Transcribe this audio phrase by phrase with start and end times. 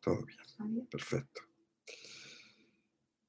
[0.00, 0.86] Todo bien.
[0.90, 1.42] Perfecto.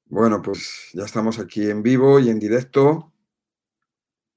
[0.06, 3.12] Bueno, pues ya estamos aquí en vivo y en directo.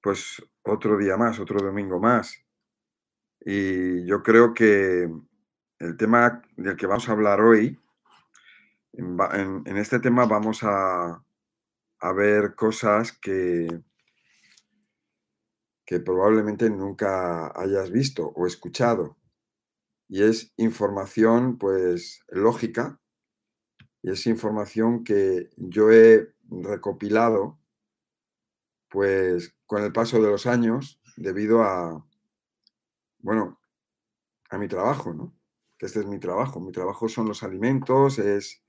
[0.02, 2.40] Pues otro día más, otro domingo más.
[3.42, 5.10] Y yo creo que
[5.80, 7.80] el tema del que vamos a hablar hoy,
[8.94, 11.24] en, este tema vamos a,
[12.00, 13.68] a ver cosas que,
[15.86, 19.18] que probablemente nunca hayas visto o escuchado.
[20.08, 23.00] Y es información, pues, lógica,
[24.02, 27.60] y es información que yo he recopilado,
[28.90, 32.06] pues, con el paso de los años, debido a,
[33.20, 33.60] bueno,
[34.50, 35.36] a mi trabajo, ¿no?
[35.78, 36.60] Que este es mi trabajo.
[36.60, 38.64] Mi trabajo son los alimentos, es,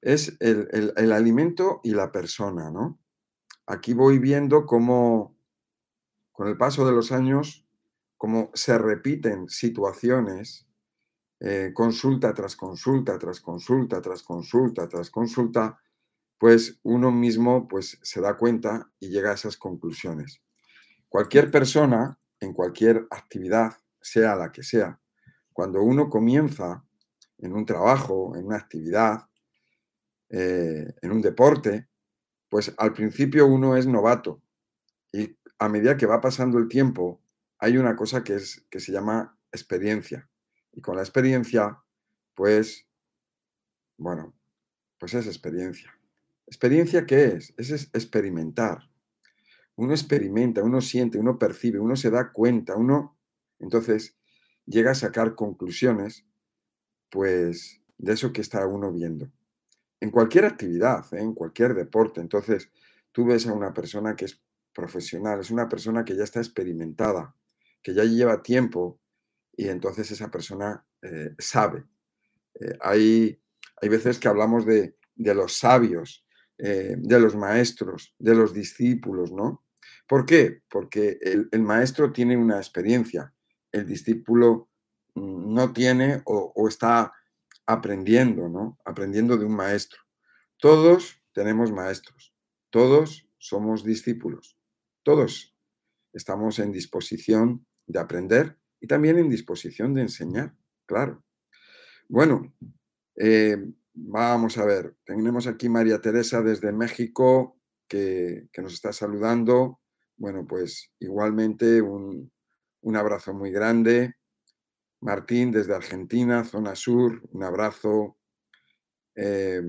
[0.00, 3.00] es el, el alimento y la persona, ¿no?
[3.66, 5.36] Aquí voy viendo cómo
[6.32, 7.67] con el paso de los años,
[8.18, 10.66] como se repiten situaciones,
[11.40, 15.80] eh, consulta tras consulta, tras consulta, tras consulta, tras consulta,
[16.36, 20.42] pues uno mismo pues, se da cuenta y llega a esas conclusiones.
[21.08, 25.00] Cualquier persona, en cualquier actividad, sea la que sea,
[25.52, 26.84] cuando uno comienza
[27.38, 29.28] en un trabajo, en una actividad,
[30.28, 31.88] eh, en un deporte,
[32.48, 34.42] pues al principio uno es novato
[35.12, 37.20] y a medida que va pasando el tiempo,
[37.58, 40.28] hay una cosa que, es, que se llama experiencia.
[40.72, 41.78] Y con la experiencia,
[42.34, 42.86] pues,
[43.96, 44.34] bueno,
[44.98, 45.92] pues es experiencia.
[46.46, 47.54] ¿Experiencia qué es?
[47.56, 48.90] Es experimentar.
[49.76, 53.16] Uno experimenta, uno siente, uno percibe, uno se da cuenta, uno,
[53.58, 54.16] entonces,
[54.66, 56.26] llega a sacar conclusiones,
[57.10, 59.30] pues, de eso que está uno viendo.
[60.00, 61.20] En cualquier actividad, ¿eh?
[61.20, 62.20] en cualquier deporte.
[62.20, 62.70] Entonces,
[63.12, 64.40] tú ves a una persona que es
[64.72, 67.34] profesional, es una persona que ya está experimentada,
[67.82, 69.00] que ya lleva tiempo
[69.56, 71.84] y entonces esa persona eh, sabe.
[72.60, 73.40] Eh, hay,
[73.80, 76.24] hay, veces que hablamos de, los sabios,
[76.58, 79.64] eh, de los maestros, de los discípulos, ¿no?
[80.06, 80.62] ¿Por qué?
[80.70, 83.34] Porque el, maestro tiene una experiencia,
[83.72, 84.70] el discípulo
[85.14, 87.12] mm, no tiene o, o está
[87.66, 88.78] aprendiendo, ¿no?
[88.84, 90.00] Aprendiendo de un maestro.
[90.56, 92.34] Todos tenemos maestros,
[92.70, 94.56] todos somos discípulos.
[95.02, 95.54] Todos
[96.12, 100.54] estamos en disposición de aprender y también en disposición de enseñar,
[100.86, 101.24] claro.
[102.08, 102.54] Bueno,
[103.16, 103.56] eh,
[103.94, 109.80] vamos a ver, tenemos aquí María Teresa desde México que, nos está saludando.
[110.16, 112.30] Bueno, pues igualmente un,
[112.94, 114.14] abrazo muy grande.
[115.00, 118.16] Martín desde Argentina, zona sur, un abrazo.
[119.14, 119.62] Eh,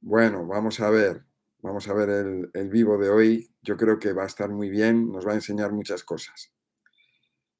[0.00, 1.24] bueno, vamos a ver.
[1.58, 2.10] Vamos a ver
[2.54, 3.50] el, vivo de hoy.
[3.62, 6.52] Yo creo que va a estar muy bien, nos va a enseñar muchas cosas.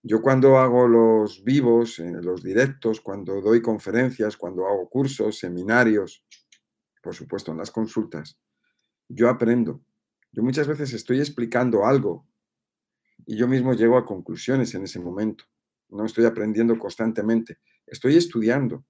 [0.09, 6.25] Yo cuando hago los vivos, en los directos, cuando doy conferencias, cuando hago cursos, seminarios,
[7.03, 8.39] por supuesto en las consultas,
[9.09, 9.83] yo aprendo.
[10.31, 12.25] Yo muchas veces estoy explicando algo
[13.27, 15.43] y yo mismo llego a conclusiones en ese momento.
[15.89, 18.87] No estoy aprendiendo constantemente, estoy estudiando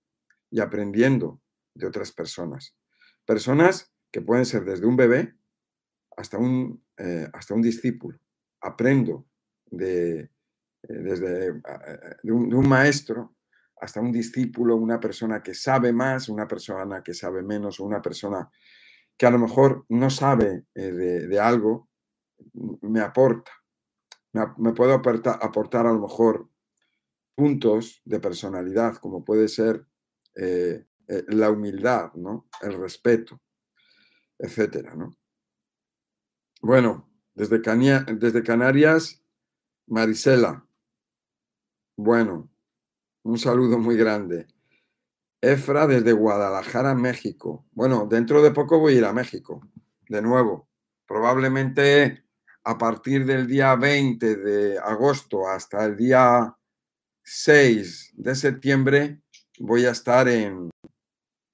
[0.51, 1.41] y aprendiendo
[1.73, 2.77] de otras personas.
[3.25, 5.35] Personas que pueden ser desde un bebé
[6.15, 8.19] hasta un, eh, hasta un discípulo.
[8.61, 9.27] Aprendo
[9.65, 10.31] de,
[10.89, 13.37] eh, desde eh, un, maestro
[13.81, 18.51] hasta un discípulo, una persona que sabe más, una persona que sabe menos, una persona
[19.17, 21.89] que a lo mejor no sabe de, algo,
[22.83, 23.51] me aporta.
[24.33, 26.51] Me, puedo aportar, aportar, a lo mejor
[27.35, 29.87] puntos de personalidad, como puede ser
[30.35, 32.49] la humildad, ¿no?
[32.61, 33.41] el respeto
[34.39, 35.17] etcétera, ¿no?
[36.61, 39.23] Bueno, desde, desde Canarias,
[39.87, 40.67] Marisela.
[41.97, 42.51] Bueno,
[43.23, 44.47] un saludo muy grande.
[45.41, 47.67] Efra desde Guadalajara, México.
[47.73, 49.61] Bueno, dentro de poco voy a ir a México,
[50.09, 50.69] de nuevo.
[51.07, 52.25] Probablemente
[52.65, 56.57] a partir del día 20 de agosto hasta el día
[57.23, 59.21] 6 de septiembre
[59.59, 60.71] voy a estar en,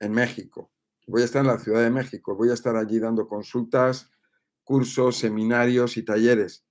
[0.00, 0.72] en México
[1.06, 4.10] voy a estar en la Ciudad de México, voy a estar allí dando consultas,
[4.64, 6.64] cursos, seminarios y talleres.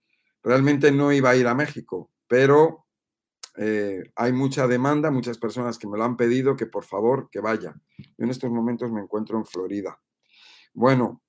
[0.44, 2.88] Realmente no iba a ir a México, pero
[3.58, 7.40] eh, hay mucha demanda, muchas personas que me lo han pedido que por favor que
[7.40, 7.76] vaya.
[7.98, 10.00] Yo en estos momentos me encuentro en Florida.
[10.74, 11.22] Bueno,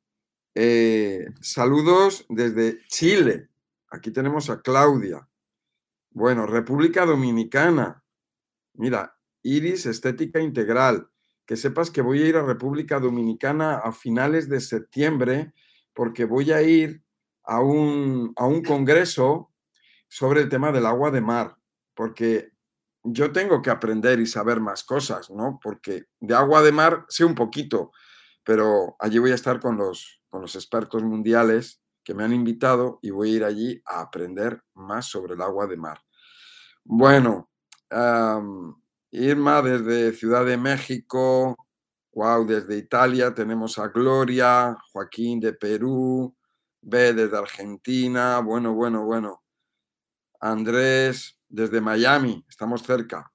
[0.54, 3.48] eh, saludos desde Chile.
[3.90, 5.28] Aquí tenemos a Claudia.
[6.10, 8.04] Bueno, República Dominicana.
[8.74, 11.08] Mira, Iris Estética Integral
[11.46, 15.52] que sepas que voy a ir a República Dominicana a finales de septiembre
[15.92, 17.02] porque voy a ir
[17.44, 19.50] a un, a un congreso
[20.08, 21.56] sobre el tema del agua de mar,
[21.94, 22.52] porque
[23.04, 25.58] yo tengo que aprender y saber más cosas, ¿no?
[25.62, 27.90] Porque de agua de mar sé un poquito,
[28.44, 32.98] pero allí voy a estar con los, con los expertos mundiales que me han invitado
[33.02, 36.00] y voy a ir allí a aprender más sobre el agua de mar.
[36.84, 37.50] Bueno,
[39.10, 41.56] Irma desde Ciudad de México,
[42.12, 46.34] wow, desde Italia tenemos a Gloria, Joaquín de Perú,
[46.80, 49.42] B desde Argentina, bueno, bueno, bueno.
[50.40, 53.30] Andrés desde Miami, estamos cerca.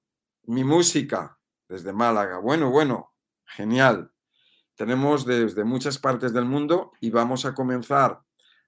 [0.47, 1.37] Mi música
[1.69, 3.13] desde Málaga, bueno, bueno,
[3.45, 4.11] genial.
[4.75, 8.21] Tenemos desde muchas partes del mundo y vamos a comenzar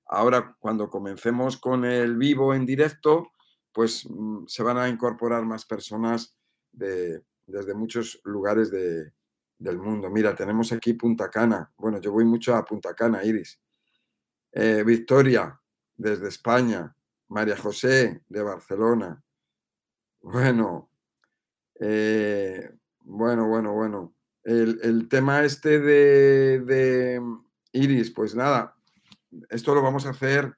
[0.06, 3.32] ahora cuando comencemos con el vivo en directo,
[3.72, 6.36] pues mm, se van a incorporar más personas
[6.72, 10.12] de, desde muchos lugares del mundo.
[10.12, 11.72] Mira, tenemos aquí Punta Cana.
[11.76, 13.60] Bueno, yo voy mucho a Punta Cana, Iris.
[14.52, 15.60] Eh, Victoria,
[15.98, 16.96] desde España.
[17.30, 19.24] María José, de Barcelona.
[20.22, 20.90] Bueno,
[21.80, 22.70] eh,
[23.00, 24.16] bueno, bueno, bueno.
[24.44, 27.22] El, tema este de, de,
[27.74, 28.76] Iris, pues nada,
[29.50, 30.58] esto lo vamos a hacer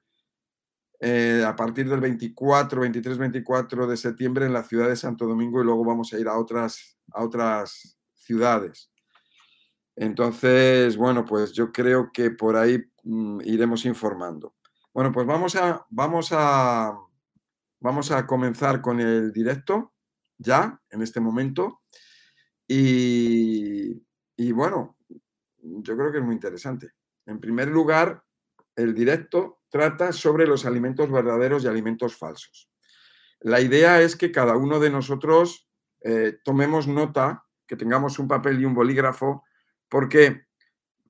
[1.00, 5.60] eh, a partir del 24, 23, 24 de septiembre en la ciudad de Santo Domingo
[5.60, 8.90] y luego vamos a ir a otras, a otras ciudades.
[9.96, 14.54] Entonces, bueno, pues yo creo que por ahí mm, iremos informando.
[14.94, 16.96] Bueno, pues vamos a, vamos a,
[17.82, 19.92] vamos a comenzar con el directo
[20.38, 21.82] ya, en este momento.
[22.66, 24.00] Y,
[24.52, 24.96] bueno,
[25.58, 26.92] yo creo que es muy interesante.
[27.26, 28.24] En primer lugar,
[28.76, 32.70] el directo trata sobre los alimentos verdaderos y alimentos falsos.
[33.40, 35.68] La idea es que cada uno de nosotros
[36.00, 39.44] eh, tomemos nota, que tengamos un papel y un bolígrafo,
[39.88, 40.46] porque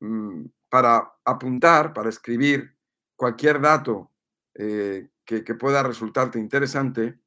[0.01, 2.77] mm, para apuntar, para escribir
[3.15, 4.11] cualquier dato
[4.55, 7.21] eh, que, pueda resultarte interesante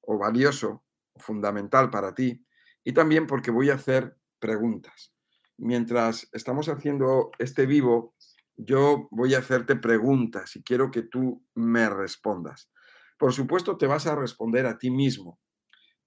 [0.00, 2.44] o valioso, o fundamental para ti,
[2.84, 5.12] y también porque voy a hacer preguntas.
[5.56, 8.14] Mientras estamos haciendo este vivo,
[8.56, 12.70] yo voy a hacerte preguntas y quiero que tú me respondas.
[13.18, 15.40] Por supuesto, te vas a responder a ti mismo,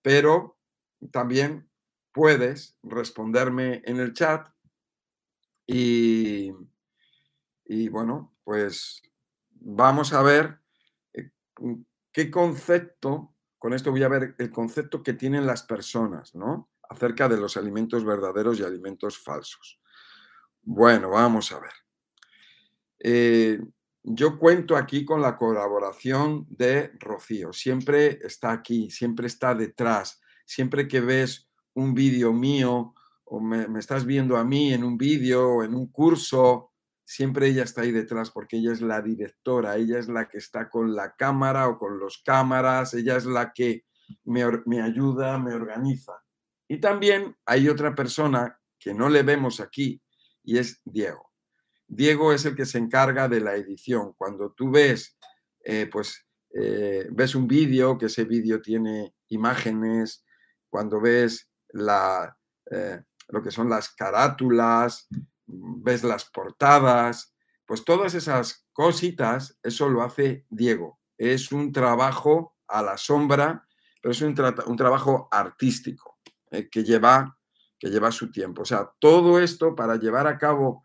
[0.01, 0.57] pero
[1.11, 1.69] también
[2.13, 4.49] puedes responderme en el chat
[5.67, 6.51] y,
[7.65, 9.01] y bueno, pues
[9.49, 10.60] vamos a ver
[12.11, 16.69] qué concepto, con esto voy a ver el concepto que tienen las personas, ¿no?
[16.89, 19.79] Acerca de los alimentos verdaderos y alimentos falsos.
[20.63, 21.73] Bueno, vamos a ver.
[22.99, 23.59] Eh,
[24.03, 27.53] yo cuento aquí con la colaboración de Rocío.
[27.53, 30.21] Siempre está aquí, siempre está detrás.
[30.45, 32.93] Siempre que ves un vídeo mío
[33.25, 36.70] o me, estás viendo a mí en un vídeo o en un curso,
[37.11, 40.69] siempre ella está ahí detrás porque ella es la directora, ella es la que está
[40.69, 43.83] con la cámara o con los cámaras, ella es la que
[44.23, 46.13] me, me ayuda, me organiza.
[46.69, 50.01] Y también hay otra persona que no le vemos aquí
[50.41, 51.31] y es Diego.
[51.85, 54.13] Diego es el que se encarga de la edición.
[54.17, 55.17] Cuando tú ves,
[55.65, 60.23] eh, pues, eh, ves un vídeo, que ese vídeo tiene imágenes,
[60.69, 62.37] cuando ves la,
[62.71, 65.09] eh, lo que son las carátulas,
[65.51, 70.99] ves las portadas, pues todas esas cositas, eso lo hace Diego.
[71.17, 73.67] Es un trabajo a la sombra,
[74.01, 76.19] pero es un, trabajo artístico
[76.49, 77.37] que, lleva,
[77.79, 78.63] que lleva su tiempo.
[78.63, 80.83] O sea, todo esto para llevar a cabo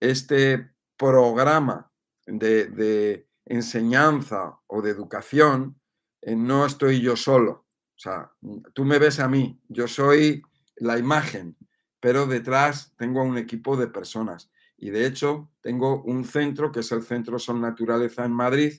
[0.00, 1.90] este programa
[2.26, 5.80] de, enseñanza o de educación,
[6.20, 7.66] eh, no estoy yo solo.
[7.96, 8.30] O sea,
[8.72, 10.42] tú me ves a mí, yo soy
[10.76, 11.56] la imagen,
[12.02, 14.50] pero detrás tengo un equipo de personas.
[14.76, 18.72] Y de hecho, tengo un centro que es el Centro Son Naturaleza en Madrid,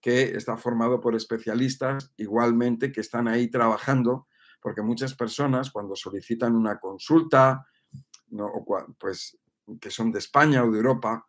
[0.00, 4.26] que está formado por especialistas igualmente que están ahí trabajando,
[4.60, 7.64] porque muchas personas cuando solicitan una consulta,
[8.98, 9.38] pues
[9.80, 11.28] que son de España o de Europa,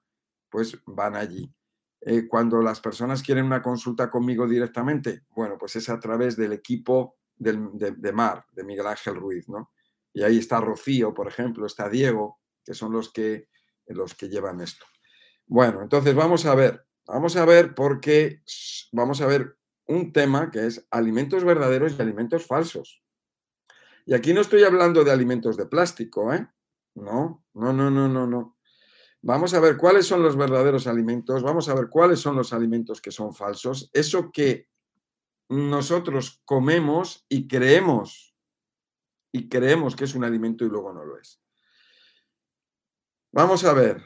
[0.50, 1.54] pues van allí.
[2.02, 6.54] Eh, cuando las personas quieren una consulta conmigo directamente, bueno, pues es a través del
[6.54, 9.75] equipo de, Mar, de Miguel Ángel Ruiz, ¿no?
[10.16, 13.50] Y ahí está Rocío, por ejemplo, está Diego, que son los que,
[13.88, 14.86] los que llevan esto.
[15.46, 18.42] Bueno, entonces vamos a ver, vamos a ver por qué,
[18.94, 19.58] vamos a ver
[19.88, 23.04] un tema que es alimentos verdaderos y alimentos falsos.
[24.06, 26.48] Y aquí no estoy hablando de alimentos de plástico, ¿eh?
[26.96, 28.58] No, no, no, no, no, no.
[29.22, 33.02] Vamos a ver cuáles son los verdaderos alimentos, vamos a ver cuáles son los alimentos
[33.02, 34.70] que son falsos, eso que
[35.50, 38.35] nosotros comemos y creemos,
[39.36, 41.42] y creemos que es un alimento y luego no lo es.
[43.34, 44.02] Vamos a ver,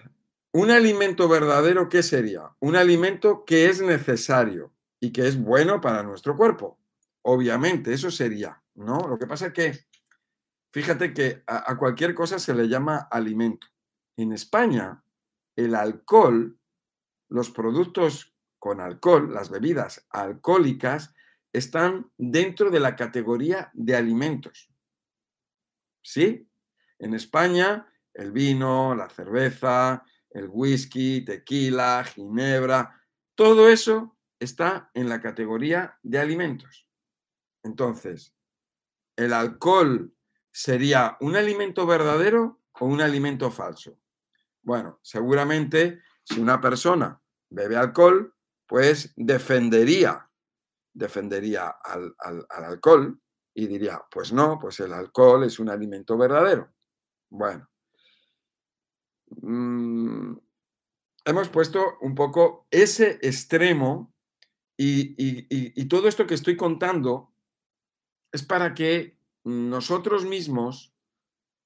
[0.51, 2.55] un alimento verdadero, ¿qué sería?
[2.59, 6.79] Un alimento que es necesario y que es bueno para nuestro cuerpo.
[7.21, 9.07] Obviamente, eso sería, ¿no?
[9.07, 9.85] Lo que pasa es que,
[10.71, 13.67] fíjate que a, a cualquier cosa se le llama alimento.
[14.17, 15.03] En España,
[15.55, 16.57] el alcohol,
[17.27, 21.13] los productos con alcohol, las bebidas alcohólicas,
[21.53, 24.71] están dentro de la categoría de alimentos.
[26.01, 26.49] ¿Sí?
[26.97, 33.01] En España, el vino, la cerveza, el whisky, tequila, ginebra,
[33.35, 36.87] todo eso está en la categoría de alimentos.
[37.63, 38.35] Entonces,
[39.15, 40.13] ¿el alcohol
[40.51, 43.99] sería un alimento verdadero o un alimento falso?
[44.61, 48.35] Bueno, seguramente si una persona bebe alcohol,
[48.67, 50.29] pues defendería,
[50.93, 52.15] defendería al,
[52.49, 53.19] alcohol
[53.53, 56.71] y diría, pues no, pues el alcohol es un alimento verdadero.
[57.29, 57.69] Bueno,
[59.41, 60.37] mm,
[61.25, 64.13] hemos puesto un poco ese extremo
[64.77, 67.33] y, todo esto que estoy contando
[68.31, 70.93] es para que nosotros mismos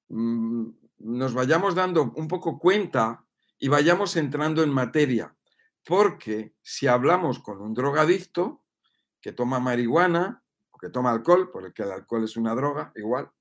[0.09, 3.25] mm, nos vayamos dando un poco cuenta
[3.59, 5.35] y vayamos entrando en materia.
[5.85, 8.63] Porque si hablamos con un drogadicto
[9.21, 10.42] que toma marihuana
[10.83, 13.31] que toma alcohol, porque el alcohol es una droga, igual,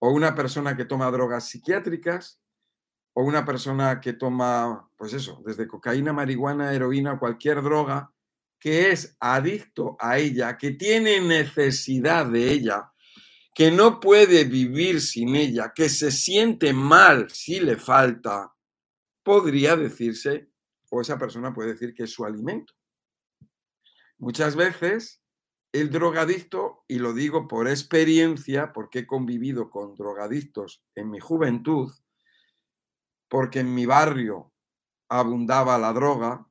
[0.00, 2.40] o una persona que toma drogas psiquiátricas,
[3.12, 8.12] o una persona que toma, pues eso, desde cocaína, marihuana, heroína, cualquier droga,
[8.58, 12.90] que es adicto a ella, que tiene necesidad de ella,
[13.54, 18.52] que no puede vivir sin ella, que se siente mal si le falta,
[19.22, 20.48] podría decirse
[20.90, 22.74] o esa persona puede decir que es su alimento.
[24.18, 25.21] Muchas veces
[25.72, 31.90] el drogadicto, y lo digo por experiencia, porque he convivido con drogadictos en mi juventud,
[33.28, 34.52] porque en mi barrio
[35.08, 36.46] abundaba la droga,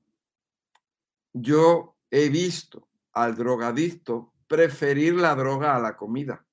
[1.33, 6.45] yo he visto al drogadicto preferir la droga a la comida.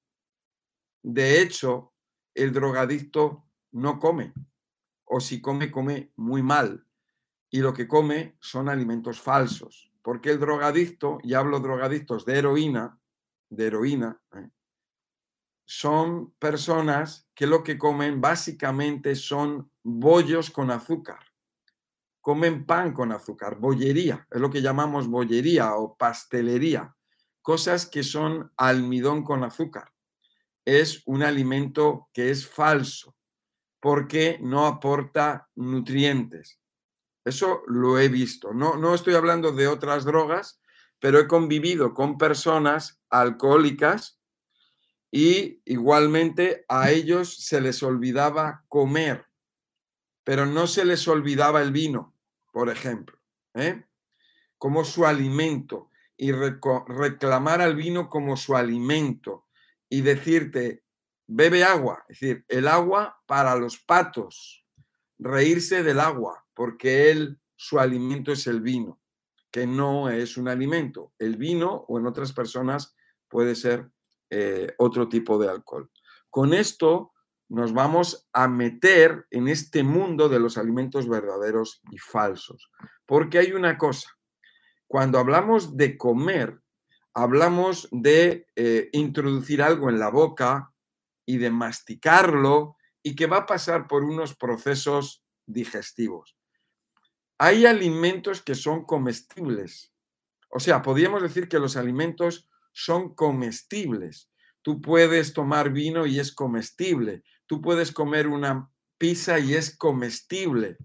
[1.03, 1.95] De hecho,
[2.35, 4.35] el drogadicto no come,
[5.05, 6.87] o si come, come muy mal,
[7.51, 9.91] y lo que come son alimentos falsos.
[10.09, 12.99] Porque el drogadicto, y hablo drogadictos de heroína,
[13.51, 14.49] de heroína, ¿eh?
[15.67, 21.19] son personas que lo que comen básicamente son bollos con azúcar.
[22.23, 26.97] Comen pan con azúcar, bollería, es lo que llamamos bollería o pastelería,
[27.43, 29.93] cosas que son almidón con azúcar.
[30.65, 33.15] Es un alimento que es falso
[33.79, 36.58] porque no aporta nutrientes.
[37.29, 38.55] Eso lo he visto.
[38.55, 40.63] No, no estoy hablando de otras drogas,
[40.99, 44.19] pero he convivido con personas alcohólicas
[45.11, 49.27] y igualmente a ellos se les olvidaba comer,
[50.25, 52.15] pero no se les olvidaba el vino,
[52.51, 53.19] por ejemplo,
[53.53, 53.85] ¿eh?
[54.57, 59.47] como su alimento y reclamar al vino como su alimento
[59.91, 60.83] y decirte,
[61.27, 64.67] bebe agua, es decir, el agua para los patos,
[65.19, 69.01] reírse del agua, porque él, su alimento es el vino,
[69.51, 71.13] que no es un alimento.
[71.19, 72.97] El vino, o en otras personas,
[73.29, 73.91] puede ser
[74.31, 75.91] eh, otro tipo de alcohol.
[76.31, 77.13] Con esto
[77.49, 82.71] nos vamos a meter en este mundo de los alimentos verdaderos y falsos.
[83.07, 84.19] Porque hay una cosa,
[84.87, 86.61] cuando hablamos de comer,
[87.15, 90.73] hablamos de eh, introducir algo en la boca
[91.27, 92.78] y de masticarlo
[93.09, 96.39] y que va a pasar por unos procesos digestivos
[97.39, 99.93] hay alimentos que son comestibles.
[100.51, 104.31] O sea, podríamos decir que los alimentos son comestibles.
[104.63, 107.23] Tú puedes tomar vino y es comestible.
[107.47, 110.77] Tú puedes comer una pizza y es comestible.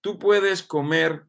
[0.00, 1.26] Tú puedes comer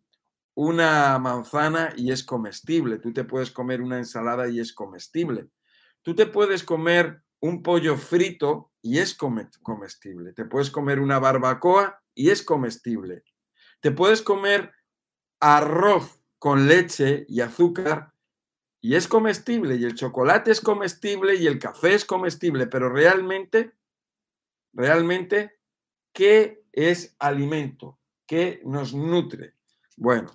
[0.56, 3.00] una manzana y es comestible.
[3.00, 5.50] Tú te puedes comer una ensalada y es comestible.
[6.04, 10.32] Tú te puedes comer un pollo frito y es comestible.
[10.32, 13.26] Te puedes comer una barbacoa y es comestible.
[13.82, 14.72] Te puedes comer
[15.42, 18.14] arroz con leche y azúcar
[18.80, 23.74] y es comestible y el chocolate es comestible y el café es comestible, pero realmente,
[24.72, 25.60] realmente,
[26.14, 28.00] ¿qué es alimento?
[28.26, 29.56] ¿Qué nos nutre?
[29.98, 30.32] Bueno,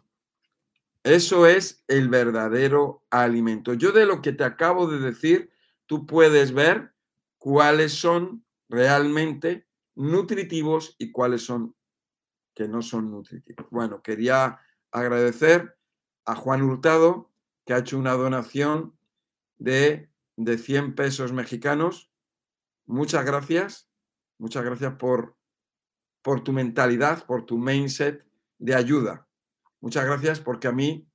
[1.05, 3.73] eso es el verdadero alimento.
[3.73, 5.50] Yo de lo que te acabo de decir,
[5.87, 6.93] tú puedes ver
[7.38, 11.75] cuáles son realmente nutritivos y cuáles son
[12.54, 13.66] que no son nutritivos.
[13.71, 15.78] Bueno, quería agradecer
[16.25, 17.30] a Juan Hurtado,
[17.64, 18.99] que ha hecho una donación
[19.59, 22.11] de, de 100 pesos mexicanos.
[22.87, 23.88] Muchas gracias,
[24.38, 25.37] muchas gracias por,
[26.23, 28.26] por tu mentalidad, por tu mindset
[28.59, 29.28] de ayuda.
[29.80, 31.09] Muchas gracias porque a mí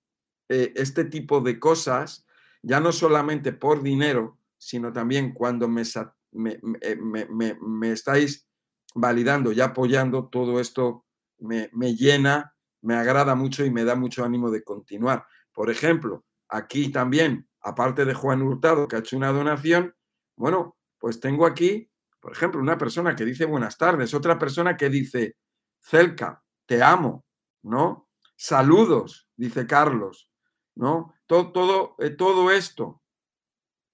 [0.50, 2.26] eh, este tipo de cosas,
[2.62, 8.48] ya no solamente por dinero, sino también cuando me, eh, me, estáis
[8.96, 11.06] validando y apoyando, todo esto
[11.40, 15.26] me, llena, me agrada mucho y me da mucho ánimo de continuar.
[15.52, 19.94] Por ejemplo, aquí también, aparte de Juan Hurtado, que ha hecho una donación,
[20.38, 21.90] bueno, pues tengo aquí,
[22.20, 25.36] por ejemplo, una persona que dice buenas tardes, otra persona que dice,
[25.82, 27.26] Celca, te amo,
[27.64, 28.08] ¿no?
[28.38, 30.30] Saludos, dice Carlos,
[30.76, 31.14] ¿no?
[31.26, 33.03] Todo, todo, eh, todo esto,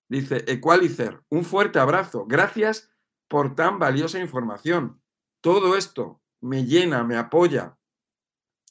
[0.10, 2.92] dice Equalizer, un fuerte abrazo, gracias
[3.28, 5.02] por tan valiosa información.
[5.40, 7.78] Todo esto me llena, me apoya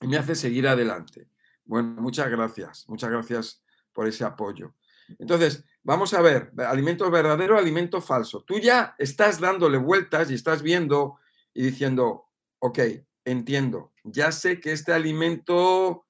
[0.01, 1.29] y me hace seguir adelante.
[1.65, 4.75] Bueno, muchas gracias, muchas gracias por ese apoyo.
[5.19, 8.43] Entonces, vamos a ver, alimento verdadero, alimento falso.
[8.43, 11.19] Tú ya estás dándole vueltas y estás viendo
[11.55, 12.29] y diciendo,
[12.59, 12.79] ok,
[13.25, 16.07] entiendo, ya sé que este alimento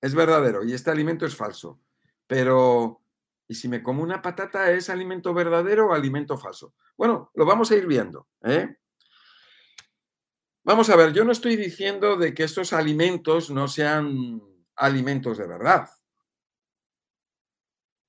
[0.00, 1.80] es verdadero y este alimento es falso,
[2.26, 3.03] pero
[3.48, 6.74] ¿y si me como una patata es alimento verdadero o alimento falso?
[6.96, 8.28] Bueno, lo vamos a ir viendo.
[8.42, 8.76] ¿eh?
[10.64, 14.40] Vamos a ver, yo no estoy diciendo de que estos alimentos no sean
[14.76, 15.88] alimentos de verdad.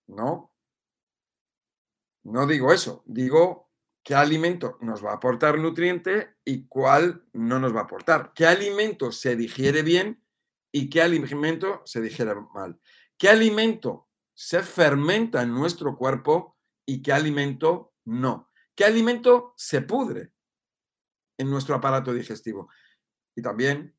[0.07, 0.53] No.
[2.23, 3.69] No digo eso, digo
[4.03, 8.31] qué alimento nos va a aportar nutriente y cuál no nos va a aportar.
[8.33, 10.23] ¿Qué alimento se digiere bien
[10.71, 12.79] y qué alimento se digiere mal?
[13.17, 14.04] ¿Qué alimento
[14.35, 18.51] se fermenta en nuestro cuerpo y qué alimento no?
[18.75, 20.33] ¿Qué alimento se pudre
[21.37, 22.69] en nuestro aparato digestivo?
[23.35, 23.95] Y también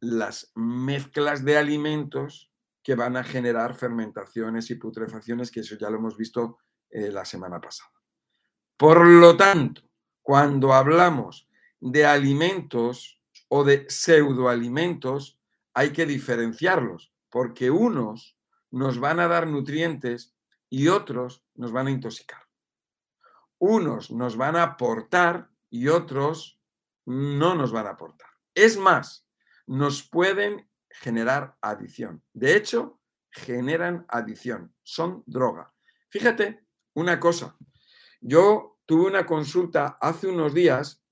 [0.00, 2.50] las mezclas de alimentos
[2.82, 6.58] que van a generar fermentaciones y putrefacciones, que eso ya lo hemos visto
[6.90, 7.90] eh, la semana pasada.
[8.76, 9.82] Por lo tanto,
[10.22, 11.48] cuando hablamos
[11.80, 15.38] de alimentos o de pseudoalimentos,
[15.74, 18.35] hay que diferenciarlos, porque unos
[18.70, 20.34] nos van a dar nutrientes
[20.68, 22.42] y otros nos van a intoxicar.
[23.58, 26.60] Unos nos van a aportar y otros
[27.06, 28.28] no nos van a aportar.
[28.54, 29.26] Es más,
[29.66, 32.22] nos pueden generar adicción.
[32.32, 33.00] De hecho,
[33.30, 35.72] generan adicción, son droga.
[36.08, 37.56] Fíjate una cosa,
[38.20, 41.02] yo tuve una consulta hace unos días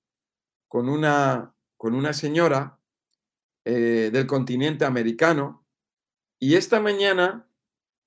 [0.67, 2.79] con una, con una señora
[3.63, 5.64] eh, del continente americano
[6.39, 7.47] y esta mañana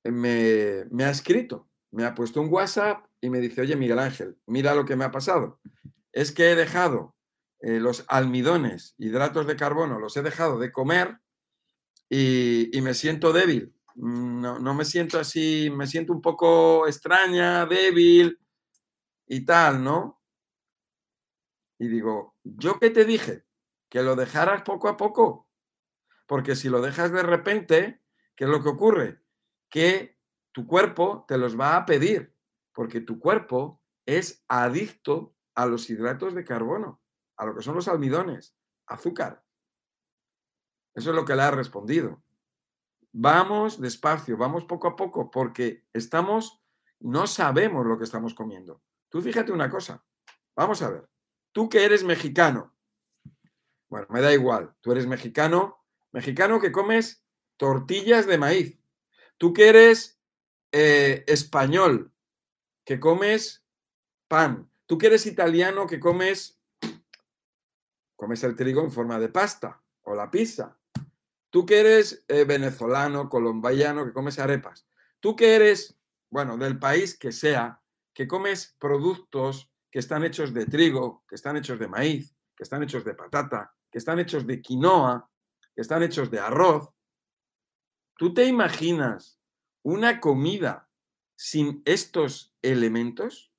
[0.04, 4.38] me, me ha escrito, me ha puesto un WhatsApp y me dice, oye Miguel Ángel,
[4.46, 5.60] mira lo que me ha pasado.
[6.12, 7.14] Es que he dejado
[7.60, 11.18] eh, los almidones, hidratos de carbono, los he dejado de comer
[12.08, 13.74] y, y me siento débil.
[13.94, 18.38] No, no, me siento así, me siento un poco extraña, débil,
[19.28, 20.20] y tal, ¿no?
[21.78, 23.44] Y digo, ¿yo qué te dije?
[23.88, 25.48] Que lo dejaras poco a poco.
[26.26, 28.02] Porque si lo dejas de repente,
[28.38, 29.20] ¿qué es lo que ocurre?
[29.68, 30.16] Que
[30.52, 32.36] tu cuerpo te los va a pedir,
[32.72, 37.02] porque tu cuerpo es adicto a los hidratos de carbono,
[37.36, 39.44] a lo que son los almidones, azúcar.
[40.94, 42.22] Eso es lo que le ha respondido.
[43.10, 46.62] Vamos despacio, vamos poco a poco, porque estamos,
[47.00, 48.84] no sabemos lo que estamos comiendo.
[49.08, 50.04] Tú fíjate una cosa,
[50.54, 51.08] vamos a ver,
[51.50, 52.72] tú que eres mexicano,
[53.88, 57.27] bueno, me da igual, tú eres mexicano, mexicano que comes
[57.58, 58.78] tortillas de maíz,
[59.36, 60.18] tú que eres
[60.72, 62.10] eh, español,
[62.84, 63.62] que comes
[64.28, 66.58] pan, tú que eres italiano, que comes,
[68.16, 70.78] comes el trigo en forma de pasta o la pizza,
[71.50, 74.86] tú que eres eh, venezolano, colombiano, que comes arepas,
[75.20, 75.98] tú que eres,
[76.30, 77.82] bueno, del país que sea,
[78.14, 82.82] que comes productos que están hechos de trigo, que están hechos de maíz, que están
[82.82, 85.30] hechos de patata, que están hechos de quinoa,
[85.74, 86.88] que están hechos de arroz.
[88.18, 89.40] ¿Tú te imaginas
[89.82, 90.90] una comida
[91.36, 93.50] sin estos elementos?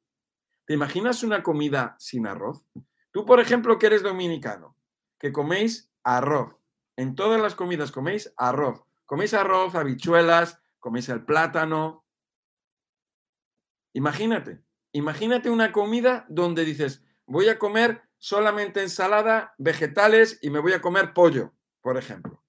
[0.65, 2.63] ¿Te imaginas una comida sin arroz?
[3.12, 4.78] Tú, por ejemplo, que eres dominicano,
[5.17, 6.56] que coméis arroz.
[6.95, 8.84] En todas las comidas coméis arroz.
[9.08, 12.06] Coméis arroz, habichuelas, coméis el plátano,
[13.93, 20.74] Imagínate, imagínate una comida donde dices, voy a comer solamente ensalada, vegetales y me voy
[20.74, 22.43] a comer pollo, por ejemplo.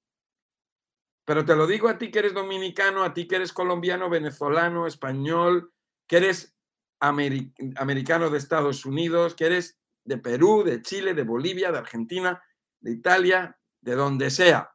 [1.25, 4.87] Pero te lo digo a ti que eres dominicano, a ti que eres colombiano, venezolano,
[4.87, 5.73] español,
[6.07, 6.57] que eres
[6.99, 12.43] americano de Estados Unidos, que eres de Perú, de Chile, de Bolivia, de Argentina,
[12.81, 14.75] de Italia, de donde sea.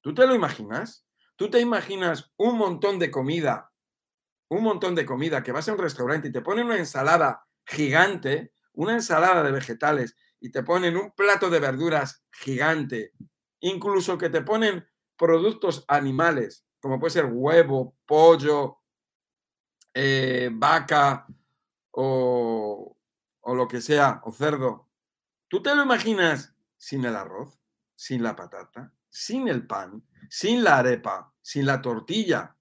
[0.00, 1.06] ¿Tú te lo imaginas?
[1.36, 3.68] ¿Tú te imaginas un montón de comida
[4.48, 8.52] un montón de comida, que vas a un restaurante y te ponen una ensalada gigante,
[8.72, 13.12] una ensalada de vegetales, y te ponen un plato de verduras gigante,
[13.60, 14.86] incluso que te ponen
[15.18, 18.78] productos animales, como puede ser huevo, pollo,
[19.92, 21.26] eh, vaca
[21.90, 22.96] o,
[23.40, 24.88] o lo que sea, o cerdo,
[25.48, 27.60] ¿tú te lo imaginas sin el arroz,
[27.96, 32.56] sin la patata, sin el pan, sin la arepa, sin la tortilla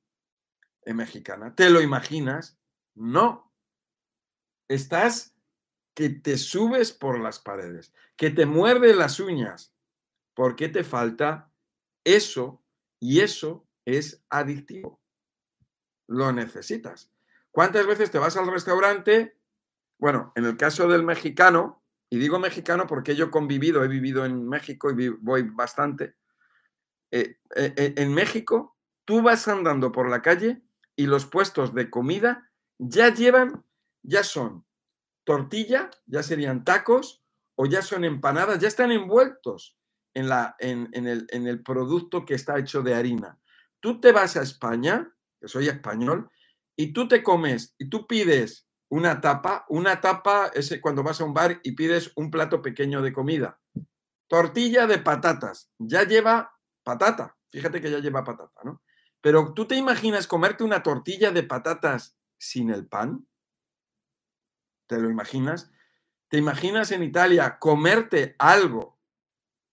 [0.85, 1.53] mexicana?
[1.55, 2.59] ¿Te lo imaginas?
[2.95, 3.53] No.
[4.67, 5.35] Estás
[5.93, 9.73] que te subes por las paredes, que te muerde las uñas,
[10.33, 11.46] porque te falta
[12.07, 12.63] eso
[12.99, 15.01] y eso es adictivo.
[16.07, 17.11] Lo necesitas.
[17.51, 19.37] ¿Cuántas veces te vas al restaurante?
[19.99, 24.25] Bueno, en el caso del mexicano, y digo mexicano porque yo he convivido, he vivido
[24.25, 26.15] en México y voy bastante.
[27.11, 30.61] Eh, eh, eh, en México, tú vas andando por la calle
[30.95, 33.65] y los puestos de comida ya llevan,
[34.01, 34.65] ya son
[35.25, 37.21] tortilla, ya serían tacos
[37.55, 39.76] o ya son empanadas, ya están envueltos
[40.17, 43.39] en, el, el producto que está hecho de harina.
[43.80, 46.30] Tú te vas a España, que soy español,
[46.75, 51.25] y tú te comes y tú pides una tapa, una tapa es cuando vas a
[51.25, 53.60] un bar y pides un plato pequeño de comida.
[54.27, 56.53] Tortilla de patatas, ya lleva
[56.84, 58.82] patata, fíjate que ya lleva patata, ¿no?
[59.21, 63.27] Pero tú te imaginas comerte una tortilla de patatas sin el pan?
[64.88, 65.71] ¿Te lo imaginas?
[66.30, 68.96] ¿Te imaginas en Italia comerte algo,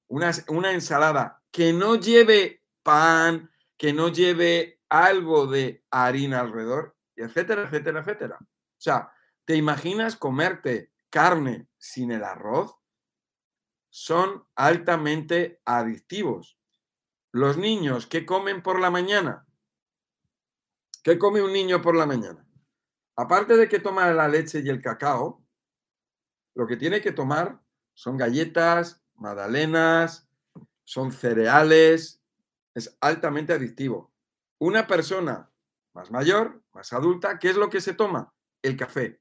[0.08, 7.64] una, una ensalada que no lleve pan, que no lleve algo de harina alrededor, etcétera,
[7.64, 8.38] etcétera, etcétera?
[8.40, 9.12] O sea,
[9.44, 12.76] ¿te imaginas comerte carne sin el arroz?
[13.90, 16.58] Son altamente adictivos.
[17.32, 19.46] Los niños, ¿qué comen por la mañana?
[21.02, 22.44] ¿Qué come un niño por la mañana?
[23.16, 25.44] aparte de que toma la leche y el cacao,
[26.54, 27.60] lo que tiene que tomar
[27.94, 30.28] son galletas, magdalenas,
[30.84, 32.22] son cereales,
[32.74, 34.12] es altamente adictivo.
[34.58, 35.50] Una persona
[35.94, 38.32] más mayor, más adulta, ¿qué es lo que se toma?
[38.62, 39.20] El café,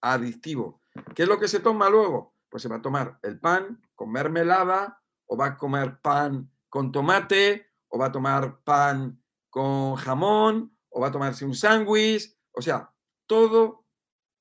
[0.00, 0.82] adictivo.
[1.14, 2.34] ¿Qué es lo que se toma luego?
[2.48, 6.90] Pues se va a tomar el pan con mermelada, o va a comer pan con
[6.90, 12.36] tomate, o va a tomar pan con jamón, o va a tomarse un sándwich.
[12.52, 12.92] O sea,
[13.26, 13.86] todo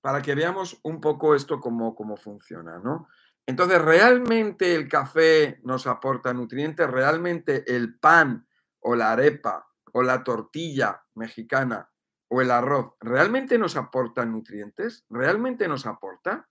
[0.01, 3.07] para que veamos un poco esto cómo, cómo funciona, ¿no?
[3.49, 6.87] Entonces, ¿realmente el café nos aporta nutrientes?
[6.87, 8.47] ¿Realmente el pan
[8.79, 11.91] o la arepa o la tortilla mexicana
[12.27, 15.03] o el arroz realmente nos aporta nutrientes?
[15.09, 16.47] ¿Realmente nos aporta?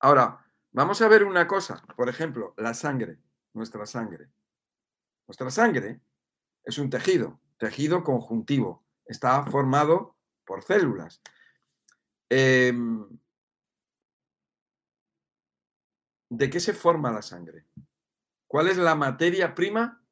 [0.00, 1.82] Ahora, vamos a ver una cosa.
[1.96, 3.22] Por ejemplo, la sangre,
[3.54, 4.28] nuestra sangre.
[5.26, 6.02] Nuestra sangre
[6.62, 10.14] es un tejido, tejido conjuntivo está formado
[10.44, 11.22] por células.
[12.28, 13.08] Em,
[16.36, 17.64] ¿De qué se forma la sangre?
[18.48, 20.04] ¿Cuál es la materia prima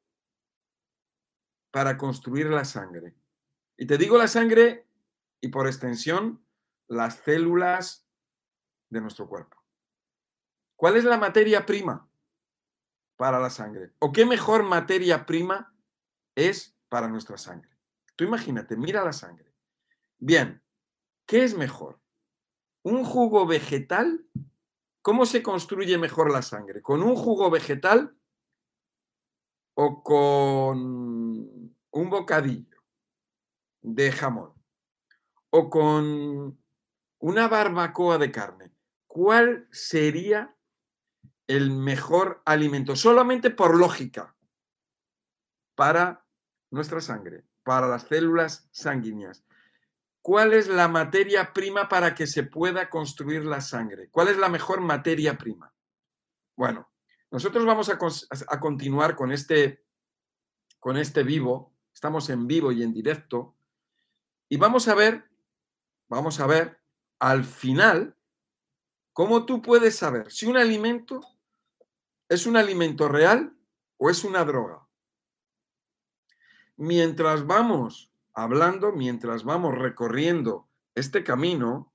[1.69, 3.13] para construir la sangre?
[3.75, 4.87] Y te digo la sangre
[5.41, 6.41] y por extensión
[6.87, 8.07] las células
[8.89, 9.61] de nuestro cuerpo.
[10.77, 12.09] ¿Cuál es la materia prima
[13.17, 13.91] para la sangre?
[13.99, 15.75] ¿O qué mejor materia prima
[16.35, 17.71] es para nuestra sangre?
[18.15, 19.53] Tú imagínate, mira la sangre.
[20.19, 20.63] Bien,
[21.25, 21.99] ¿qué es mejor?
[22.81, 24.25] ¿Un jugo vegetal?
[25.03, 26.81] ¿Cómo se construye mejor la sangre?
[26.81, 28.17] ¿Con un jugo vegetal
[29.75, 32.81] o con un bocadillo
[33.81, 34.53] de jamón?
[35.49, 36.57] ¿O con
[37.19, 38.71] una barbacoa de carne?
[39.05, 40.55] ¿Cuál sería
[41.47, 42.95] el mejor alimento?
[42.95, 44.37] Solamente por lógica
[45.75, 46.25] para
[46.71, 49.43] nuestra sangre para las células sanguíneas.
[50.23, 54.09] ¿Cuál es la materia prima para que se pueda construir la sangre?
[54.09, 55.75] ¿Cuál es la mejor materia prima?
[56.55, 56.89] Bueno,
[57.29, 57.97] nosotros vamos a,
[58.61, 59.85] continuar con este,
[60.79, 61.75] con este vivo.
[61.93, 63.57] Estamos en vivo y en directo.
[64.47, 65.29] Y vamos a ver,
[66.07, 66.79] vamos a ver
[67.19, 68.15] al final
[69.11, 71.19] cómo tú puedes saber si un alimento
[72.29, 73.57] es un alimento real
[73.97, 74.87] o es una droga
[76.77, 81.93] mientras vamos hablando, mientras vamos recorriendo este camino,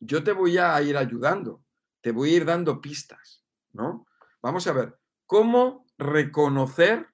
[0.00, 1.64] yo te voy a ir ayudando,
[2.00, 4.06] te voy a ir dando pistas, ¿no?
[4.42, 7.08] Vamos a ver, ¿cómo reconocer,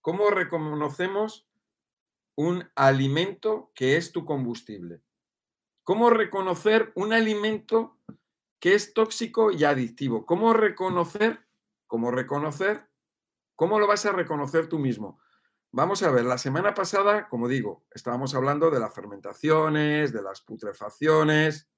[0.00, 1.48] cómo reconocemos
[2.36, 5.02] un alimento que es tu combustible?
[5.84, 7.98] ¿Cómo reconocer un alimento
[8.60, 10.26] que es tóxico y adictivo?
[10.26, 11.46] ¿Cómo reconocer,
[11.86, 12.88] cómo reconocer,
[13.54, 15.20] cómo lo vas a reconocer tú mismo?
[15.76, 20.40] Vamos a ver, la semana pasada, como digo, estábamos hablando de las fermentaciones, de las
[20.40, 21.68] putrefacciones.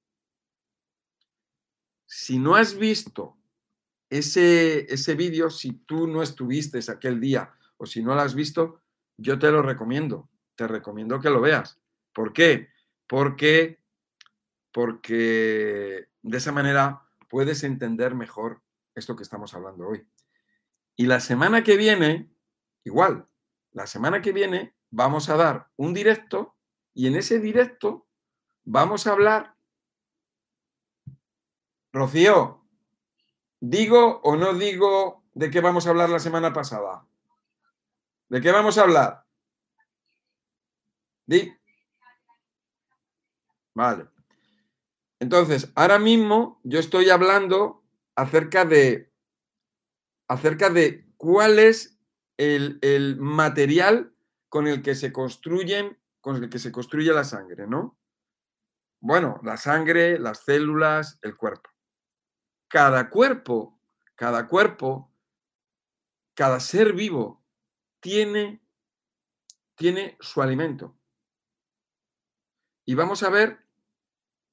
[2.06, 3.36] Si no has visto
[4.08, 8.82] ese, ese vídeo, si tú no estuviste aquel día o si no lo has visto,
[9.16, 10.30] yo te lo recomiendo.
[10.54, 11.80] Te recomiendo que lo veas.
[12.12, 12.68] ¿Por qué?
[13.08, 13.80] Porque,
[14.70, 18.62] porque de esa manera puedes entender mejor
[18.94, 20.06] esto que estamos hablando hoy.
[20.94, 22.30] Y la semana que viene,
[22.84, 23.26] igual,
[23.78, 26.56] la semana que viene vamos a dar un directo
[26.94, 28.08] y en ese directo
[28.64, 29.54] vamos a hablar.
[31.92, 32.66] Rocío,
[33.60, 37.06] ¿digo o no digo de qué vamos a hablar la semana pasada?
[38.28, 39.24] ¿De qué vamos a hablar?
[41.24, 41.56] Di.
[43.74, 44.08] Vale.
[45.20, 47.84] Entonces, ahora mismo yo estoy hablando
[48.16, 49.12] acerca de,
[50.26, 51.97] acerca de cuál es
[52.38, 54.14] el, material
[54.48, 57.98] con el que se construyen, con el que se construye la sangre, ¿no?
[59.00, 61.70] Bueno, la sangre, las células, el cuerpo.
[62.68, 63.80] Cada cuerpo,
[64.14, 65.12] cada cuerpo,
[66.34, 67.44] cada ser vivo
[68.00, 68.62] tiene,
[69.74, 70.96] tiene su alimento.
[72.84, 73.64] Y vamos a ver,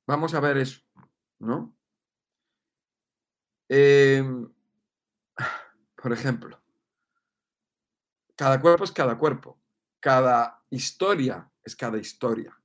[0.05, 0.81] vamos a ver eso,
[1.39, 1.75] ¿no?
[3.69, 4.47] Em,
[5.95, 6.64] por ejemplo,
[8.35, 9.59] cada cuerpo es cada cuerpo
[10.05, 12.55] cada historia es cada historia.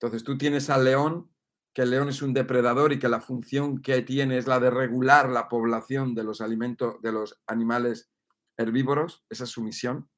[0.00, 1.30] Entonces tú tienes al león,
[1.72, 4.70] que el león es un depredador y que la función que tiene es la de
[4.70, 8.10] regular la población de los alimentos, de los animales
[8.56, 10.10] herbívoros, esa es su misión.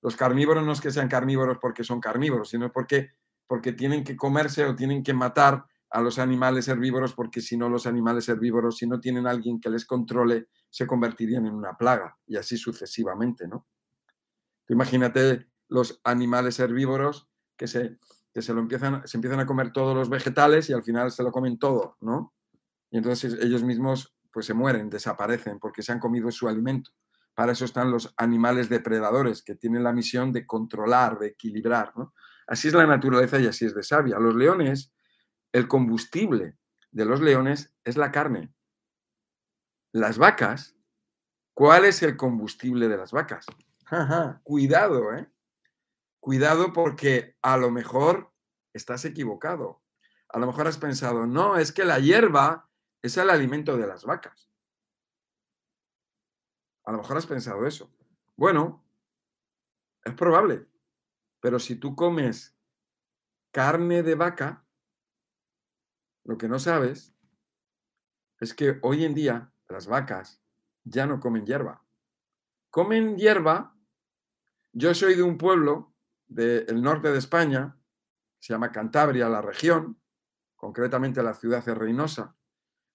[0.00, 3.10] Los carnívoros no es que sean carnívoros porque son carnívoros, sino porque,
[3.46, 7.68] porque tienen que comerse o tienen que matar a los animales herbívoros porque si no
[7.68, 12.16] los animales herbívoros, si no tienen alguien que les controle, se convertirían en una plaga
[12.26, 13.66] y así sucesivamente, ¿no?
[14.72, 17.98] Imagínate los animales herbívoros que se,
[18.34, 21.32] se, lo empiezan, se empiezan a comer todos los vegetales y al final se lo
[21.32, 22.34] comen todo, ¿no?
[22.90, 26.90] Y entonces ellos mismos pues se mueren, desaparecen porque se han comido su alimento.
[27.34, 32.14] Para eso están los animales depredadores que tienen la misión de controlar, de equilibrar, ¿no?
[32.46, 34.18] Así es la naturaleza y así es de sabia.
[34.18, 34.92] Los leones,
[35.52, 36.56] el combustible
[36.90, 38.52] de los leones es la carne.
[39.92, 40.76] Las vacas,
[41.54, 43.46] ¿cuál es el combustible de las vacas?
[44.44, 45.30] Cuidado, ¿eh?
[46.20, 48.32] Cuidado porque a lo mejor
[48.72, 49.82] estás equivocado.
[50.28, 52.70] A lo mejor has pensado, no, es que la hierba
[53.02, 54.48] es el alimento de las vacas.
[56.84, 57.90] A lo mejor has pensado eso.
[58.36, 58.84] Bueno,
[60.04, 60.66] es probable,
[61.40, 62.56] pero si tú comes
[63.50, 64.64] carne de vaca,
[66.24, 67.14] lo que no sabes
[68.38, 70.40] es que hoy en día las vacas
[70.84, 71.84] ya no comen hierba.
[72.70, 73.76] Comen hierba.
[74.72, 75.92] Yo soy de un pueblo
[76.28, 77.76] del norte de España,
[78.38, 80.00] se llama Cantabria, la región,
[80.54, 82.36] concretamente la ciudad de Reynosa,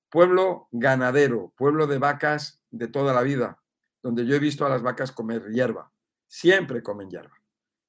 [0.10, 3.62] pueblo ganadero, pueblo de vacas de toda la vida,
[4.02, 5.92] donde yo he visto a las vacas comer hierba,
[6.28, 7.42] siempre comen hierba.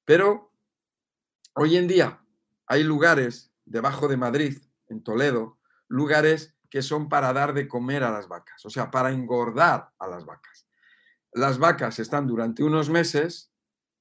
[0.03, 0.51] Pero
[1.53, 2.21] hoy en día
[2.65, 4.57] hay lugares debajo de Madrid,
[4.89, 9.11] en Toledo, lugares que son para dar de comer a las vacas, o sea, para
[9.11, 10.67] engordar a las vacas.
[11.31, 13.53] Las vacas están durante unos meses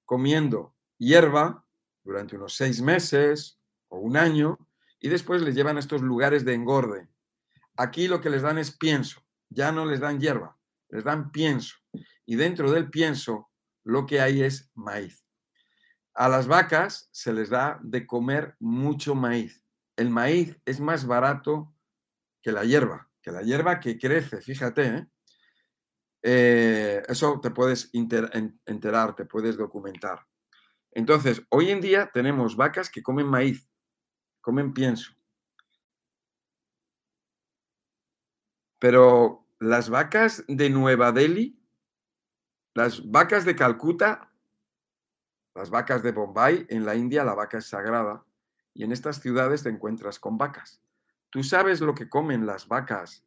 [0.07, 1.67] comiendo hierba
[2.03, 4.59] durante unos seis meses o un año
[5.01, 7.09] y después les llevan a estos lugares de engorde.
[7.77, 10.57] Aquí lo que les dan es pienso, ya no les dan hierba,
[10.89, 11.75] les dan pienso.
[12.25, 13.51] Y dentro del pienso
[13.85, 15.25] lo que hay es maíz.
[16.15, 19.63] A las vacas se les da de comer mucho maíz.
[19.97, 21.75] El maíz es más barato
[22.43, 24.87] que la hierba, que la hierba que crece, fíjate.
[24.87, 25.09] ¿eh?
[26.29, 30.27] Eh, eso te puedes enterar, te puedes documentar.
[30.91, 33.71] Entonces, hoy en día tenemos vacas que comen maíz,
[34.41, 35.13] comen pienso.
[38.81, 41.63] Pero las vacas de Nueva Delhi,
[42.75, 44.33] las vacas de Calcuta,
[45.55, 48.25] las vacas de Bombay, en la India la vaca es sagrada
[48.75, 50.83] y en estas ciudades te encuentras con vacas.
[51.31, 53.25] Tú sabes lo que comen las vacas.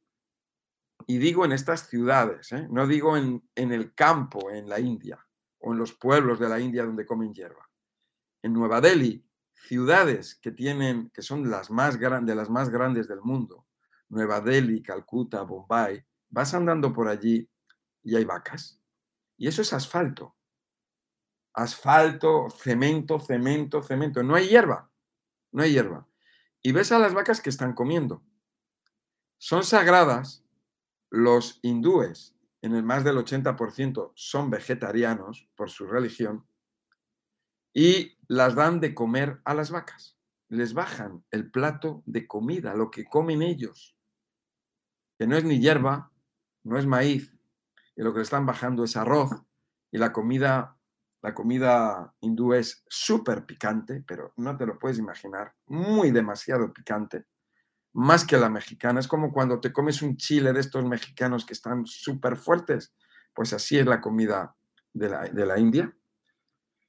[1.08, 2.68] Y digo en estas ciudades, ¿eh?
[2.70, 5.26] no digo en, en el campo, en la India
[5.60, 7.70] o en los pueblos de la India donde comen hierba.
[8.42, 13.22] En Nueva Delhi, ciudades que tienen, que son las más grandes, las más grandes del
[13.22, 13.66] mundo,
[14.10, 17.50] Nueva Delhi, Calcuta, Bombay, vas andando por allí
[18.04, 18.82] y hay vacas.
[19.38, 20.36] Y eso es asfalto.
[21.54, 24.24] Asfalto, cemento, cemento, cemento.
[24.24, 24.92] No hay hierba.
[25.52, 26.08] No hay hierba.
[26.62, 28.24] Y ves a las vacas que están comiendo.
[29.38, 30.44] Son sagradas.
[31.10, 36.46] Los hindúes en el más del 80% son vegetarianos por su religión
[37.74, 40.18] y las dan de comer a las vacas.
[40.50, 43.96] Les bajan el plato de comida, lo que comen ellos,
[45.18, 46.12] que no es ni hierba,
[46.64, 47.36] no es maíz,
[47.96, 49.32] y lo que le están bajando es arroz
[49.92, 50.80] y la comida
[51.22, 57.26] La comida hindú es súper picante, pero no te lo puedes imaginar, muy demasiado picante,
[58.00, 59.02] más que la mexicana.
[59.02, 62.94] Es como cuando te comes un chile de estos mexicanos que están súper fuertes,
[63.34, 64.56] pues así es la comida
[64.94, 65.94] de la, de la India.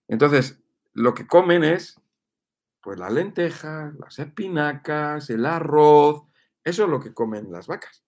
[0.06, 2.00] Entonces, lo que comen es,
[2.80, 6.22] pues las lentejas, las espinacas, el arroz,
[6.62, 8.04] eso es lo que comen las vacas.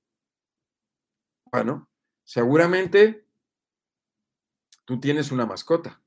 [1.50, 1.90] Bueno,
[2.22, 3.26] seguramente
[4.84, 6.00] tú tienes una mascota.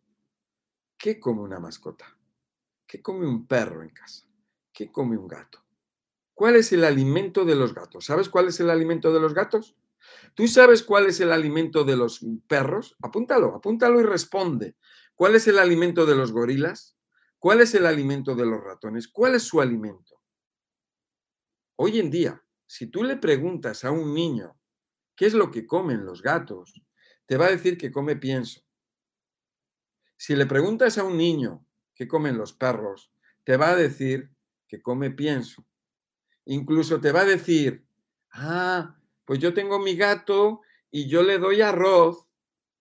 [0.98, 2.06] ¿Qué come una mascota?
[2.88, 4.26] ¿Qué come un perro en casa?
[4.72, 5.65] ¿Qué come un gato?
[6.36, 8.06] ¿Cuál es el alimento de los gatos?
[8.06, 9.78] ¿Sabes cuál es el alimento de los gatos?
[10.36, 12.98] ¿Tú sabes cuál es el alimento de los perros?
[13.02, 14.76] Apúntalo, apúntalo y responde.
[15.16, 16.98] ¿Cuál es el alimento de los gorilas?
[17.40, 19.08] ¿Cuál es el alimento de los ratones?
[19.08, 20.22] ¿Cuál es su alimento?
[21.78, 24.60] Hoy en día, si tú le preguntas a un niño
[25.16, 26.74] qué es lo que comen los gatos,
[27.26, 28.62] te va a decir que come pienso.
[30.18, 33.14] Si le preguntas a un niño qué comen los perros,
[33.46, 34.32] te va a decir
[34.68, 35.66] que come pienso.
[36.46, 37.86] Incluso te va a decir,
[38.32, 42.28] ah, pues yo tengo mi gato y yo le doy arroz,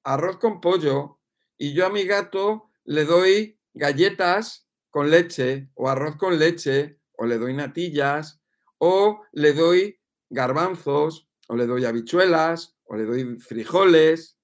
[0.03, 1.19] arroz con pollo,
[1.57, 7.27] y yo a mi gato le doy galletas con leche o arroz con leche, o
[7.27, 8.41] le doy natillas,
[8.79, 10.01] o le doy
[10.31, 14.39] garbanzos, o le doy habichuelas, o le doy frijoles.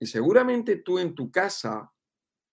[0.00, 1.92] Y seguramente tú en tu casa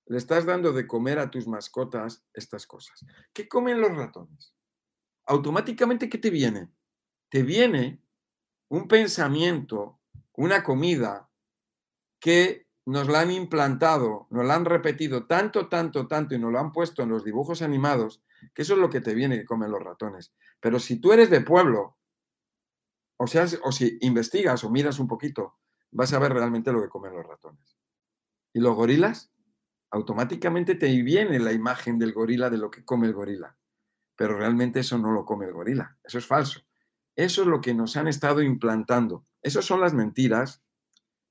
[0.08, 3.06] le estás dando de comer a tus mascotas estas cosas.
[3.34, 4.55] ¿Qué comen los ratones?
[5.26, 6.70] Automáticamente, ¿qué te viene?
[7.30, 8.02] Te viene
[8.70, 10.00] un pensamiento,
[10.34, 11.30] una comida
[12.20, 16.60] que nos la han implantado, nos la han repetido tanto, tanto, tanto y nos lo
[16.60, 19.72] han puesto en los dibujos animados, que eso es lo que te viene que comen
[19.72, 20.34] los ratones.
[20.60, 21.98] Pero si tú eres de pueblo,
[23.18, 25.56] o sea, o si investigas o miras un poquito,
[25.92, 27.78] vas a ver realmente lo que comen los ratones.
[28.54, 29.32] ¿Y los gorilas?
[29.90, 33.58] Automáticamente te viene la imagen del gorila de lo que come el gorila.
[34.16, 35.98] Pero realmente eso no lo come el gorila.
[36.04, 36.62] Eso es falso.
[37.16, 39.26] Eso es lo que nos han estado implantando.
[39.42, 40.62] Esas son las mentiras,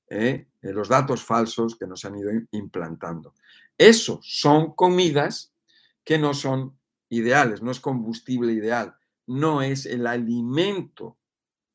[0.09, 0.47] ¿eh?
[0.61, 3.33] los datos falsos que nos han ido implantando.
[3.77, 5.53] Eso son comidas
[6.03, 6.77] que no son
[7.09, 8.95] ideales, no es combustible ideal,
[9.27, 11.17] no es el alimento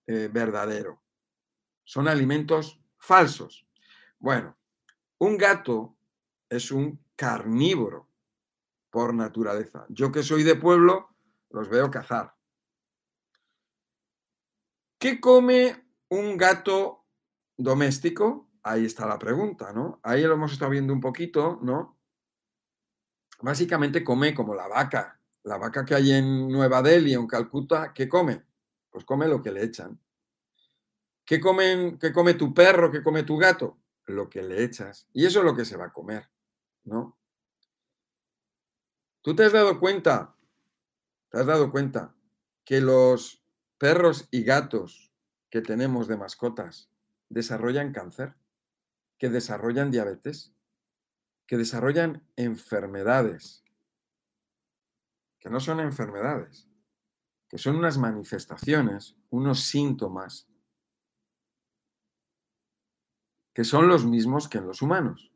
[0.07, 1.03] eh, verdadero.
[1.85, 3.67] Son alimentos falsos.
[4.19, 4.57] Bueno,
[5.19, 5.97] un gato
[6.49, 8.10] es un carnívoro
[8.91, 9.87] por naturaleza.
[9.89, 11.17] Yo que soy de pueblo,
[11.51, 12.35] los veo cazar.
[14.99, 17.07] ¿Qué come un gato
[17.57, 18.51] doméstico?
[18.63, 20.01] Ahí está la pregunta, ¿no?
[20.03, 21.99] Ahí lo hemos estado viendo un poquito, ¿no?
[23.41, 25.19] Básicamente come como la vaca.
[25.45, 28.45] La vaca que hay en Nueva Delhi, en Calcuta, ¿qué come?
[28.91, 29.99] Pues come lo que le echan.
[31.25, 32.91] ¿Qué, comen, ¿Qué come tu perro?
[32.91, 33.79] ¿Qué come tu gato?
[34.07, 35.09] Lo que le echas.
[35.13, 36.29] Y eso es lo que se va a comer,
[36.85, 37.20] ¿no?
[39.23, 40.35] ¿Tú te has dado cuenta?
[41.31, 42.15] ¿Te has dado cuenta
[42.65, 43.45] que los
[43.79, 45.13] perros y gatos
[45.51, 46.91] que tenemos de mascotas
[47.29, 48.35] desarrollan cáncer?
[49.19, 50.55] ¿Que desarrollan diabetes?
[51.47, 53.65] ¿Que desarrollan enfermedades?
[55.39, 56.69] Que no son enfermedades,
[57.49, 60.51] que son unas manifestaciones, unos síntomas
[63.53, 65.33] que son los mismos que en los humanos.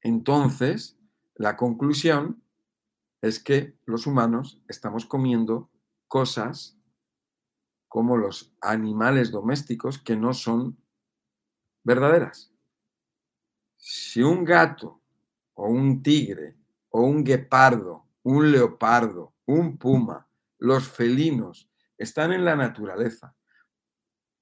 [0.00, 0.98] Entonces,
[1.34, 2.42] la conclusión
[3.20, 5.70] es que los humanos estamos comiendo
[6.08, 6.78] cosas
[7.88, 10.78] como los animales domésticos que no son
[11.82, 12.52] verdaderas.
[13.76, 15.02] Si un gato
[15.54, 16.56] o un tigre
[16.90, 20.28] o un guepardo, un leopardo, un puma,
[20.58, 23.34] los felinos están en la naturaleza,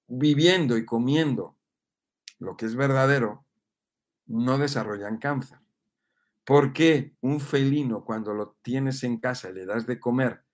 [0.07, 1.57] viviendo y comiendo
[2.39, 3.45] lo que es verdadero,
[4.27, 5.59] no desarrollan cáncer.
[6.49, 10.47] ¿Por qué un felino cuando lo tienes en casa y le das de comer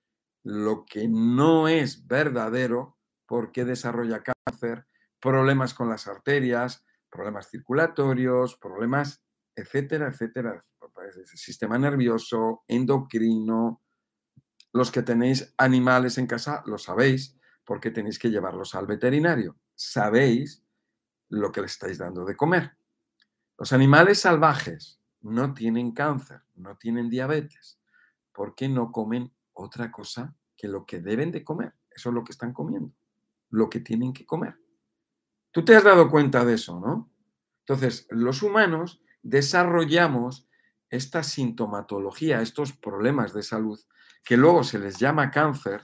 [0.42, 4.88] lo que no es verdadero, por qué desarrolla cáncer,
[5.20, 9.22] problemas con las arterias, problemas circulatorios, problemas,
[9.54, 10.60] etcétera, etcétera,
[11.26, 13.80] sistema nervioso, endocrino,
[14.72, 19.60] los que tenéis animales en casa lo sabéis porque tenéis que llevarlos al veterinario.
[19.76, 20.64] Sabéis
[21.28, 22.76] lo que le estáis dando de comer.
[23.56, 27.80] Los animales salvajes no tienen cáncer, no tienen diabetes,
[28.32, 31.74] porque no comen otra cosa que lo que deben de comer.
[31.90, 32.94] Eso es lo que están comiendo,
[33.50, 34.54] lo que tienen que comer.
[35.50, 37.10] Tú te has dado cuenta de eso, ¿no?
[37.60, 40.46] Entonces, los humanos desarrollamos
[40.90, 43.80] esta sintomatología, estos problemas de salud,
[44.22, 45.82] que luego se les llama cáncer,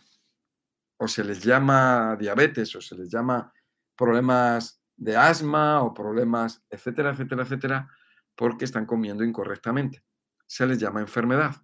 [0.99, 3.53] o se les llama diabetes, o se les llama
[3.97, 7.91] problemas de asma, o problemas, etcétera, etcétera, etcétera,
[8.35, 10.03] porque están comiendo incorrectamente.
[10.47, 11.57] Se les llama enfermedad.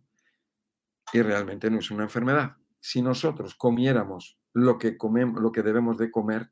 [1.13, 2.57] Y realmente no es una enfermedad.
[2.81, 6.51] Si nosotros comiéramos lo que, comemos, lo que debemos de comer,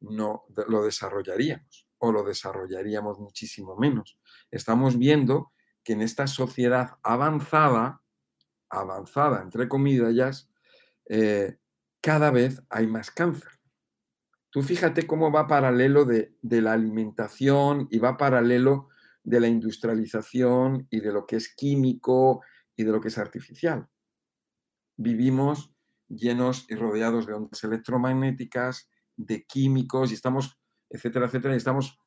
[0.00, 4.18] no lo desarrollaríamos o lo desarrollaríamos muchísimo menos.
[4.50, 5.52] Estamos viendo
[5.82, 8.02] que en esta sociedad avanzada,
[8.68, 10.50] avanzada entre comillas,
[11.08, 11.58] eh,
[12.00, 13.50] cada vez hay más cáncer.
[14.50, 18.88] Tú fíjate cómo va paralelo de, de, la alimentación y va paralelo
[19.24, 22.42] de la industrialización y de lo que es químico
[22.76, 23.88] y de lo que es artificial.
[24.96, 25.74] Vivimos
[26.08, 30.58] llenos y rodeados de ondas electromagnéticas, de químicos y estamos,
[30.90, 31.98] etcétera, etcétera, y estamos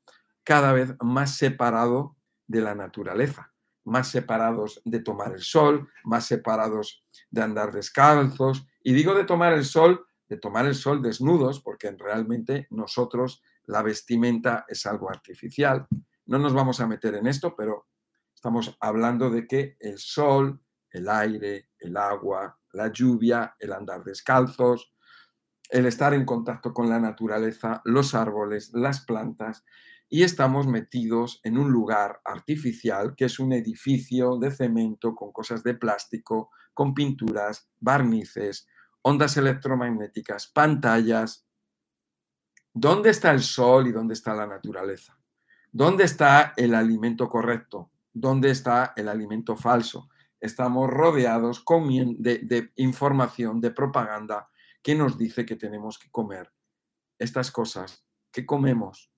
[0.43, 2.11] cada vez más separados
[2.45, 3.53] de la naturaleza,
[3.83, 8.65] más separados de tomar el sol, más separados de andar descalzos.
[8.83, 13.81] Y digo de tomar el sol, de tomar el sol desnudos, porque realmente nosotros la
[13.81, 15.87] vestimenta es algo artificial.
[16.27, 17.87] No nos vamos a meter en esto, pero
[18.35, 20.61] estamos hablando de que el sol,
[20.91, 24.93] el aire, el agua, la lluvia, el andar descalzos,
[25.69, 29.63] el estar en contacto con la naturaleza, los árboles, las plantas,
[30.09, 35.63] y estamos metidos en un lugar artificial que es un edificio de cemento con cosas
[35.63, 38.67] de plástico, con pinturas, barnices,
[39.01, 41.45] ondas electromagnéticas, pantallas.
[42.73, 45.16] ¿Dónde está el sol y dónde está la naturaleza?
[45.77, 47.91] ¿Dónde está el alimento correcto?
[48.11, 50.09] ¿Dónde está el alimento falso?
[50.41, 51.63] Estamos rodeados
[52.17, 54.49] de, información, de propaganda
[54.81, 56.51] que nos dice que tenemos que comer
[57.19, 59.11] estas cosas que comemos,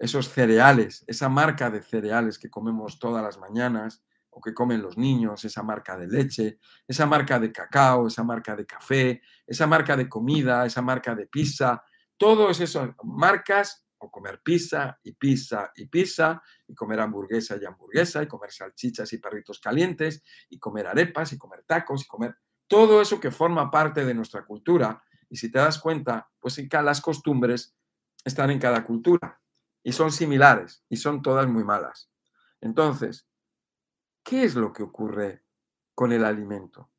[0.00, 4.98] esos cereales, esa marca de cereales que comemos todas las mañanas o que comen los
[4.98, 6.58] niños, esa marca de leche,
[6.88, 11.28] esa marca de cacao, esa marca de café, esa marca de comida, esa marca de
[11.28, 11.84] pizza,
[12.16, 18.22] todas esas marcas, o comer pizza y pizza y pizza, y comer hamburguesa y hamburguesa,
[18.22, 22.36] y comer salchichas y perritos calientes, y comer arepas y comer tacos y comer
[22.66, 25.02] todo eso que forma parte de nuestra cultura.
[25.30, 27.74] Y si te das cuenta, pues las costumbres
[28.24, 29.40] están en cada cultura
[29.82, 32.10] y son similares y son todas muy malas.
[32.60, 33.26] Entonces,
[34.22, 35.44] ¿qué es lo que ocurre
[35.94, 36.90] con el alimento?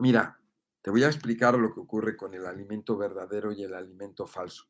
[0.00, 0.40] Mira,
[0.82, 4.68] te voy a explicar lo que ocurre con el alimento verdadero y el alimento falso.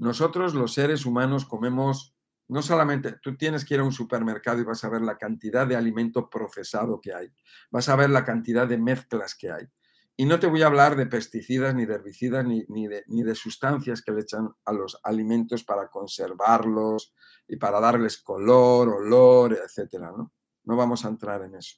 [0.00, 2.16] Nosotros los seres humanos comemos
[2.48, 5.66] no solamente tú tienes que ir a un supermercado y vas a ver la cantidad
[5.66, 7.30] de alimento procesado que hay,
[7.70, 9.68] vas a ver la cantidad de mezclas que hay.
[10.16, 13.34] Y no te voy a hablar de pesticidas, ni de herbicidas, ni, de, ni de
[13.34, 17.14] sustancias que le echan a los alimentos para conservarlos
[17.46, 20.32] y para darles color, olor, etcétera, ¿no?
[20.64, 21.76] No vamos a entrar en eso,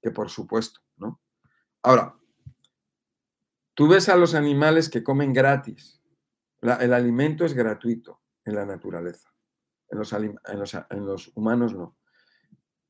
[0.00, 1.20] que por supuesto, ¿no?
[1.82, 2.16] Ahora,
[3.74, 5.99] tú ves a los animales que comen gratis.
[6.62, 9.30] El alimento es gratuito en la naturaleza
[9.90, 11.96] en los, en los, humanos no.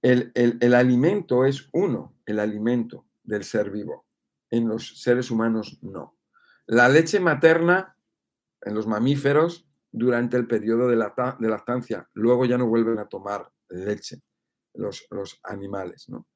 [0.02, 4.06] El, el, alimento es uno, el alimento del ser vivo.
[4.50, 6.18] En los seres humanos no.
[6.66, 7.96] La leche materna
[8.62, 13.08] en los mamíferos durante el periodo de, la, de lactancia, luego ya no vuelven a
[13.08, 14.22] tomar leche
[14.74, 16.26] los, los animales, ¿no?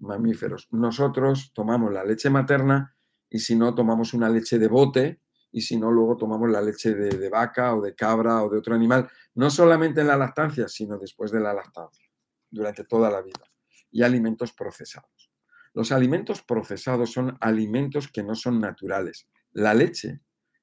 [0.00, 0.68] mamíferos.
[0.72, 2.96] Nosotros tomamos la leche materna
[3.30, 5.20] y si no tomamos una leche de bote
[5.54, 8.74] y si no, luego tomamos la leche de, vaca o de cabra o de otro
[8.74, 12.04] animal, no solamente en la lactancia, sino después de la lactancia,
[12.50, 13.48] durante toda la vida.
[13.92, 15.30] Y alimentos procesados.
[15.72, 19.28] Los alimentos procesados son alimentos que no son naturales.
[19.52, 20.22] La leche,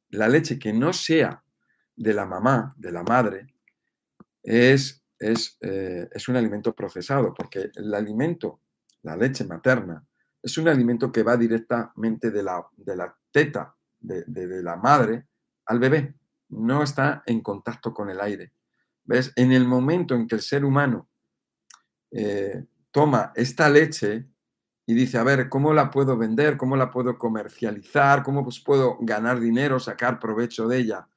[0.10, 1.42] la leche que no sea
[1.96, 3.48] de la mamá, de la madre,
[4.44, 8.60] es, es, eh, es un alimento procesado, porque el alimento,
[9.04, 10.06] la leche materna,
[10.44, 15.28] es un alimento que va directamente de la, de la teta de, la madre
[15.66, 16.16] al bebé,
[16.50, 18.52] no está en contacto con el aire.
[19.04, 19.32] ¿Ves?
[19.36, 21.10] En el momento en que el ser humano
[22.12, 24.28] eh, toma esta leche
[24.86, 26.58] y dice, a ver, ¿cómo la puedo vender?
[26.58, 28.24] ¿Cómo la puedo comercializar?
[28.24, 31.08] ¿Cómo pues, puedo ganar dinero, sacar provecho de ella?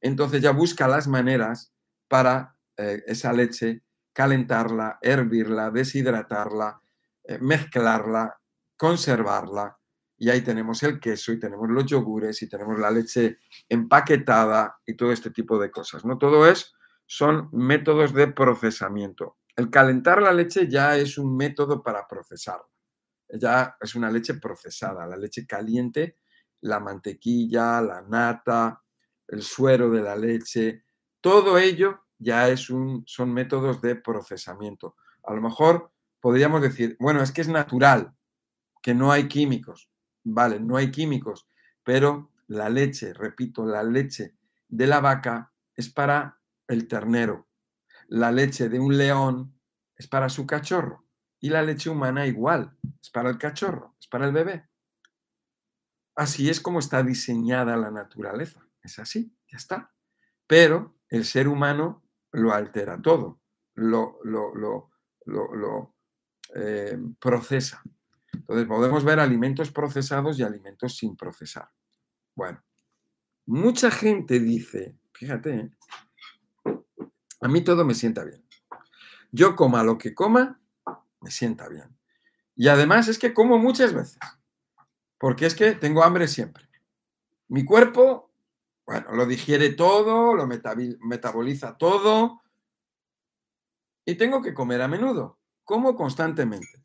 [0.00, 1.72] Entonces ya busca las maneras
[2.08, 3.82] para eh, esa leche
[4.12, 6.80] calentarla, hervirla, deshidratarla,
[7.24, 8.38] eh, mezclarla,
[8.76, 9.78] conservarla
[10.16, 13.38] y ahí tenemos el queso y tenemos los yogures y tenemos la leche
[13.68, 16.04] empaquetada y todo este tipo de cosas.
[16.04, 16.18] ¿no?
[16.18, 16.72] Todo es,
[17.06, 19.38] son métodos de procesamiento.
[19.56, 22.66] El calentar la leche ya es un método para procesarla.
[23.28, 26.18] Ya es una leche procesada, la leche caliente,
[26.60, 28.82] la mantequilla, la nata,
[29.26, 30.84] el suero de la leche,
[31.20, 34.96] todo ello ya es un, son métodos de procesamiento.
[35.24, 35.90] A lo mejor
[36.20, 38.14] podríamos decir, bueno, es que es natural,
[38.82, 39.90] que no hay químicos
[40.24, 41.46] vale, no hay químicos,
[41.82, 44.36] pero la leche, repito, la leche
[44.68, 47.48] de la vaca es para el ternero.
[48.08, 49.58] la leche de un león
[49.96, 51.06] es para su cachorro
[51.40, 54.68] y la leche humana igual, es para el cachorro, es para el bebé.
[56.14, 59.94] Así es como está diseñada la naturaleza, es así, ya está.
[60.46, 62.02] Pero el ser humano
[62.32, 63.40] lo altera todo,
[63.74, 64.90] lo, lo, lo,
[65.26, 65.94] lo
[66.54, 67.82] eh, procesa.
[68.44, 71.70] Entonces podemos ver alimentos procesados y alimentos sin procesar.
[72.34, 72.62] Bueno,
[73.46, 75.70] mucha gente dice, fíjate,
[77.40, 78.44] a mí todo me sienta bien.
[79.32, 80.60] Yo coma lo que coma,
[81.22, 81.96] me sienta bien.
[82.54, 84.18] Y además es que como muchas veces,
[85.16, 86.68] porque es que tengo hambre siempre.
[87.48, 88.30] Mi cuerpo,
[88.84, 92.42] bueno, lo digiere todo, lo metaboliza todo,
[94.04, 96.83] y tengo que comer a menudo, como constantemente.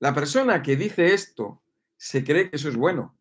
[0.00, 1.62] La persona que dice esto
[1.96, 3.18] se cree que eso es bueno.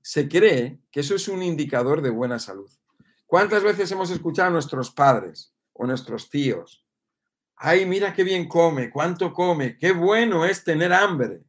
[0.00, 2.70] Se cree que eso es un indicador de buena salud.
[3.26, 6.86] ¿Cuántas veces hemos escuchado a nuestros padres o nuestros tíos?
[7.56, 11.42] Ay, mira qué bien come, cuánto come, qué bueno es tener hambre.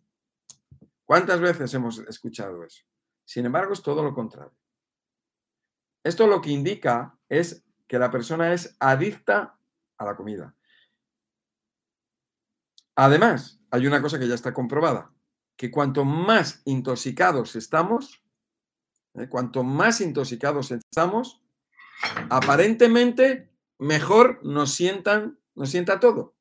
[1.05, 2.83] ¿Cuántas veces hemos escuchado eso?
[3.23, 4.57] Sin embargo, es todo lo contrario.
[6.03, 9.57] Esto lo que indica es que la persona es adicta
[9.97, 10.55] a la comida.
[13.01, 15.13] Además, hay una cosa que ya está comprobada,
[15.55, 18.21] que cuanto más intoxicados estamos,
[19.13, 19.29] ¿eh?
[19.29, 21.41] cuanto más intoxicados estamos,
[22.29, 26.35] aparentemente mejor nos sientan, nos sienta todo.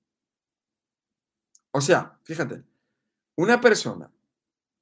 [1.71, 2.65] O sea, fíjate,
[3.37, 4.11] una persona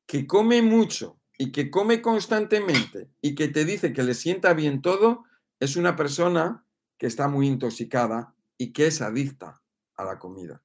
[0.06, 4.80] que come mucho y que come constantemente y que te dice que le sienta bien
[4.80, 5.24] todo,
[5.60, 6.64] es una persona
[6.96, 9.60] que está muy intoxicada y que es adicta
[9.94, 10.62] a la comida.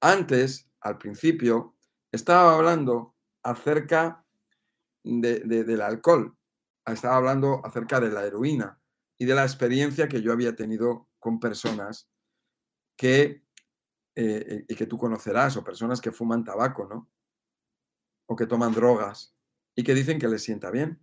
[0.00, 1.76] Antes, al principio,
[2.12, 4.24] estaba hablando acerca
[5.02, 6.36] del alcohol,
[6.86, 8.80] estaba hablando acerca de la heroína
[9.18, 12.08] y de la experiencia que yo había tenido con personas
[12.96, 13.44] que,
[14.14, 17.10] eh, y que tú conocerás, o personas que fuman tabaco, ¿no?
[18.26, 19.34] O que toman drogas
[19.74, 21.00] y que dicen que les sienta bien.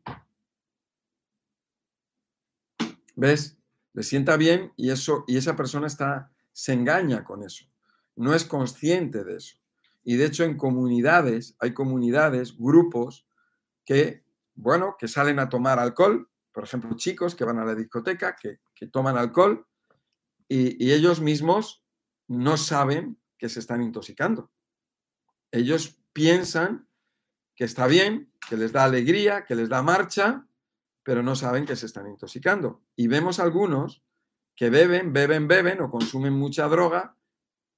[3.16, 3.58] ¿Ves?
[3.94, 7.66] Les sienta bien y, eso, y esa persona está, se engaña con eso.
[8.16, 9.58] No es consciente de eso.
[10.04, 13.28] Y de hecho en comunidades, hay comunidades, grupos
[13.86, 18.38] que, bueno, que salen a tomar alcohol por ejemplo, chicos que van a la discoteca,
[18.38, 19.68] que, toman alcohol
[20.48, 21.84] y, ellos mismos
[22.30, 24.50] no saben que se están intoxicando.
[25.52, 26.88] Ellos piensan
[27.56, 30.48] que está bien, que les da alegría, que les da marcha,
[31.04, 32.82] pero no saben que se están intoxicando.
[32.96, 34.02] Y vemos algunos
[34.56, 37.18] que beben, beben, beben o consumen mucha droga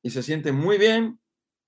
[0.07, 1.19] y se sienten muy bien.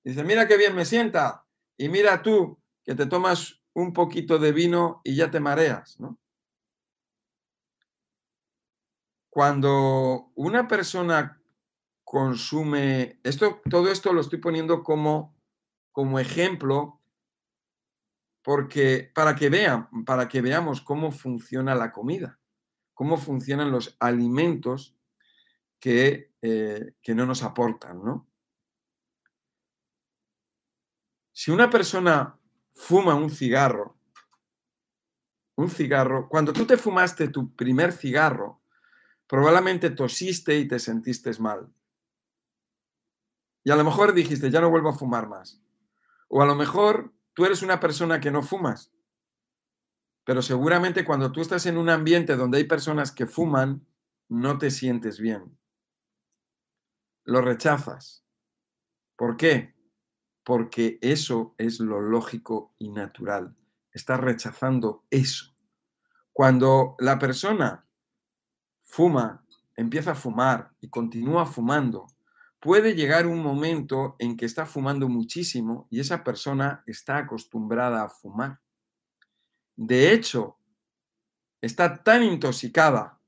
[0.01, 1.45] Y dicen, mira qué bien me sienta.
[1.77, 5.97] Y mira tú que te tomas un poquito de vino y ya te mareas,
[9.29, 11.41] cuando una persona
[12.05, 15.35] consume, esto, todo esto lo estoy poniendo como,
[15.91, 17.01] como ejemplo
[18.41, 22.39] porque para que vean, para que veamos cómo funciona la comida,
[22.93, 24.95] cómo funcionan los alimentos
[25.77, 28.28] que, eh, que no nos aportan, ¿no?
[31.41, 32.37] Si una persona
[32.73, 33.97] fuma un cigarro,
[35.55, 38.59] un cigarro, cuando tú te fumaste tu primer cigarro,
[39.29, 41.71] Probablemente tosiste y te sentiste mal.
[43.63, 45.61] Y a lo mejor dijiste, ya no vuelvo a fumar más.
[46.29, 48.91] O a lo mejor tú eres una persona que no fumas.
[50.23, 53.85] Pero seguramente cuando tú estás en un ambiente donde hay personas que fuman,
[54.29, 55.55] no te sientes bien.
[57.23, 58.25] Lo rechazas.
[59.15, 59.78] ¿Por qué?
[60.49, 63.55] Porque eso es lo lógico y natural.
[63.91, 65.55] Estás rechazando eso.
[66.33, 67.85] Cuando la persona
[68.81, 69.45] fuma,
[69.75, 72.07] empieza a fumar y continúa fumando,
[72.59, 78.09] puede llegar un momento en que está fumando muchísimo y esa persona está acostumbrada a
[78.09, 78.59] fumar.
[79.75, 80.57] De hecho,
[81.61, 83.19] está tan intoxicada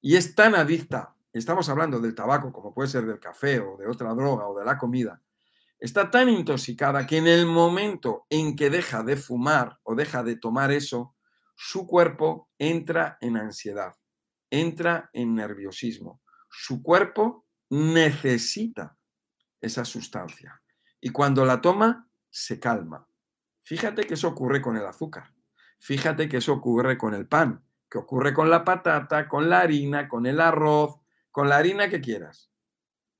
[0.00, 3.88] y es tan adicta, estamos hablando del tabaco como puede ser del café o de
[3.88, 5.20] otra droga o de la comida,
[5.80, 10.36] está tan intoxicada que en el momento en que deja de fumar o deja de
[10.36, 11.16] tomar eso,
[11.56, 13.94] su cuerpo entra en ansiedad
[14.50, 16.20] entra en nerviosismo.
[16.50, 18.98] Su cuerpo necesita
[19.60, 20.60] esa sustancia
[21.00, 23.06] y cuando la toma se calma.
[23.62, 25.32] Fíjate que eso ocurre con el azúcar.
[25.78, 30.08] Fíjate que eso ocurre con el pan, que ocurre con la patata, con la harina,
[30.08, 30.96] con el arroz,
[31.30, 32.49] con la harina que quieras.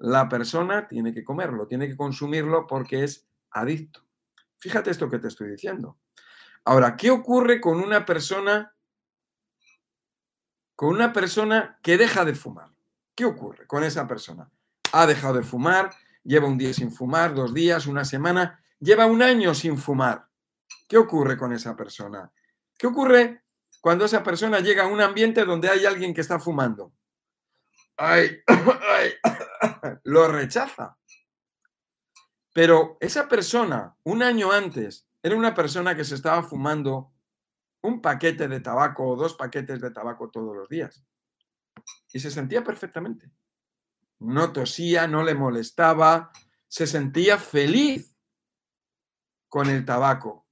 [0.01, 4.05] La persona tiene que comerlo, tiene que consumirlo porque es adicto.
[4.59, 5.99] Fíjate esto que te estoy diciendo.
[6.65, 8.75] Ahora, ¿qué ocurre con una persona
[10.81, 12.71] con una persona que deja de fumar.
[13.15, 14.51] ¿Qué ocurre con esa persona?
[14.93, 15.91] Ha dejado de fumar,
[16.25, 20.27] lleva un día sin fumar, dos días, una semana, lleva un año sin fumar.
[20.89, 22.33] ¿Qué ocurre con esa persona?
[22.79, 23.43] ¿Qué ocurre
[23.83, 26.95] cuando esa persona llega a un ambiente donde hay alguien que está fumando?
[27.99, 29.13] Ay, ay,
[30.05, 30.97] lo rechaza.
[32.53, 37.13] Pero esa persona, un año antes, era una persona que se estaba fumando
[37.83, 41.03] un paquete de tabaco o dos paquetes de tabaco todos los días.
[42.13, 43.31] Y se sentía perfectamente.
[44.19, 46.31] No tosía, no le molestaba,
[46.69, 48.15] se sentía feliz
[49.49, 50.47] con el tabaco.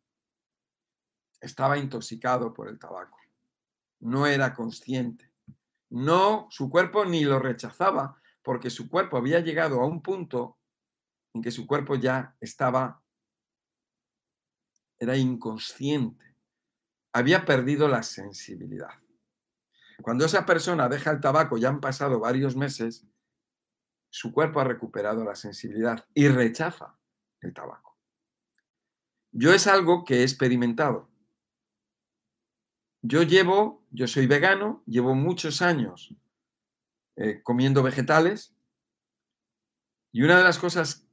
[1.40, 3.18] Estaba intoxicado por el tabaco.
[4.00, 5.32] No era consciente.
[5.90, 10.56] No, su cuerpo ni lo rechazaba, porque su cuerpo había llegado a un punto
[11.34, 13.02] en que su cuerpo ya estaba,
[14.98, 16.34] era inconsciente,
[17.12, 18.94] había perdido la sensibilidad.
[20.00, 23.06] Cuando esa persona deja el tabaco, ya han pasado varios meses,
[24.08, 26.98] su cuerpo ha recuperado la sensibilidad y rechaza
[27.42, 27.98] el tabaco.
[29.30, 31.10] Yo es algo que he experimentado.
[33.02, 36.16] Yo llevo, yo soy vegano, llevo muchos años
[37.20, 38.54] eh, comiendo vegetales
[40.12, 41.04] y una de las cosas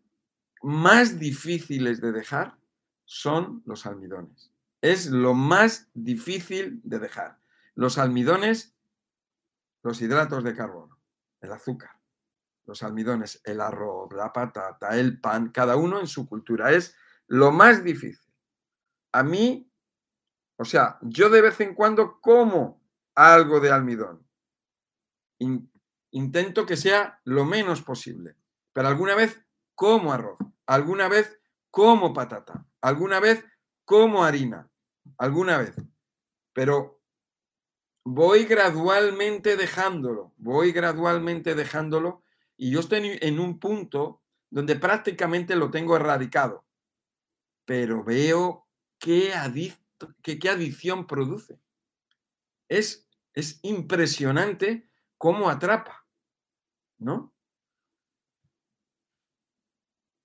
[0.61, 2.59] más difíciles de dejar
[3.05, 4.51] son los almidones.
[4.81, 7.39] Es lo más difícil de dejar.
[7.73, 8.75] Los almidones,
[9.81, 10.99] los hidratos de carbono,
[11.41, 11.99] el azúcar,
[12.67, 16.71] los almidones, el arroz, la patata, el pan, cada uno en su cultura.
[16.71, 16.95] Es
[17.25, 18.31] lo más difícil.
[19.11, 19.71] A mí,
[20.55, 22.79] o sea, yo de vez en cuando como
[23.15, 24.23] algo de almidón.
[26.15, 28.37] Intento que sea lo menos posible,
[28.71, 29.43] pero alguna vez
[29.75, 31.37] como arroz, alguna vez
[31.69, 33.43] como patata, alguna vez
[33.83, 34.71] como harina,
[35.17, 35.75] alguna vez.
[36.53, 37.01] Pero
[38.05, 42.23] voy gradualmente dejándolo, voy gradualmente dejándolo
[42.55, 46.63] y yo estoy en un punto donde prácticamente lo tengo erradicado.
[47.65, 48.65] Pero veo
[48.99, 49.33] qué,
[50.21, 51.59] qué, adicción produce.
[52.69, 56.04] Es, es impresionante cómo atrapa,
[56.97, 57.33] ¿no?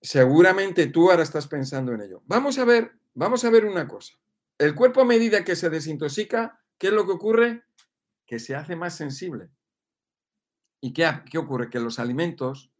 [0.02, 2.22] Seguramente tú ahora estás pensando en ello.
[2.26, 4.14] Vamos a ver, vamos a ver una cosa.
[4.58, 7.64] El cuerpo a medida que se desintoxica, ¿qué es lo que ocurre?
[8.26, 9.50] Que se hace más sensible.
[10.80, 11.68] ¿Y qué, qué ocurre?
[11.68, 12.70] Que los alimentos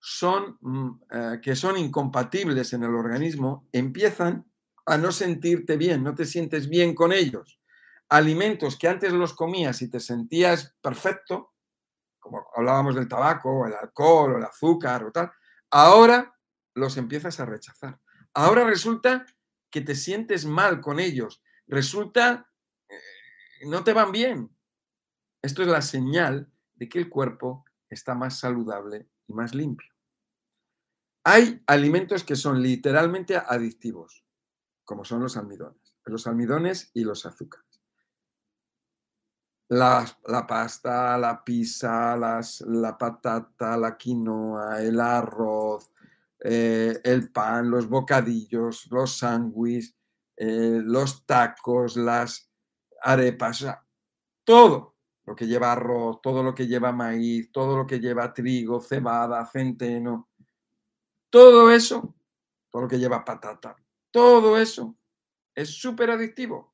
[0.00, 4.46] son, mm, eh, que son incompatibles en el organismo empiezan
[4.86, 7.60] a no sentirte bien, no te sientes bien con ellos.
[8.08, 11.52] Alimentos que antes los comías y te sentías perfecto,
[12.28, 15.32] como hablábamos del tabaco, el alcohol, el azúcar o tal,
[15.70, 16.34] Ahora
[16.74, 18.00] los empiezas a rechazar.
[18.34, 19.26] Ahora resulta
[19.70, 21.42] que te sientes mal con ellos.
[21.66, 22.50] Resulta,
[22.88, 24.56] eh, no te van bien.
[25.42, 29.92] Esto es la señal de que el cuerpo está más saludable y más limpio.
[31.24, 34.24] Hay alimentos que son literalmente adictivos,
[34.84, 35.96] como son los almidones.
[36.04, 37.67] Los almidones y los azúcares.
[39.68, 40.06] La,
[40.48, 45.90] pasta, la pizza, las, la patata, la quinoa, el arroz,
[46.40, 49.94] eh, el pan, los bocadillos, los sándwiches,
[50.36, 52.50] eh, los tacos, las
[53.02, 53.66] arepas,
[54.44, 54.96] todo
[55.26, 59.44] lo que lleva arroz, todo lo que lleva maíz, todo lo que lleva trigo, cebada,
[59.44, 60.30] centeno,
[61.28, 62.14] todo eso,
[62.70, 63.76] todo lo que lleva patata,
[64.10, 64.96] todo eso
[65.54, 66.72] es súper adictivo.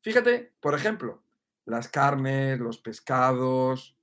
[0.00, 1.21] Fíjate, por ejemplo,
[1.64, 3.96] las carnes, los pescados,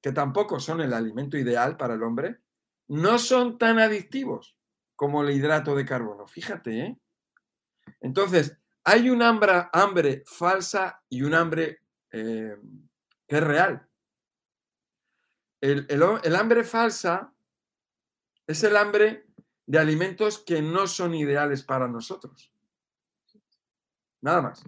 [0.00, 2.40] que tampoco son el alimento ideal para el hombre,
[2.88, 4.56] no son tan adictivos
[4.96, 6.26] como el hidrato de carbono.
[6.26, 6.98] Fíjate, ¿eh?
[8.00, 11.80] Entonces, hay un hambre, hambre falsa y un hambre
[12.10, 12.56] eh,
[13.26, 13.88] que es real.
[15.60, 17.32] el hambre falsa
[18.46, 19.26] es el hambre
[19.66, 22.52] de alimentos que no son ideales para nosotros.
[24.20, 24.64] Nada más.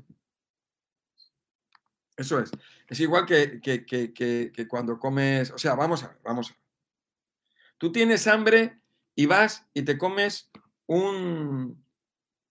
[2.17, 2.51] Eso es.
[2.89, 6.61] Es igual que, que, cuando comes, o sea, vamos a ver, vamos a ver.
[7.79, 8.81] Tú tienes hambre
[9.15, 10.51] y vas y te comes
[10.87, 11.85] un,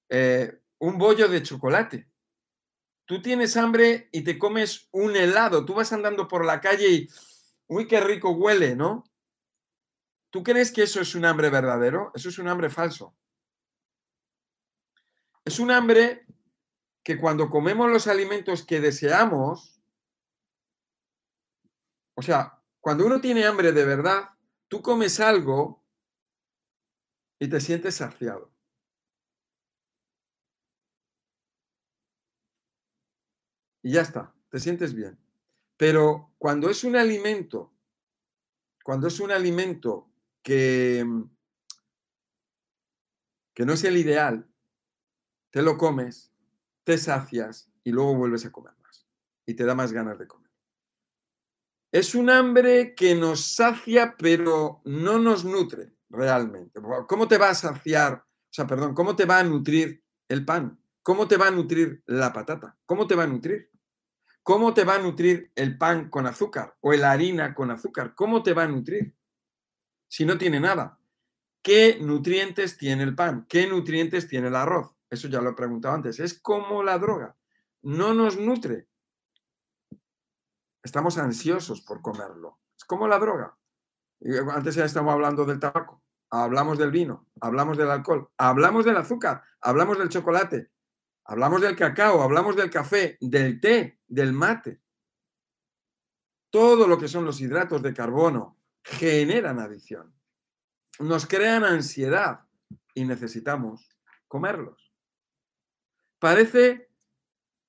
[0.10, 2.10] eh, un bollo de chocolate.
[3.06, 5.66] Tú tienes hambre y te comes un helado.
[5.66, 7.10] Tú vas andando por la calle y,
[7.68, 9.04] uy, qué rico huele, ¿no?
[10.30, 12.12] ¿Tú crees que eso es un hambre verdadero?
[12.16, 13.16] Eso es un hambre falso.
[15.46, 16.23] Es un hambre
[17.04, 19.82] que cuando comemos los alimentos que deseamos,
[22.16, 24.30] o sea, cuando uno tiene hambre de verdad,
[24.68, 25.84] tú comes algo
[27.40, 28.52] y te sientes saciado.
[33.82, 35.20] Y ya está, te sientes bien.
[35.76, 37.74] Pero cuando es un alimento
[38.84, 40.12] cuando es un alimento
[40.44, 41.06] que,
[43.54, 44.46] que no es el ideal,
[45.52, 46.33] te lo comes,
[46.84, 49.08] te sacias y luego vuelves a comer más
[49.46, 50.52] y te da más ganas de comer.
[51.92, 56.80] Es un hambre que nos sacia pero no nos nutre realmente.
[57.08, 58.14] ¿Cómo te va a saciar?
[58.26, 60.80] O sea, perdón, ¿cómo te va a nutrir el pan?
[61.02, 62.78] ¿Cómo te va a nutrir la patata?
[62.86, 63.70] ¿Cómo te va a nutrir?
[64.42, 68.14] ¿Cómo te va a nutrir el pan con azúcar o la harina con azúcar?
[68.16, 69.16] ¿Cómo te va a nutrir?
[70.08, 71.00] Si no tiene nada.
[71.62, 73.46] ¿Qué nutrientes tiene el pan?
[73.48, 74.92] ¿Qué nutrientes tiene el arroz?
[75.14, 76.20] Eso ya lo he preguntado antes.
[76.20, 77.38] Es como la droga.
[77.84, 78.88] No nos nutre.
[80.82, 82.60] Estamos ansiosos por comerlo.
[82.76, 83.56] Es como la droga.
[84.52, 86.02] Antes ya estamos hablando del tabaco,
[86.32, 90.72] hablamos del vino, hablamos del alcohol, hablamos del azúcar, hablamos del chocolate,
[91.26, 94.82] hablamos del cacao, hablamos del café, del té, del mate.
[96.50, 100.16] Todo lo que son los hidratos de carbono generan adicción.
[101.00, 102.46] Nos crean ansiedad
[102.96, 103.90] y necesitamos
[104.28, 104.83] comerlos.
[106.24, 106.88] Parece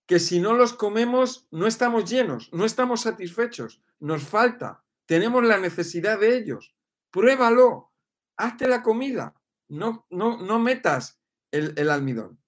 [0.06, 5.58] que si no los comemos no estamos llenos, no estamos satisfechos, nos falta, tenemos la
[5.58, 6.72] necesidad de ellos.
[7.10, 7.90] Pruébalo,
[8.36, 9.34] hazte la comida,
[9.66, 12.38] no, no, no metas el, el almidón.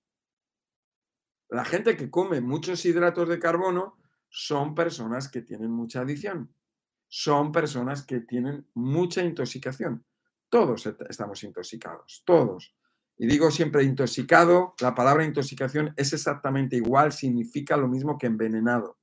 [1.49, 3.99] La gente que come muchos hidratos de carbono
[4.29, 6.55] son personas que tienen mucha adicción,
[7.09, 10.07] son personas que tienen mucha intoxicación.
[10.51, 12.76] Todos estamos intoxicados, todos.
[13.19, 18.99] Y digo siempre intoxicado, la palabra intoxicación es exactamente igual, significa lo mismo que envenenado.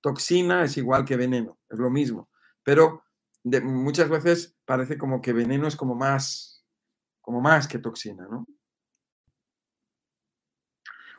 [0.00, 2.30] Toxina es igual que veneno, es lo mismo.
[2.62, 3.04] Pero
[3.44, 6.64] muchas veces parece como que veneno es como más,
[7.20, 8.46] como más que toxina, ¿no?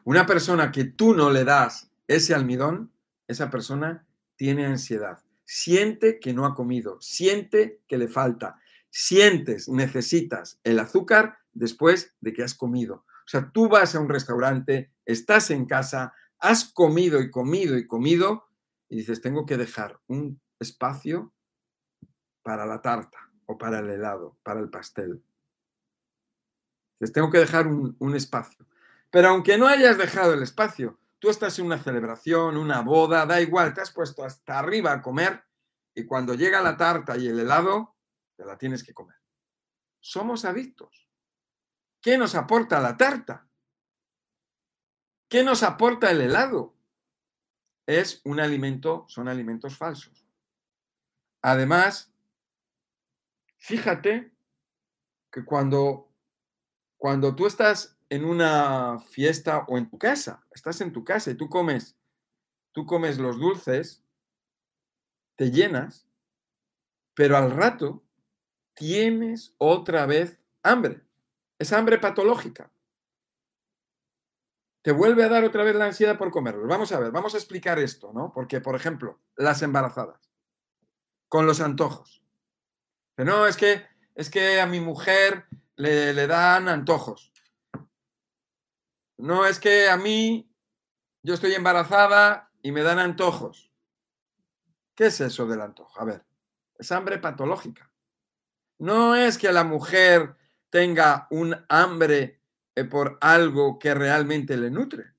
[0.05, 2.91] Una persona que tú no le das ese almidón,
[3.27, 4.05] esa persona
[4.35, 8.59] tiene ansiedad, siente que no ha comido, siente que le falta,
[8.89, 13.05] sientes, necesitas el azúcar después de que has comido.
[13.25, 17.87] O sea, tú vas a un restaurante, estás en casa, has comido y comido y
[17.87, 18.49] comido
[18.89, 21.33] y dices, tengo que dejar un espacio
[22.41, 25.23] para la tarta o para el helado, para el pastel.
[26.99, 28.65] Dices, tengo que dejar un, un espacio.
[29.09, 33.39] Pero aunque no hayas dejado el espacio, tú estás en una celebración, una boda, da
[33.39, 35.43] igual, te has puesto hasta arriba a comer
[35.95, 37.95] y cuando llega la tarta y el helado,
[38.35, 39.15] te la tienes que comer.
[39.99, 41.09] Somos adictos.
[42.03, 43.47] ¿Qué nos aporta la tarta?
[45.29, 46.75] ¿Qué nos aporta el helado?
[47.87, 50.27] Es un alimento, son alimentos falsos.
[51.41, 52.13] Además,
[53.57, 54.33] fíjate
[55.31, 56.11] que cuando,
[56.97, 61.35] cuando tú estás en una fiesta o en tu casa, estás en tu casa y
[61.35, 61.97] tú comes,
[62.73, 64.03] tú comes los dulces,
[65.37, 66.05] te llenas,
[67.13, 68.03] pero al rato
[68.73, 71.01] tienes otra vez hambre.
[71.63, 72.69] Es hambre patológica.
[74.81, 76.67] Te vuelve a dar otra vez la ansiedad por comerlo.
[76.67, 78.33] Vamos a ver, vamos a explicar esto, ¿no?
[78.33, 80.29] Porque, por ejemplo, las embarazadas,
[81.29, 82.21] con los antojos.
[83.15, 83.81] no, es que,
[84.13, 85.45] es que a mi mujer
[85.77, 87.31] le, le dan antojos.
[89.17, 90.53] No, es que a mí,
[91.21, 93.71] yo estoy embarazada y me dan antojos.
[94.95, 95.97] ¿Qué es eso del antojo?
[95.97, 96.25] A ver,
[96.77, 97.89] es hambre patológica.
[98.79, 100.42] No es que a la mujer
[100.73, 102.41] tenga un hambre
[102.73, 105.13] eh, por algo que realmente le nutre.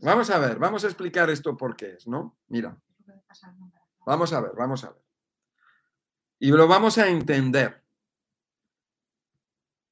[0.00, 2.36] Vamos a ver, vamos a explicar esto por qué es, ¿no?
[2.48, 2.76] Mira,
[4.04, 5.04] vamos a ver, vamos a ver.
[6.40, 7.80] Y lo vamos a entender.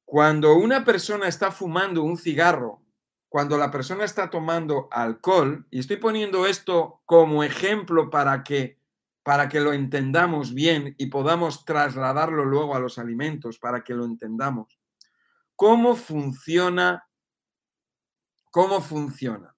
[0.05, 2.83] Cuando una persona está fumando un cigarro,
[3.29, 8.80] cuando la persona está tomando alcohol, y estoy poniendo esto como ejemplo para que
[9.31, 14.05] para que lo entendamos bien y podamos trasladarlo luego a los alimentos, para que lo
[14.05, 14.81] entendamos.
[15.55, 17.09] ¿Cómo funciona?
[18.51, 19.55] ¿Cómo funciona?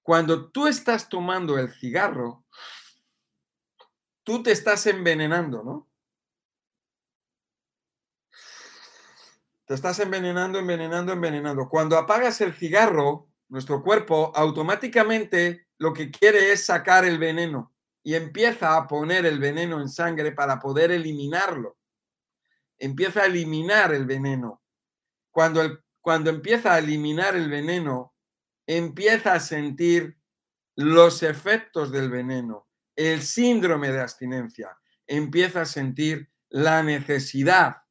[0.00, 2.46] Cuando tú estás tomando el cigarro,
[4.24, 5.90] tú te estás envenenando, ¿no?
[9.66, 11.68] Te estás envenenando, envenenando, envenenando.
[11.68, 17.71] Cuando apagas el cigarro, nuestro cuerpo automáticamente lo que quiere es sacar el veneno
[18.02, 21.78] y empieza a poner el veneno en sangre para poder eliminarlo.
[22.78, 24.62] Empieza a eliminar el veneno.
[25.30, 28.14] Cuando, el, cuando empieza a eliminar el veneno,
[28.66, 30.18] empieza a sentir
[30.74, 37.82] los efectos del veneno, el síndrome de abstinencia, empieza a sentir la necesidad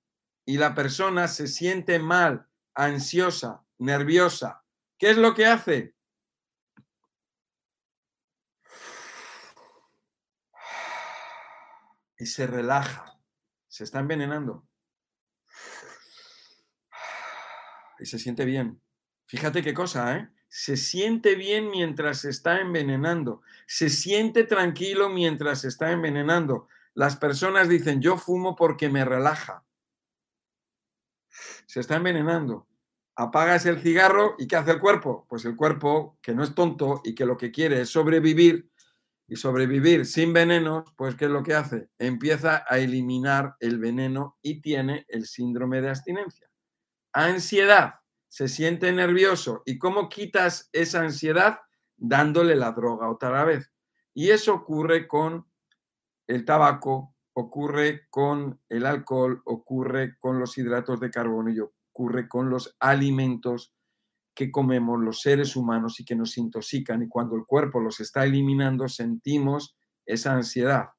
[0.46, 4.64] y la persona se siente mal, ansiosa, nerviosa.
[4.98, 5.96] ¿Qué es lo que hace?
[12.22, 13.20] Y se relaja.
[13.68, 14.68] Se está envenenando.
[17.98, 18.80] Y se siente bien.
[19.26, 20.30] Fíjate qué cosa, ¿eh?
[20.48, 23.42] Se siente bien mientras se está envenenando.
[23.66, 26.68] Se siente tranquilo mientras se está envenenando.
[26.94, 29.64] Las personas dicen, yo fumo porque me relaja.
[31.66, 32.68] Se está envenenando.
[33.16, 35.26] Apagas el cigarro y ¿qué hace el cuerpo?
[35.28, 38.71] Pues el cuerpo, que no es tonto y que lo que quiere es sobrevivir
[39.32, 41.90] y sobrevivir sin veneno, pues ¿qué es lo que hace?
[41.98, 46.50] Empieza a eliminar el veneno y tiene el síndrome de abstinencia.
[47.14, 47.94] Ansiedad,
[48.28, 49.64] se siente nervioso.
[49.66, 51.60] ¿Y cómo quitas esa ansiedad?
[51.96, 53.72] Dándole la droga otra vez.
[54.14, 55.50] Y eso ocurre con
[56.28, 62.50] el tabaco, ocurre con el alcohol, ocurre con los hidratos de carbono y ocurre con
[62.50, 63.74] los alimentos
[64.34, 67.04] que comemos los seres humanos y que nos intoxican.
[67.04, 69.76] Y cuando el cuerpo los está eliminando, sentimos
[70.06, 70.90] esa ansiedad,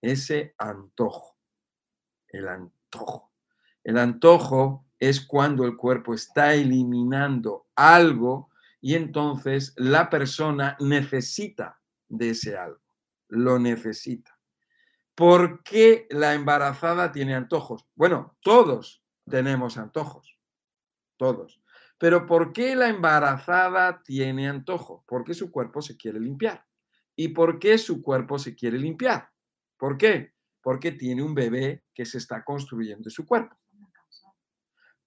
[0.00, 1.36] ese antojo.
[2.28, 3.32] El antojo.
[3.84, 8.50] El antojo es cuando el cuerpo está eliminando algo
[8.80, 12.80] y entonces la persona necesita de ese algo.
[13.28, 14.38] Lo necesita.
[15.14, 17.86] ¿Por qué la embarazada tiene antojos?
[17.94, 20.38] Bueno, todos tenemos antojos,
[21.16, 21.61] todos.
[22.02, 25.04] Pero ¿por qué la embarazada tiene antojo?
[25.06, 26.66] Porque su cuerpo se quiere limpiar.
[27.14, 29.30] ¿Y por qué su cuerpo se quiere limpiar?
[29.76, 30.34] ¿Por qué?
[30.60, 33.56] Porque tiene un bebé que se está construyendo en su cuerpo.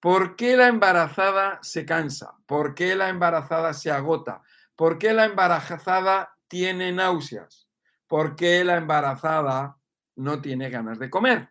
[0.00, 2.32] ¿Por qué la embarazada se cansa?
[2.46, 4.40] ¿Por qué la embarazada se agota?
[4.74, 7.68] ¿Por qué la embarazada tiene náuseas?
[8.06, 9.76] ¿Por qué la embarazada
[10.14, 11.50] no tiene ganas de comer.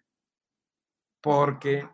[1.22, 1.88] Porque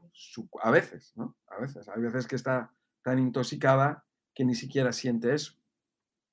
[0.62, 1.36] a veces, ¿no?
[1.47, 2.72] A veces, hay veces que está
[3.04, 5.54] tan intoxicada que ni siquiera siente eso.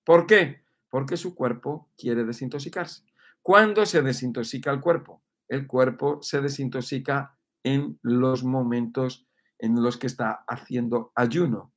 [0.04, 0.64] ¿Por qué?
[0.90, 3.04] Porque su cuerpo quiere desintoxicarse.
[3.42, 5.22] ¿Cuándo se desintoxica el cuerpo?
[5.48, 9.26] El cuerpo se desintoxica en los momentos
[9.58, 11.72] en los que está haciendo ayuno.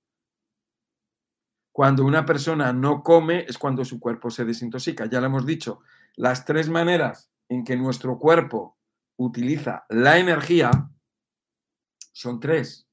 [1.74, 5.06] Cuando una persona no come es cuando su cuerpo se desintoxica.
[5.06, 5.80] Ya lo hemos dicho,
[6.16, 8.78] las tres maneras en que nuestro cuerpo
[9.18, 10.72] utiliza la energía
[12.14, 12.88] son tres.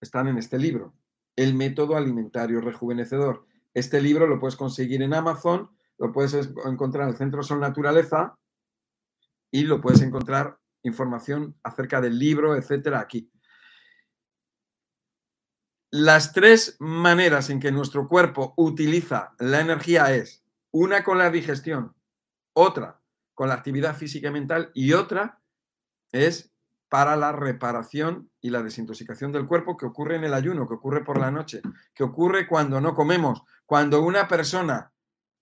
[0.00, 0.94] Están en este libro.
[1.36, 3.46] El método alimentario rejuvenecedor.
[3.74, 6.34] Este libro lo puedes conseguir en Amazon, lo puedes
[6.64, 8.34] encontrar en el Centro Son Naturaleza
[9.50, 13.30] y lo puedes encontrar información acerca del libro, etcétera, aquí.
[15.90, 21.94] Las tres maneras en que nuestro cuerpo utiliza la energía es una con la digestión,
[22.54, 23.00] otra
[23.34, 25.40] con la actividad física y mental y otra
[26.10, 26.55] es
[26.88, 31.04] para la reparación y la desintoxicación del cuerpo que ocurre en el ayuno, que ocurre
[31.04, 31.60] por la noche,
[31.94, 34.92] que ocurre cuando no comemos, cuando una persona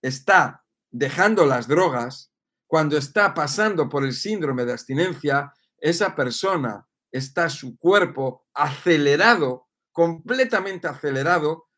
[0.00, 2.32] está dejando las drogas,
[2.66, 10.88] cuando está pasando por el síndrome de abstinencia, esa persona está su cuerpo acelerado, completamente
[10.88, 11.68] acelerado,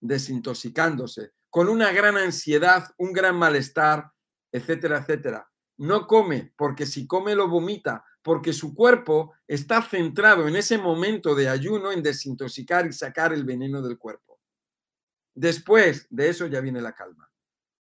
[0.00, 4.10] desintoxicándose, con una gran ansiedad, un gran malestar,
[4.52, 5.48] etcétera, etcétera.
[5.78, 11.34] No come porque si come lo vomita, porque su cuerpo está centrado en ese momento
[11.34, 14.40] de ayuno en desintoxicar y sacar el veneno del cuerpo.
[15.34, 17.30] Después de eso ya viene la calma.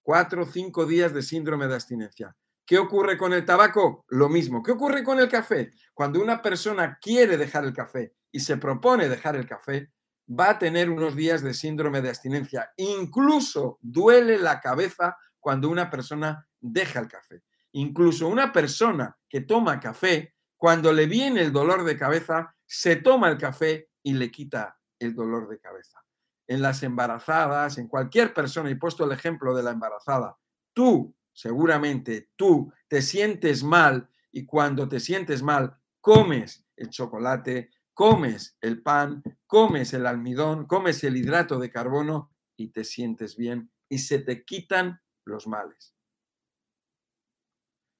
[0.01, 2.35] Cuatro o cinco días de síndrome de abstinencia.
[2.65, 4.03] ¿Qué ocurre con el tabaco?
[4.09, 4.61] Lo mismo.
[4.61, 5.71] ¿Qué ocurre con el café?
[5.93, 9.93] Cuando una persona quiere dejar el café y se propone dejar el café,
[10.27, 12.69] va a tener unos días de síndrome de abstinencia.
[12.75, 17.43] Incluso duele la cabeza cuando una persona deja el café.
[17.71, 20.32] Incluso una persona que toma café,
[20.63, 25.13] cuando le viene el dolor de cabeza, se toma el café y le quita el
[25.13, 26.01] dolor de cabeza.
[26.47, 30.37] En las embarazadas, en cualquier persona, y puesto el ejemplo de la embarazada,
[30.71, 38.57] tú, seguramente tú, te sientes mal y cuando te sientes mal, comes el chocolate, comes
[38.61, 43.97] el pan, comes el almidón, comes el hidrato de carbono y te sientes bien y
[43.97, 45.93] se te quitan los males.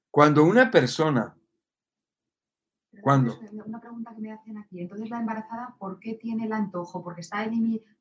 [0.09, 1.35] Cuando una persona...
[3.01, 4.81] cuando Una pregunta que me hacen aquí.
[4.81, 7.03] Entonces, la embarazada, ¿por qué tiene el antojo?
[7.03, 7.45] ¿Porque, está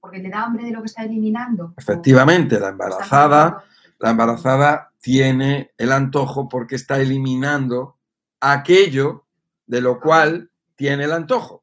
[0.00, 1.74] porque le da hambre de lo que está eliminando?
[1.76, 3.64] Efectivamente, la embarazada,
[3.98, 7.98] la embarazada tiene el antojo porque está eliminando
[8.40, 9.26] aquello
[9.66, 11.62] de lo cual tiene el antojo.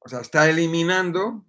[0.00, 1.44] O sea, está eliminando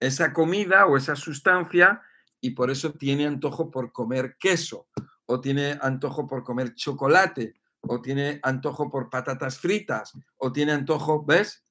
[0.00, 2.00] esa comida o esa sustancia
[2.40, 4.88] y por eso tiene antojo por comer queso
[5.26, 11.24] o tiene antojo por comer chocolate, o tiene antojo por patatas fritas, o tiene antojo,
[11.24, 11.64] ¿ves?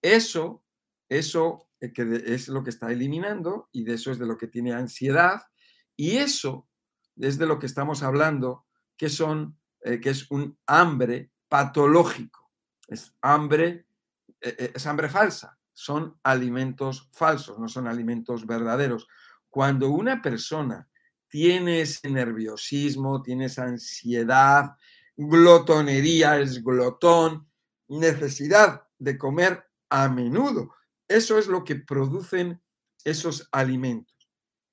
[0.00, 0.64] Eso,
[1.08, 4.46] eso eh, que es lo que está eliminando y de eso es de lo que
[4.46, 5.42] tiene ansiedad
[5.96, 6.68] y eso
[7.16, 12.52] es de lo que estamos hablando, que son, eh, que es un hambre patológico,
[12.86, 13.86] es hambre,
[14.40, 19.08] eh, es hambre falsa, son alimentos falsos, no son alimentos verdaderos.
[19.48, 20.88] Cuando una persona
[21.28, 24.76] tiene ese nerviosismo, tiene esa ansiedad,
[25.18, 27.50] glotonería, es glotón,
[27.88, 30.74] necesidad de comer a menudo.
[31.08, 32.62] Eso es lo que producen
[33.04, 34.14] esos alimentos.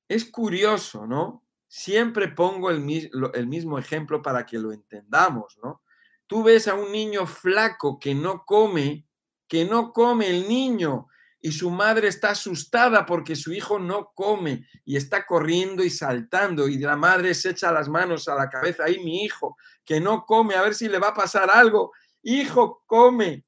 [0.08, 1.44] Es curioso, ¿no?
[1.68, 5.82] Siempre pongo el, mismo ejemplo para que lo entendamos, ¿no?
[6.28, 9.08] Tú ves a un niño flaco que no come,
[9.48, 11.08] que no come el niño,
[11.46, 16.68] y su madre está asustada porque su hijo no come y está corriendo y saltando
[16.68, 20.26] y la madre se echa las manos a la cabeza, ahí mi hijo que no
[20.26, 21.92] come, a ver si le va a pasar algo,
[22.24, 23.46] hijo, come.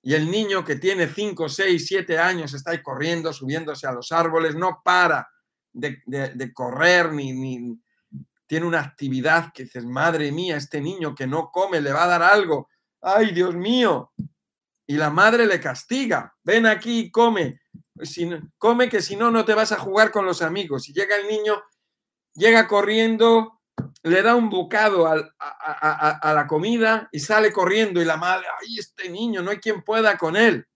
[0.00, 4.12] Y el niño que tiene 5, 6, 7 años está ahí corriendo, subiéndose a los
[4.12, 5.28] árboles, no para
[5.74, 6.00] de,
[6.54, 7.78] correr ni, ni
[8.46, 12.18] tiene una actividad que dices, madre mía, este niño que no come le va a
[12.18, 12.70] dar algo.
[13.02, 14.10] Ay, Dios mío,
[14.86, 16.34] y la madre le castiga.
[16.44, 17.60] Ven aquí y come.
[18.02, 18.28] Si,
[18.58, 20.88] come que si no, no te vas a jugar con los amigos.
[20.88, 21.62] Y llega el niño,
[22.34, 23.60] llega corriendo,
[24.02, 28.00] le da un bocado a, a, la comida y sale corriendo.
[28.00, 30.66] Y la madre, ay, este niño, no hay quien pueda con él.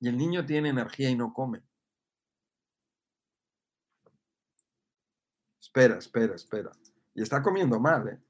[0.00, 1.62] Y el niño tiene energía y no come.
[5.60, 6.70] Espera, espera, espera.
[7.14, 8.20] Y está comiendo mal, ¿eh?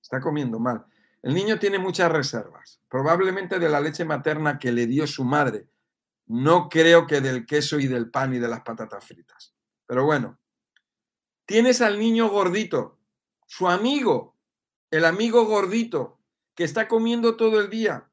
[0.00, 0.86] Está comiendo mal.
[1.26, 5.68] El niño tiene muchas reservas, probablemente de la leche materna que le dio su madre.
[6.26, 9.52] No creo que del queso y del pan y de las patatas fritas.
[9.86, 10.38] Pero bueno,
[11.44, 13.00] tienes al niño gordito,
[13.44, 14.36] su amigo,
[14.92, 16.20] el amigo gordito,
[16.54, 18.08] que está comiendo todo el día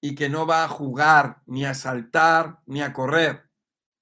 [0.00, 3.50] y que no va a jugar, ni a saltar, ni a correr.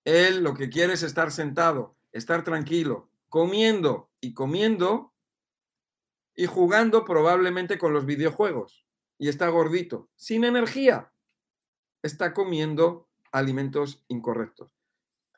[0.04, 5.11] Él lo que quiere es estar sentado, estar tranquilo, comiendo y comiendo
[6.34, 8.86] y jugando probablemente con los videojuegos.
[9.18, 11.12] Y está gordito, sin energía.
[12.02, 14.70] Está comiendo alimentos incorrectos.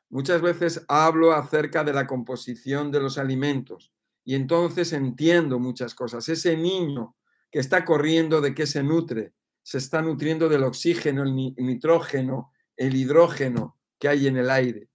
[0.09, 3.91] Muchas veces hablo acerca de la composición de los alimentos
[4.23, 6.29] y entonces entiendo muchas cosas.
[6.29, 7.15] Ese niño
[7.51, 9.33] que está corriendo, ¿de qué se nutre?
[9.63, 14.89] Se está nutriendo del oxígeno, el nitrógeno, el hidrógeno que hay en el aire.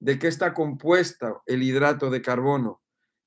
[0.00, 2.81] ¿De qué está compuesta el hidrato de carbono?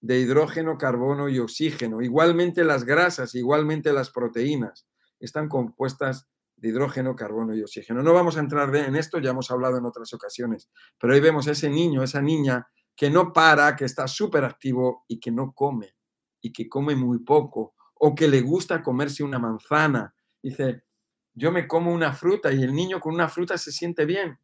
[0.06, 2.00] De hidrógeno, carbono y oxígeno.
[2.00, 4.88] Igualmente las grasas, igualmente las proteínas
[5.20, 8.04] están compuestas de hidrógeno, carbono y oxígeno.
[8.04, 11.48] No vamos a entrar en esto, ya hemos hablado en otras ocasiones, pero ahí vemos
[11.48, 15.54] a ese niño, esa niña que no para, que está súper activo y que no
[15.54, 15.96] come,
[16.40, 20.14] y que come muy poco, o que le gusta comerse una manzana.
[20.40, 20.84] Dice,
[21.34, 24.38] yo me como una fruta y el niño con una fruta se siente bien.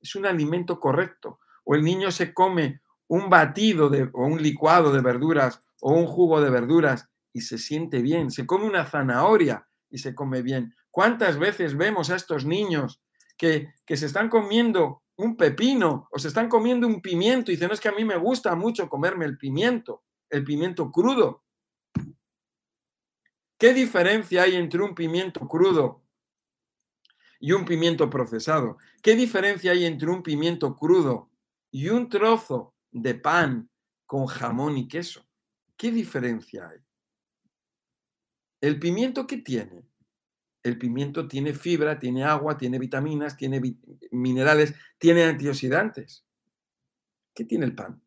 [0.00, 1.40] Es un alimento correcto.
[1.64, 6.06] O el niño se come un batido de, o un licuado de verduras o un
[6.06, 8.30] jugo de verduras y se siente bien.
[8.30, 10.74] Se come una zanahoria y se come bien.
[10.90, 13.02] ¿Cuántas veces vemos a estos niños
[13.36, 17.68] que, que se están comiendo un pepino o se están comiendo un pimiento y dicen,
[17.68, 21.44] no es que a mí me gusta mucho comerme el pimiento, el pimiento crudo?
[23.58, 26.02] ¿Qué diferencia hay entre un pimiento crudo
[27.40, 28.76] y un pimiento procesado?
[29.02, 31.30] ¿Qué diferencia hay entre un pimiento crudo
[31.70, 33.68] y un trozo de pan
[34.06, 35.28] con jamón y queso.
[35.76, 36.78] ¿Qué diferencia hay?
[38.60, 39.86] ¿El pimiento qué tiene?
[40.62, 43.60] El pimiento tiene fibra, tiene agua, tiene vitaminas, tiene
[44.10, 46.24] minerales, tiene antioxidantes.
[47.34, 48.02] ¿Qué tiene el pan?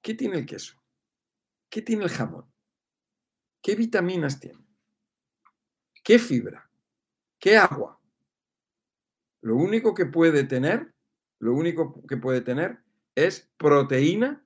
[0.00, 0.80] ¿Qué tiene el queso?
[1.68, 2.46] ¿Qué tiene el jamón?
[3.60, 4.64] ¿Qué vitaminas tiene?
[6.04, 6.70] ¿Qué fibra?
[7.40, 8.00] ¿Qué agua?
[9.40, 10.94] Lo único que puede tener,
[11.40, 12.82] lo único que puede tener
[13.26, 14.44] es proteína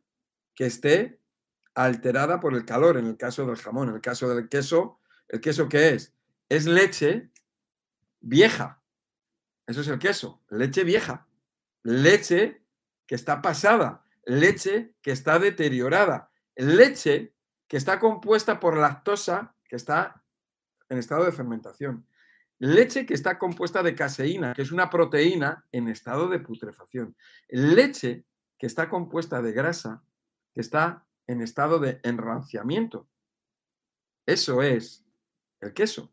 [0.55, 1.21] que esté
[1.75, 5.41] alterada por el calor, en el caso del jamón, en el caso del queso, ¿el
[5.41, 6.15] queso qué es?
[6.49, 7.31] Es leche
[8.21, 8.83] vieja.
[9.67, 11.27] Eso es el queso, leche vieja.
[11.83, 12.63] Leche
[13.07, 17.35] que está pasada, leche que está deteriorada, leche
[17.67, 20.23] que está compuesta por lactosa que está
[20.89, 22.07] en estado de fermentación.
[22.59, 27.17] Leche que está compuesta de caseína, que es una proteína en estado de putrefacción.
[27.49, 28.25] Leche
[28.63, 30.05] que está compuesta de grasa,
[30.55, 33.09] que está en estado de enranciamiento.
[34.25, 35.05] Eso es
[35.61, 36.13] el queso.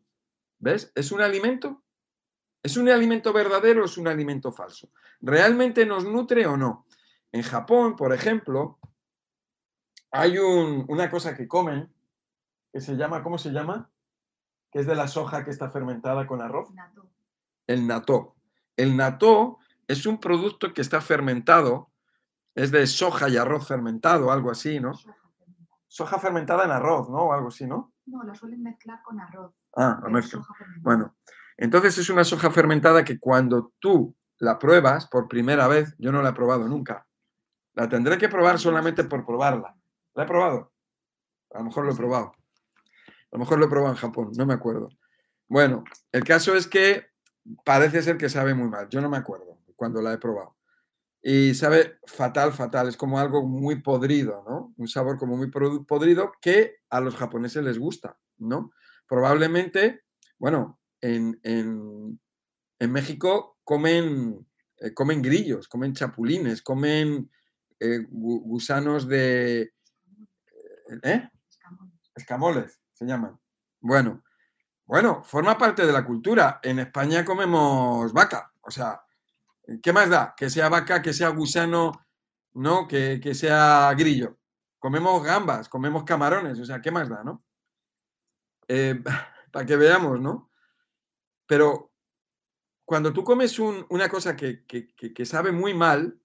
[0.58, 0.90] ¿Ves?
[0.96, 1.84] ¿Es un alimento?
[2.60, 4.90] ¿Es un alimento verdadero o es un alimento falso?
[5.20, 6.88] ¿Realmente nos nutre o no?
[7.30, 8.80] En Japón, por ejemplo,
[10.10, 11.94] hay una cosa que comen
[12.72, 13.92] que se llama, ¿cómo se llama?
[14.72, 16.68] Que es de la soja que está fermentada con arroz.
[17.68, 18.34] El nató.
[18.76, 21.89] El nató es un producto que está fermentado
[22.54, 24.92] es de soja y arroz fermentado, algo así, ¿no?
[25.90, 27.18] soja fermentada en arroz, ¿no?
[27.24, 27.92] O algo así, ¿no?
[28.06, 29.52] No, la suelen mezclar con arroz.
[29.74, 30.42] Ah, la pero mezclan.
[30.42, 30.82] soja fermentada.
[30.84, 31.16] Bueno,
[31.56, 36.22] entonces es una soja fermentada que cuando tú la pruebas por primera vez, yo no
[36.22, 37.06] la he probado nunca.
[37.74, 39.76] La tendré que probar solamente por probarla.
[40.14, 40.72] ¿La he probado?
[41.52, 42.26] A lo mejor lo he probado.
[42.26, 44.88] A lo mejor lo he probado en Japón, no me acuerdo.
[45.48, 45.82] Bueno,
[46.12, 47.08] el caso es que
[47.64, 48.88] parece ser que sabe muy mal.
[48.88, 50.56] Yo no me acuerdo cuando la he probado.
[51.22, 52.88] Y sabe fatal, fatal.
[52.88, 54.72] Es como algo muy podrido, ¿no?
[54.76, 58.72] Un sabor como muy podrido que a los japoneses les gusta, ¿no?
[59.06, 60.04] Probablemente,
[60.38, 62.18] bueno, en, en-
[62.78, 64.46] en México comen,
[64.78, 67.30] eh, comen grillos, comen chapulines, comen
[67.78, 69.72] eh, gu- gusanos de...
[71.02, 71.28] ¿Eh?
[71.48, 72.00] Escamoles.
[72.16, 73.38] Escamoles se llaman.
[73.80, 74.22] Bueno,
[74.86, 76.60] bueno, forma parte de la cultura.
[76.62, 78.52] En España comemos vaca.
[78.62, 79.00] O sea,
[79.82, 80.34] ¿qué más da?
[80.36, 81.92] Que sea vaca, que sea gusano,
[82.54, 84.38] no, que, que sea grillo.
[84.78, 86.58] Comemos gambas, comemos camarones.
[86.58, 87.44] O sea, ¿qué más da, no?
[88.68, 89.02] Eh,
[89.52, 90.50] para que veamos, ¿no?
[91.46, 91.92] Pero
[92.84, 96.20] cuando tú comes un- una cosa que, que- que- que sabe muy mal,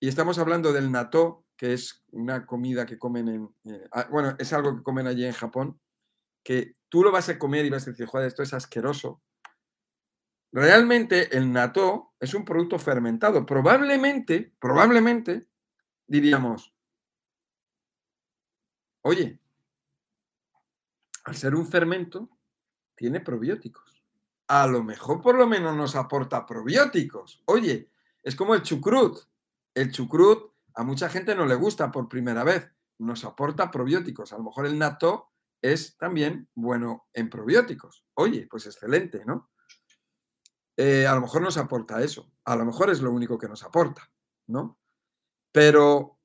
[0.00, 4.34] y estamos hablando del natto, que es una comida que comen en, eh, ah, bueno,
[4.38, 5.80] es algo que comen allí en Japón,
[6.44, 9.22] que tú lo vas a comer y vas a decir, joder, esto es asqueroso.
[10.52, 13.44] Realmente el natto es un producto fermentado.
[13.44, 15.46] Probablemente, probablemente
[16.06, 16.72] diríamos,
[19.02, 19.40] oye,
[21.24, 22.30] al ser un fermento,
[22.94, 24.02] tiene probióticos.
[24.48, 27.42] A lo mejor por lo menos nos aporta probióticos.
[27.46, 27.90] Oye,
[28.22, 29.18] es como el chucrut.
[29.74, 32.70] El chucrut a mucha gente no le gusta por primera vez.
[32.98, 34.32] Nos aporta probióticos.
[34.32, 35.30] A lo mejor el natto
[35.60, 38.04] es también bueno en probióticos.
[38.14, 39.50] Oye, pues excelente, ¿no?
[40.76, 42.30] Eh, a lo mejor nos aporta eso.
[42.44, 44.10] A lo mejor es lo único que nos aporta,
[44.46, 44.78] ¿no?
[45.52, 46.18] Pero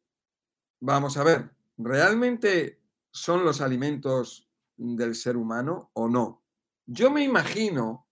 [0.81, 2.81] vamos a ver, ¿realmente
[3.11, 6.43] son los alimentos del ser humano o no?
[6.85, 8.07] Yo me imagino,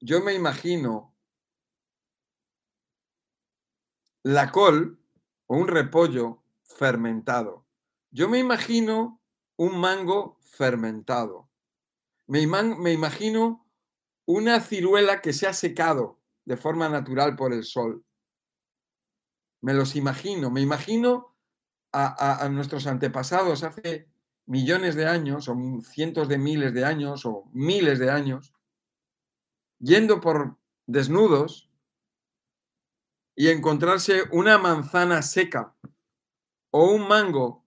[0.00, 1.14] yo me imagino
[4.22, 4.98] la col
[5.46, 7.66] o un repollo fermentado.
[8.10, 9.20] Yo me imagino
[9.56, 11.50] un mango fermentado.
[12.26, 13.63] Me, imagino
[14.26, 18.04] una ciruela que se ha secado de forma natural por el sol.
[19.60, 21.34] Me los imagino, me imagino
[21.92, 24.08] a, nuestros antepasados hace
[24.46, 28.52] millones de años, o cientos de miles de años, o miles de años,
[29.78, 30.56] yendo por
[30.86, 31.70] desnudos
[33.36, 35.74] y encontrarse una manzana seca
[36.70, 37.64] o un mango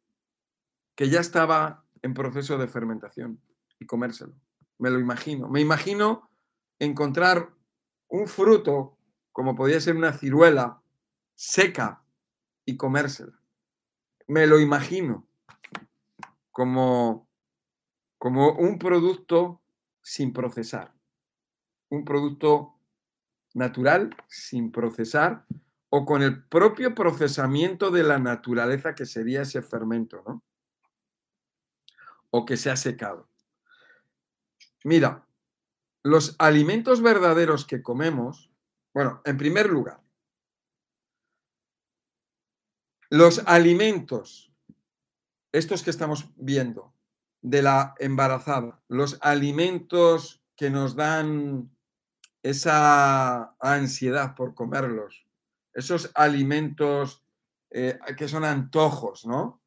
[0.95, 3.41] que ya estaba en proceso de fermentación
[3.79, 4.33] y comérselo.
[4.77, 5.47] Me lo imagino.
[5.47, 6.29] Me imagino
[6.79, 7.53] encontrar
[8.07, 8.97] un fruto,
[9.31, 10.81] como podía ser una ciruela,
[11.35, 12.03] seca
[12.65, 13.39] y comérsela.
[14.27, 15.27] Me lo imagino
[16.51, 17.29] como,
[18.17, 19.61] como un producto
[20.01, 20.93] sin procesar,
[21.89, 22.79] un producto
[23.53, 25.45] natural sin procesar
[25.89, 30.43] o con el propio procesamiento de la naturaleza que sería ese fermento, ¿no?
[32.29, 33.29] O que se ha secado.
[34.83, 35.26] Mira,
[36.07, 38.49] los alimentos verdaderos que comemos,
[38.93, 40.01] bueno, en primer lugar,
[43.09, 44.51] los alimentos,
[45.51, 46.93] estos que estamos viendo,
[47.41, 51.75] de la embarazada, los alimentos que nos dan
[52.41, 55.27] esa ansiedad por comerlos,
[55.73, 57.23] esos alimentos
[57.69, 59.61] eh, que son antojos, ¿no?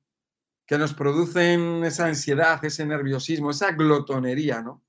[0.67, 4.83] Que nos producen esa ansiedad, ese nerviosismo, esa glotonería, ¿no?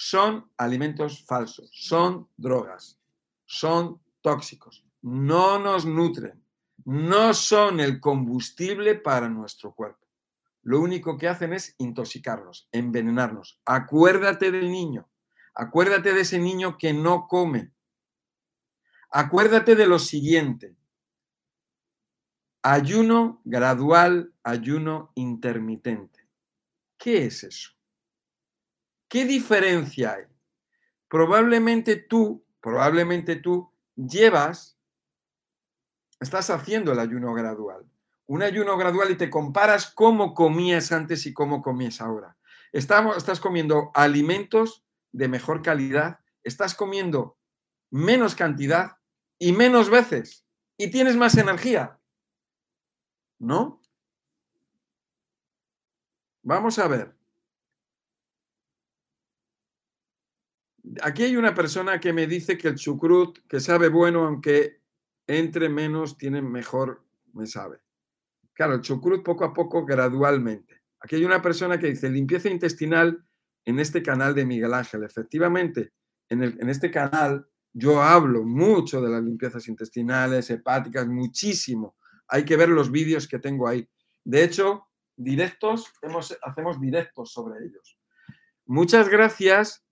[0.00, 3.00] Son alimentos falsos, son drogas,
[3.46, 6.40] son tóxicos, no nos nutren,
[6.84, 10.06] no son el combustible para nuestro cuerpo.
[10.62, 13.60] Lo único que hacen es intoxicarnos, envenenarnos.
[13.64, 15.08] Acuérdate del niño,
[15.52, 17.72] acuérdate de ese niño que no come.
[19.10, 20.76] Acuérdate de lo siguiente.
[22.62, 26.20] Ayuno gradual, ayuno intermitente.
[26.96, 27.77] ¿Qué es eso?
[29.08, 30.24] ¿Qué diferencia hay?
[31.08, 34.78] Probablemente tú, probablemente tú llevas,
[36.20, 37.86] estás haciendo el ayuno gradual.
[38.26, 42.36] Un ayuno gradual y te comparas cómo comías antes y cómo comías ahora.
[42.72, 47.38] Estás comiendo alimentos de mejor calidad, estás comiendo
[47.90, 48.98] menos cantidad
[49.38, 50.44] y menos veces
[50.76, 51.98] y tienes más energía.
[53.38, 53.80] ¿No?
[56.42, 57.17] Vamos a ver.
[61.02, 64.80] Aquí hay una persona que me dice que el chucrut, que sabe bueno, aunque
[65.26, 67.04] entre menos, tiene mejor,
[67.34, 67.78] me sabe.
[68.52, 70.82] Claro, el chucrut poco a poco, gradualmente.
[71.00, 73.24] Aquí hay una persona que dice limpieza intestinal
[73.64, 75.04] en este canal de Miguel Ángel.
[75.04, 75.92] Efectivamente,
[76.28, 81.96] en, en este canal yo hablo mucho de las limpiezas intestinales, hepáticas, muchísimo.
[82.26, 83.88] Hay que ver los vídeos que tengo ahí.
[84.24, 85.92] De hecho, directos,
[86.42, 87.98] hacemos directos sobre ellos.
[88.66, 89.84] Muchas gracias.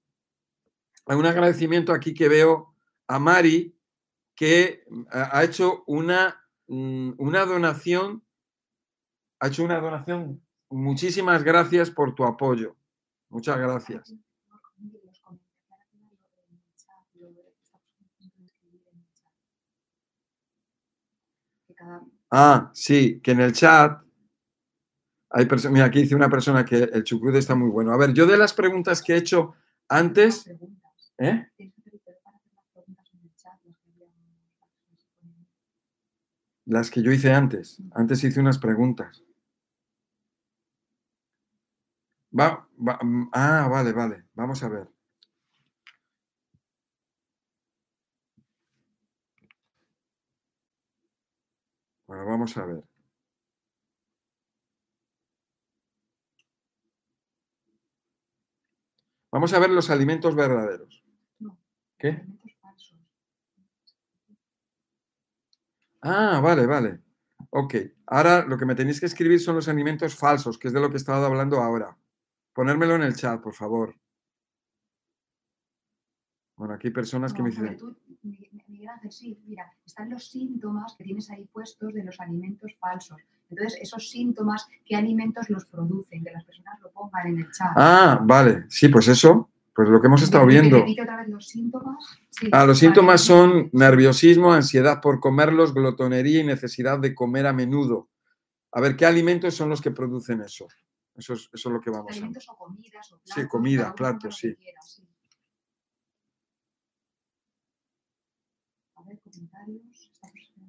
[1.07, 2.75] Hay un agradecimiento aquí que veo
[3.07, 3.77] a Mari,
[4.35, 8.23] que ha hecho una, mm, una donación
[9.41, 10.43] ha hecho una donación.
[10.71, 12.77] Muchísimas gracias por tu apoyo.
[13.29, 14.15] Muchas gracias.
[22.31, 24.03] Ah, sí, que en el chat
[25.31, 25.73] hay personas.
[25.75, 27.93] Mira, aquí dice una persona que el chucrut está muy bueno.
[27.93, 29.55] A ver, yo de las preguntas que he hecho
[29.89, 30.51] antes.
[31.19, 31.49] ¿Eh?
[36.67, 37.81] Las que yo hice antes.
[37.93, 39.23] Antes hice unas preguntas.
[42.39, 44.25] Va, mm, ah, vale, vale.
[44.35, 44.89] Vamos a ver.
[52.07, 52.83] Bueno, vamos a ver.
[59.31, 60.96] Vamos a ver los alimentos verdaderos.
[61.99, 62.27] ¿Qué?
[66.03, 67.01] Ah, vale, vale.
[67.51, 67.75] Ok.
[68.07, 70.89] Ahora lo que me tenéis que escribir son los alimentos falsos, que es de lo
[70.89, 71.97] que he estado hablando ahora.
[72.53, 73.97] Ponérmelo en el chat, por favor.
[76.57, 77.79] Bueno, aquí hay personas que me dicen...
[78.69, 83.19] Miguel Ángel, sí, mira, están los síntomas que tienes ahí puestos de los alimentos falsos.
[83.49, 86.25] Entonces, esos síntomas, ¿qué alimentos los producen?
[86.25, 87.73] Que las personas lo pongan en el chat.
[87.77, 88.65] Ah, vale.
[88.69, 90.83] Sí, pues eso, pues lo que hemos estado viendo.
[90.83, 91.99] otra vez los síntomas.
[92.51, 98.09] ah, los síntomas son nerviosismo, ansiedad por comerlos, glotonería y necesidad de comer a menudo.
[98.73, 100.67] A ver, ¿qué alimentos son los que producen eso?
[101.15, 102.39] Eso es, eso es lo que vamos a ver.
[102.49, 103.35] o comidas o platos.
[103.35, 104.57] Sí, comida, platos, sí.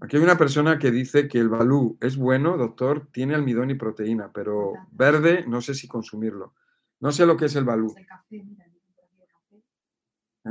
[0.01, 3.75] Aquí hay una persona que dice que el balú es bueno, doctor, tiene almidón y
[3.75, 6.53] proteína, pero verde no sé si consumirlo.
[6.99, 7.93] No sé lo que es el balú.
[7.95, 8.66] el café, mira.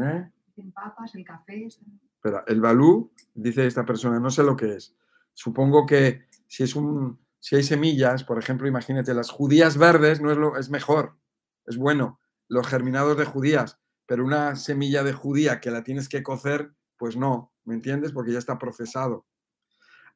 [0.03, 0.31] ¿Eh?
[0.75, 1.67] papas, el café.
[1.67, 4.97] Espera, el balú, dice esta persona, no sé lo que es.
[5.35, 10.33] Supongo que si es un si hay semillas, por ejemplo, imagínate, las judías verdes no
[10.33, 11.17] es, lo, es mejor,
[11.65, 12.19] es bueno,
[12.49, 17.17] los germinados de judías, pero una semilla de judía que la tienes que cocer, pues
[17.17, 18.11] no, ¿me entiendes?
[18.11, 19.27] Porque ya está procesado.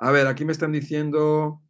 [0.01, 1.63] A ver, aquí me están diciendo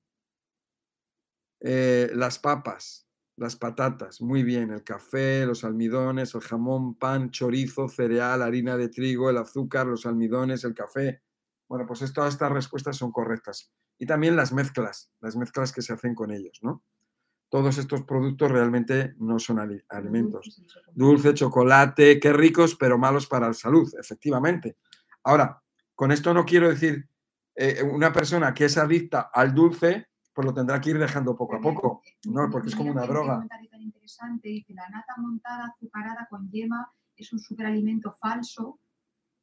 [1.60, 3.06] eh, las papas,
[3.40, 8.90] las patatas, muy bien, el café, los almidones, el jamón, pan, chorizo, cereal, harina de
[8.90, 11.22] trigo, el azúcar, los almidones, el café.
[11.66, 15.94] Bueno, pues todas estas respuestas son correctas y también las mezclas, las mezclas que se
[15.94, 16.84] hacen con ellos, ¿no?
[17.48, 19.58] Todos estos productos realmente no son
[19.88, 20.62] alimentos.
[20.92, 24.76] Dulce, chocolate, qué ricos, pero malos para la salud, efectivamente.
[25.24, 25.62] Ahora,
[25.94, 27.08] con esto no quiero decir
[27.54, 30.09] eh, una persona que es adicta al dulce,
[30.40, 32.48] pues lo tendrá que ir dejando poco a poco, ¿no?
[32.50, 33.46] Porque es como una droga.
[33.78, 38.78] interesante, dice, la nata montada azucarada con yema es un superalimento falso,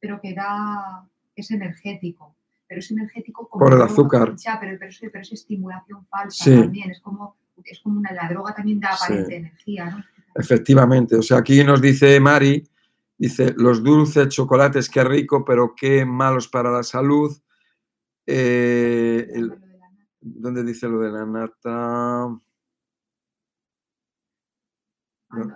[0.00, 2.34] pero que da, es energético
[2.68, 4.36] pero es energético como por el azúcar.
[4.36, 8.78] Ya, pero, pero, es, estimulación falsa también, es como, es como una, la droga también
[8.78, 10.04] da aparente energía, ¿no?
[10.34, 12.68] Efectivamente, o sea, aquí nos dice Mari,
[13.16, 17.34] dice, los dulces, chocolates, qué rico, pero qué malos para la salud.
[18.26, 19.26] Eh,
[20.20, 22.24] ¿Dónde dice lo de la nata?
[25.30, 25.54] Ah, no,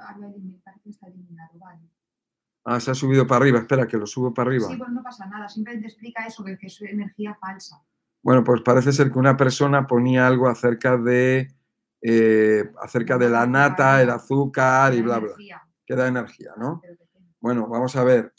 [1.55, 1.81] vale.
[2.65, 3.59] Ah, se ha subido para arriba.
[3.59, 4.69] Espera, que lo subo para arriba.
[4.69, 5.49] Sí, pues no pasa nada.
[5.49, 7.83] Simplemente explica eso, que es energía falsa.
[8.23, 11.53] Bueno, pues parece ser que una persona ponía algo acerca de,
[12.01, 15.33] eh, acerca de la nata, el azúcar y bla, bla.
[15.85, 16.81] Que da energía, ¿no?
[17.41, 18.33] Bueno, vamos a ver.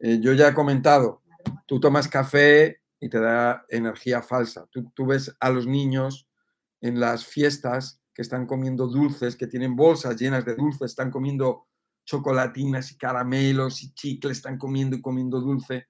[0.00, 1.22] Eh, yo ya he comentado,
[1.66, 4.66] tú tomas café y te da energía falsa.
[4.70, 6.28] Tú, tú ves a los niños
[6.80, 11.68] en las fiestas que están comiendo dulces, que tienen bolsas llenas de dulces, están comiendo
[12.04, 15.88] chocolatinas y caramelos y chicles, están comiendo y comiendo dulce,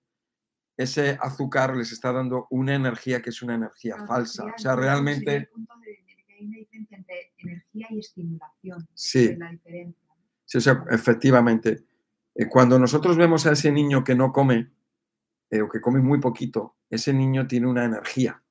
[0.76, 4.44] ese azúcar les está dando una energía que es una energía falsa.
[4.44, 5.48] O sea, realmente...
[6.38, 8.88] Hay una diferencia entre energía y estimulación.
[8.94, 9.36] Sí.
[10.44, 11.84] Sí, o sea, efectivamente.
[12.34, 14.70] Eh, cuando nosotros vemos a ese niño que no come
[15.50, 18.42] eh, o que come muy poquito, ese niño tiene una energía.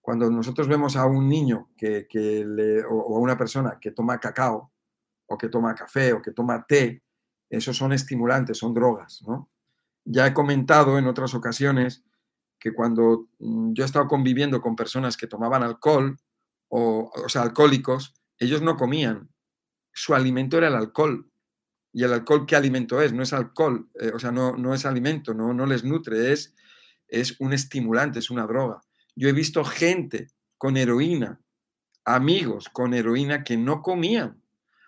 [0.00, 2.06] Cuando nosotros vemos a un niño que,
[2.88, 4.72] o a una persona que toma cacao
[5.26, 7.02] o que toma café o que toma té,
[7.50, 9.50] esos son estimulantes, son drogas, ¿no?
[10.04, 12.04] Ya he comentado en otras ocasiones
[12.58, 16.16] que cuando mm, yo he estado conviviendo con personas que tomaban alcohol
[16.68, 19.28] o, o sea, alcohólicos, ellos no comían.
[19.92, 21.30] Su alimento era el alcohol.
[21.96, 23.14] ¿Y el alcohol qué alimento es?
[23.14, 26.54] No es alcohol, eh, o sea, no, no es alimento, no, no les nutre, es,
[27.08, 28.82] es un estimulante, es una droga.
[29.14, 30.26] Yo he visto gente
[30.58, 31.40] con heroína,
[32.04, 34.42] amigos con heroína que no comían.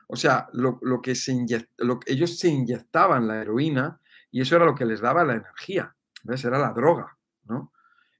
[0.06, 1.34] O sea, lo, que se
[1.78, 5.96] lo, ellos se inyectaban la heroína y eso era lo que les daba la energía.
[6.24, 6.44] ¿Ves?
[6.44, 7.72] Era la droga, ¿no?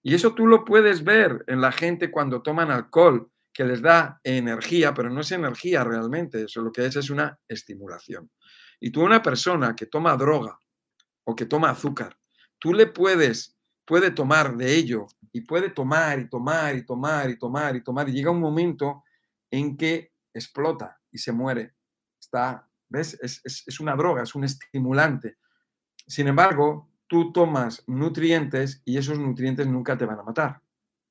[0.02, 4.18] Y eso tú lo puedes ver en la gente cuando toman alcohol, que les da
[4.24, 8.30] energía, pero no es energía realmente, eso lo que es es una estimulación.
[8.80, 10.60] Y tú una persona que toma droga
[11.24, 12.18] o que toma azúcar,
[12.58, 17.38] tú le puedes, puede tomar de ello y puede tomar y tomar y tomar y
[17.38, 19.04] tomar y tomar y llega un momento
[19.50, 21.74] en que explota y se muere.
[22.20, 23.18] Está, ¿ves?
[23.20, 25.38] Es, es una droga, es un estimulante.
[26.06, 30.62] Sin embargo, tú tomas nutrientes y esos nutrientes nunca te van a matar.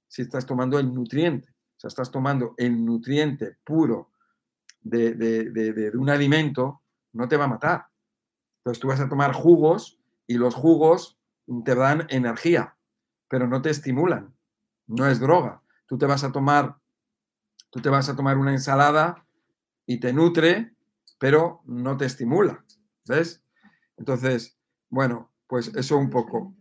[0.07, 4.13] Si estás tomando el nutriente, o sea, estás tomando el nutriente puro
[4.79, 6.83] de, de, de, un alimento,
[7.17, 7.87] no te va a matar.
[8.59, 11.19] Entonces tú vas a tomar jugos y los jugos
[11.65, 12.77] te dan energía,
[13.27, 14.35] pero no te estimulan.
[14.85, 15.61] No es droga.
[15.87, 16.77] Tú te vas a tomar,
[17.71, 19.25] tú te vas a tomar una ensalada
[19.85, 20.75] y te nutre,
[21.17, 22.63] pero no te estimula.
[23.07, 23.43] ¿Ves?
[23.97, 26.53] Entonces, bueno, pues eso un poco.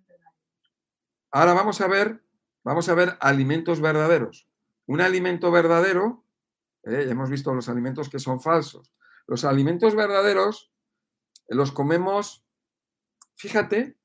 [1.33, 2.25] Ahora vamos a ver,
[2.65, 4.49] vamos a ver alimentos verdaderos.
[4.87, 6.25] Un alimento verdadero,
[6.85, 8.93] eh, hemos visto los alimentos que son falsos.
[9.27, 10.73] Los alimentos verdaderos
[11.49, 12.45] los comemos,
[13.35, 13.97] fíjate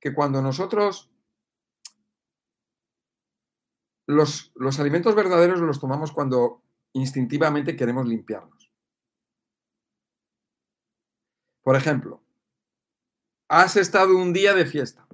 [0.00, 1.10] que cuando nosotros
[4.06, 8.70] los, los alimentos verdaderos los tomamos cuando instintivamente queremos limpiarnos.
[11.62, 12.22] Por ejemplo,
[13.48, 15.06] has estado un día de fiesta,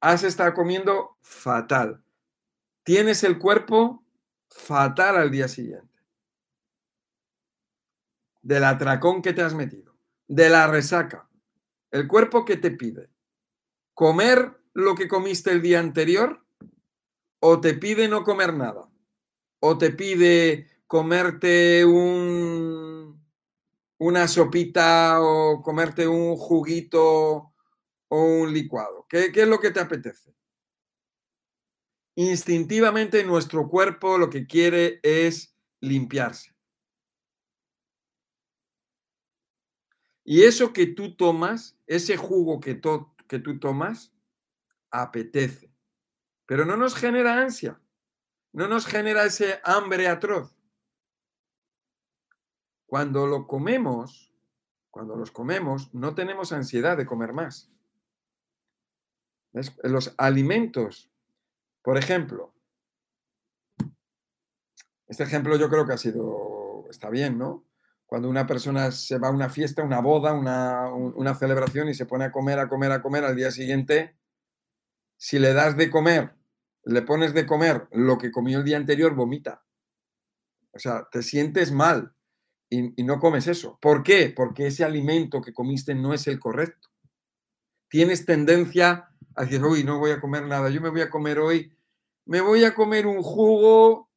[0.00, 2.02] has estado comiendo fatal,
[2.82, 4.04] tienes el cuerpo
[4.48, 5.91] fatal al día siguiente
[8.42, 9.96] del atracón que te has metido,
[10.28, 11.28] de la resaca,
[11.90, 13.08] el cuerpo que te pide,
[13.94, 16.44] comer lo que comiste el día anterior
[17.40, 18.88] o te pide no comer nada,
[19.60, 23.24] o te pide comerte un,
[23.98, 27.52] una sopita o comerte un juguito
[28.08, 29.06] o un licuado.
[29.08, 30.34] ¿Qué, ¿Qué es lo que te apetece?
[32.14, 36.51] Instintivamente nuestro cuerpo lo que quiere es limpiarse.
[40.24, 44.12] Y eso que tú tomas, ese jugo que, tú tomas,
[44.90, 45.72] apetece.
[46.46, 47.80] Pero no nos genera ansia,
[48.52, 50.56] no nos genera ese hambre atroz.
[52.86, 54.32] Cuando lo comemos,
[54.90, 57.70] cuando los comemos, no tenemos ansiedad de comer más.
[59.82, 61.10] Los alimentos,
[61.82, 62.54] por ejemplo,
[65.08, 67.64] este ejemplo yo creo que ha sido, está bien, ¿no?
[68.12, 72.26] Cuando una persona se va a una fiesta, una boda, una, celebración y se pone
[72.26, 74.18] a comer, a comer, a comer, al día siguiente,
[75.16, 76.34] si le das de comer,
[76.84, 79.64] le pones de comer lo que comió el día anterior, vomita.
[80.72, 82.14] O sea, te sientes mal
[82.68, 83.78] y, y no comes eso.
[83.80, 84.30] ¿Por qué?
[84.36, 86.90] Porque ese alimento que comiste no es el correcto.
[87.88, 91.38] Tienes tendencia a decir, uy, no voy a comer nada, yo me voy a comer
[91.38, 91.74] hoy,
[92.26, 94.10] me voy a comer un jugo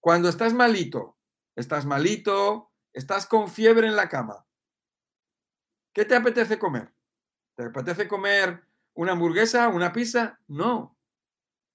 [0.00, 1.18] cuando estás malito.
[1.54, 4.46] Estás malito, Estás con fiebre en la cama.
[5.92, 6.94] ¿Qué te apetece comer?
[7.56, 8.62] ¿Te apetece comer
[8.94, 10.38] una hamburguesa, una pizza?
[10.46, 10.96] No.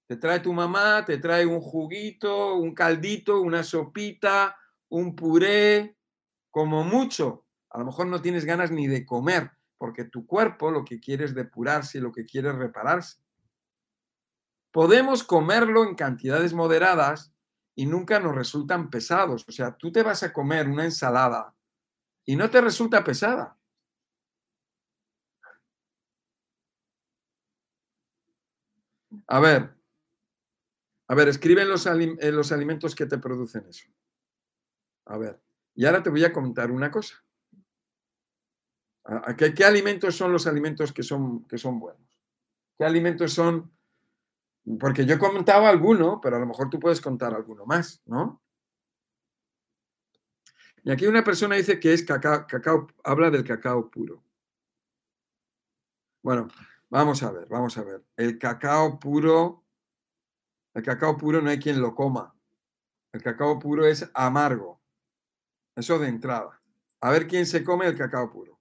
[0.06, 4.56] Te trae tu mamá, te trae un juguito, un caldito, una sopita,
[4.88, 5.94] un puré,
[6.50, 7.44] como mucho.
[7.68, 11.26] A lo mejor no tienes ganas ni de comer, porque tu cuerpo lo que quiere
[11.26, 13.18] es depurarse y lo que quiere es repararse.
[14.72, 17.34] Podemos comerlo en cantidades moderadas
[17.80, 19.42] y nunca nos resultan pesados.
[19.48, 21.56] O sea, tú te vas a comer una ensalada
[22.26, 23.58] y no te resulta pesada.
[29.26, 29.74] A ver,
[31.08, 33.88] a ver, escribe los, los alimentos que te producen eso.
[35.06, 35.40] A ver,
[35.74, 37.24] y ahora te voy a comentar una cosa.
[39.38, 42.20] ¿Qué, qué alimentos son los alimentos que son, que son buenos?
[42.76, 43.72] ¿Qué alimentos son
[44.78, 48.42] porque yo he comentado alguno, pero a lo mejor tú puedes contar alguno más, ¿no?
[50.82, 54.22] Y aquí una persona dice que es cacao, cacao, habla del cacao puro.
[56.22, 56.48] Bueno,
[56.88, 58.04] vamos a ver, vamos a ver.
[58.16, 59.64] El cacao puro,
[60.74, 62.34] el cacao puro no hay quien lo coma.
[63.12, 64.80] El cacao puro es amargo.
[65.76, 66.60] Eso de entrada.
[67.00, 68.58] A ver quién se come el cacao puro.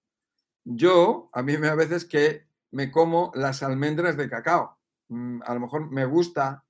[0.63, 4.78] Yo, a mí me a veces que me como las almendras de cacao.
[5.09, 6.63] Mm, a lo mejor me gusta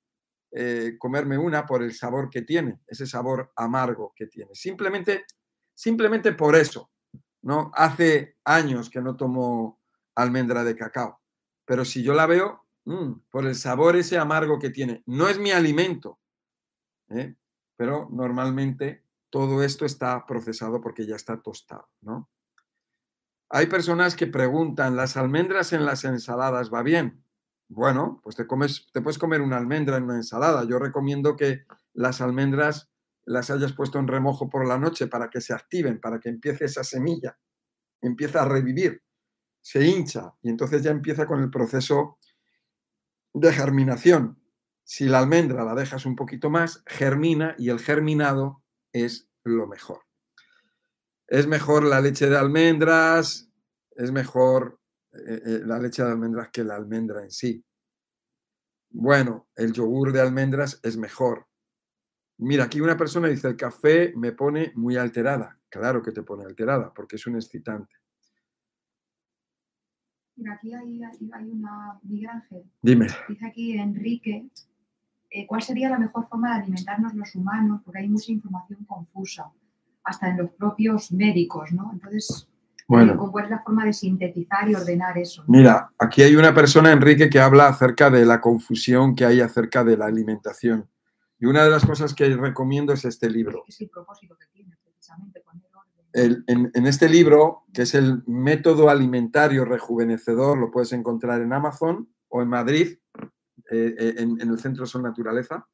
[0.52, 4.56] eh, comerme una por el sabor que tiene, ese sabor amargo que tiene.
[4.56, 5.26] Simplemente,
[5.76, 6.92] simplemente por eso.
[7.42, 7.72] ¿no?
[7.74, 9.80] Hace años que no tomo
[10.16, 11.22] almendra de cacao,
[11.66, 15.40] pero si yo la veo, mm, por el sabor ese amargo que tiene, no es
[15.40, 16.20] mi alimento,
[17.10, 17.36] ¿eh?
[17.78, 22.30] pero normalmente todo esto está procesado porque ya está tostado, ¿no?
[23.52, 27.24] Hay personas que preguntan, ¿las almendras en las ensaladas va bien?
[27.70, 30.66] Bueno, pues te, comes, te puedes comer una almendra en una ensalada.
[30.68, 32.90] Yo recomiendo que las almendras
[33.26, 36.66] las hayas puesto en remojo por la noche para que se activen, para que empiece
[36.66, 37.38] esa semilla,
[38.02, 39.04] empieza a revivir,
[39.62, 42.18] se hincha y entonces ya empieza con el proceso
[43.34, 44.42] de germinación.
[44.84, 50.02] Si la almendra la dejas un poquito más, germina y el germinado es lo mejor.
[51.28, 53.52] Es mejor la leche de almendras,
[53.92, 54.79] es mejor
[55.12, 57.64] eh, eh, la leche de almendras que la almendra en sí.
[58.92, 61.48] Bueno, el yogur de almendras es mejor.
[62.38, 65.60] Mira, aquí una persona dice, el café me pone muy alterada.
[65.68, 67.94] Claro que te pone alterada, porque es un excitante.
[70.36, 71.02] Mira, aquí hay,
[71.52, 72.64] una, Miguel Ángel.
[72.82, 73.08] Dime.
[73.28, 74.50] Dice aquí Enrique,
[75.30, 77.82] eh, ¿cuál sería la mejor forma de alimentarnos los humanos?
[77.84, 79.52] Porque hay mucha información confusa,
[80.04, 81.92] hasta en los propios médicos, ¿no?
[81.92, 82.48] Entonces,
[82.90, 83.32] bueno.
[83.32, 85.44] ¿Cuál es la forma de sintetizar y ordenar eso?
[85.48, 89.84] Mira, aquí hay una persona, Enrique, que habla acerca de la confusión que hay acerca
[89.84, 90.90] de la alimentación.
[91.38, 93.64] Y una de las cosas que recomiendo es este libro.
[93.68, 95.44] Es el propósito que tiene, precisamente,
[96.14, 102.42] en, este libro, que es el método alimentario rejuvenecedor, lo puedes encontrar en Amazon o
[102.42, 102.98] en Madrid,
[103.70, 105.68] eh, eh, en, en, el Centro Son Naturaleza.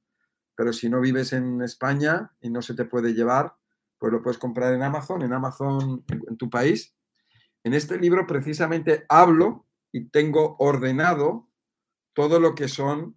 [0.53, 3.55] Pero si no vives en España y no se te puede llevar,
[3.97, 6.91] pues lo puedes comprar en Amazon, en Amazon en tu país
[7.65, 11.49] en este libro precisamente hablo y tengo ordenado
[12.13, 13.15] todo lo que son,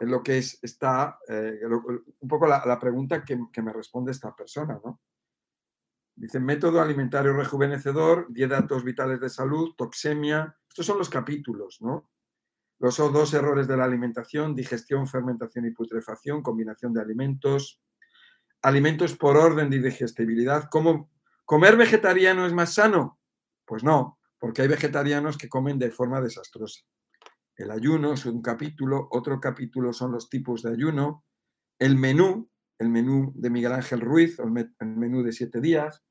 [0.00, 5.02] lo que es, está, eh, un poco la, pregunta que, me responde esta persona, ¿no?
[6.16, 10.56] Dice, método alimentario rejuvenecedor, 10 datos vitales de salud, toxemia.
[10.66, 12.08] Estos son los capítulos, ¿no?
[12.78, 17.82] Los dos errores de la alimentación, digestión, fermentación y putrefacción, combinación de alimentos,
[18.62, 20.70] alimentos por orden de digestibilidad.
[20.70, 21.10] ¿Cómo
[21.44, 23.19] comer vegetariano es más sano?
[23.70, 26.80] Pues no, porque hay vegetarianos que comen de forma desastrosa.
[27.54, 31.24] El ayuno es un capítulo, otro capítulo son los tipos de ayuno,
[31.78, 34.50] el menú, el menú de Miguel Ángel Ruiz, el
[34.96, 36.02] menú de siete días,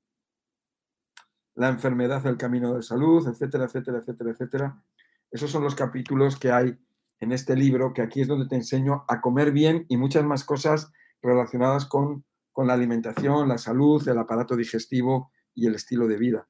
[1.55, 4.83] la enfermedad del camino de salud, etcétera, etcétera, etcétera, etcétera.
[5.29, 6.79] Esos son los capítulos que hay
[7.19, 10.45] en este libro, que aquí es donde te enseño a comer bien y muchas más
[10.45, 12.23] cosas relacionadas con,
[12.53, 16.47] con la alimentación, la salud, el aparato digestivo y el estilo de vida.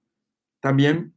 [0.59, 1.13] También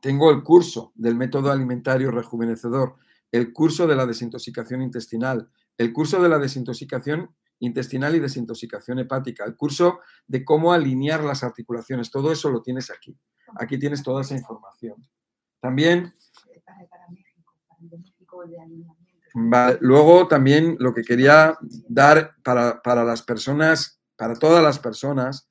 [0.00, 2.96] tengo el curso del método alimentario rejuvenecedor,
[3.32, 9.44] el curso de la desintoxicación intestinal, el curso de la desintoxicación intestinal y desintoxicación hepática,
[9.44, 12.10] el curso de cómo alinear las articulaciones.
[12.10, 13.18] Todo eso lo tienes aquí.
[13.56, 14.96] Aquí tienes toda esa información.
[15.60, 16.14] También...
[19.80, 25.48] luego también lo que quería dar para, para las personas, para todas las personas,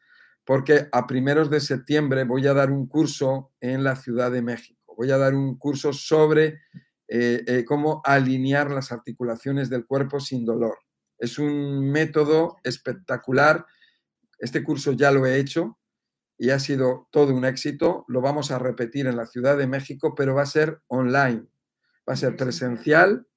[0.48, 4.96] porque a primeros de septiembre voy a dar un curso en la Ciudad de México.
[4.96, 6.62] Voy a dar un curso sobre
[7.10, 10.78] eh, eh, cómo alinear las articulaciones del cuerpo sin dolor.
[11.20, 13.66] Es un método espectacular.
[14.40, 15.78] Este curso ya lo he hecho
[16.38, 18.06] y ha sido todo un éxito.
[18.08, 21.46] Lo vamos a repetir en la Ciudad de México, pero va a ser online.
[22.10, 23.28] Va a ser presencial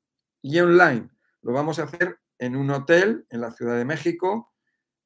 [0.43, 1.11] y online.
[1.43, 4.51] Lo vamos a hacer en un hotel en la Ciudad de México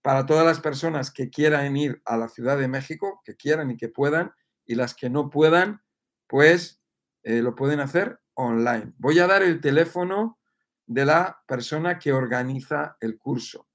[0.04, 3.78] para todas las personas que quieran ir a la Ciudad de México, que quieran y
[3.78, 4.32] que puedan,
[4.66, 5.80] y las que no puedan,
[6.26, 6.82] pues
[7.22, 8.92] eh, lo pueden hacer online.
[8.98, 10.38] Voy a dar el teléfono
[10.84, 13.66] de la persona que organiza el curso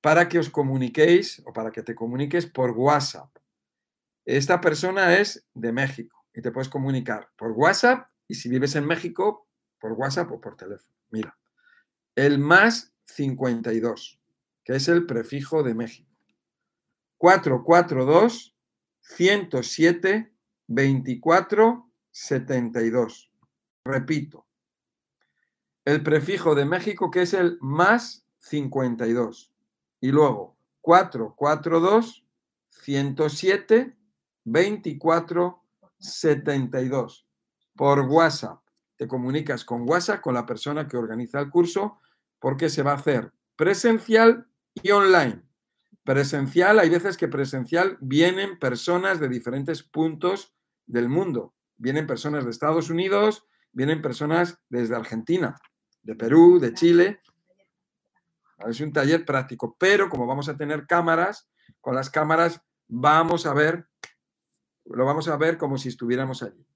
[0.00, 3.36] para que os comuniquéis o para que te comuniques por WhatsApp.
[4.24, 8.86] Esta persona es de México y te puedes comunicar por WhatsApp y si vives en
[8.86, 9.48] México,
[9.80, 10.96] por WhatsApp o por teléfono.
[11.10, 11.36] Mira,
[12.14, 14.21] el más 52
[14.64, 16.10] que es el prefijo de México.
[17.18, 18.54] 442
[19.00, 20.32] 107
[20.66, 23.30] 24 72.
[23.84, 24.46] Repito,
[25.84, 29.52] el prefijo de México que es el más 52.
[30.00, 32.24] Y luego 442
[32.70, 33.96] 107
[34.44, 35.62] 24
[35.98, 37.26] 72.
[37.74, 38.60] Por WhatsApp.
[38.96, 41.98] Te comunicas con WhatsApp, con la persona que organiza el curso,
[42.38, 45.42] porque se va a hacer presencial y online.
[46.04, 50.54] Presencial, hay veces que presencial vienen personas de diferentes puntos
[50.86, 51.54] del mundo.
[51.76, 55.56] Vienen personas de Estados Unidos, vienen personas desde Argentina.
[56.02, 57.20] de Perú, de Chile.
[58.66, 61.48] Es un taller práctico, pero como vamos a tener cámaras,
[61.80, 63.88] con las cámaras vamos a ver,
[64.84, 66.66] lo vamos a ver como si estuviéramos allí.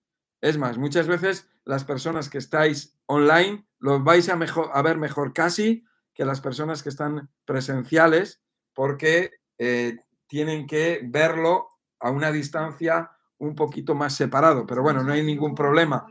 [0.40, 4.96] Es más, muchas veces las personas que estáis online lo vais a, mejor, a ver
[4.96, 5.84] mejor casi
[6.16, 8.40] que las personas que están presenciales
[8.72, 11.68] porque eh, tienen que verlo
[12.00, 14.66] a una distancia un poquito más separado.
[14.66, 16.06] Pero bueno, no hay ningún problema.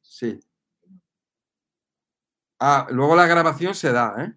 [0.00, 0.38] Sí.
[2.60, 4.32] Ah, luego la grabación se da, ¿eh?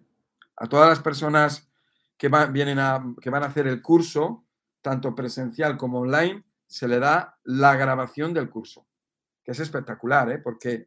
[0.56, 1.70] A todas las personas
[2.18, 4.44] que, vienen a, que van a hacer el curso,
[4.82, 8.86] tanto presencial como online, se le da la grabación del curso,
[9.44, 10.38] que es espectacular, ¿eh?
[10.38, 10.86] Porque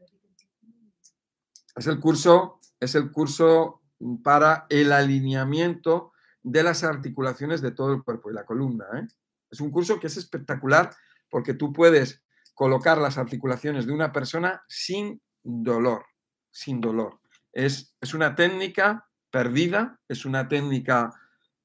[1.75, 3.81] es el curso, es el curso
[4.23, 6.11] para el alineamiento
[6.41, 8.85] de las articulaciones de todo el cuerpo y la columna.
[8.95, 9.07] ¿eh?
[9.49, 10.89] Es un curso que es espectacular
[11.29, 12.21] porque tú puedes
[12.53, 16.05] colocar las articulaciones de una persona sin dolor,
[16.51, 17.19] sin dolor.
[17.51, 21.11] Es, es una técnica perdida, es una técnica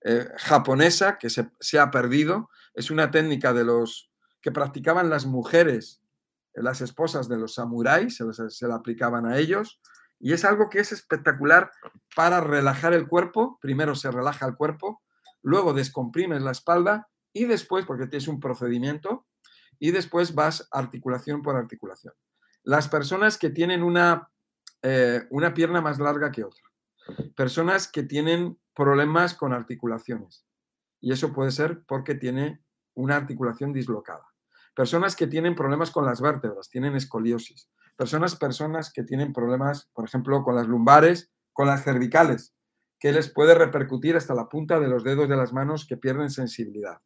[0.05, 6.01] eh, japonesa que se, ha perdido, es una técnica de los que practicaban las mujeres,
[6.55, 8.17] las esposas de los samuráis,
[8.49, 9.81] se la aplicaban a ellos,
[10.21, 11.71] y es algo que es espectacular
[12.15, 13.59] para relajar el cuerpo.
[13.61, 15.03] Primero se relaja el cuerpo,
[15.43, 19.27] luego descomprimes la espalda y después, porque tienes un procedimiento,
[19.79, 22.15] y después vas articulación por articulación.
[22.65, 24.31] Las personas que tienen una,
[24.83, 26.65] eh, una pierna más larga que otra,
[27.37, 30.45] personas que tienen problemas con articulaciones,
[31.01, 32.61] y eso puede ser porque tiene
[32.95, 34.27] una articulación dislocada.
[34.75, 40.05] Personas que tienen problemas con las vértebras, tienen escoliosis, personas, personas que tienen problemas, por
[40.05, 42.55] ejemplo, con las lumbares, con las cervicales,
[43.01, 46.31] que les puede repercutir hasta la punta de los dedos de las manos que pierden
[46.31, 47.01] sensibilidad.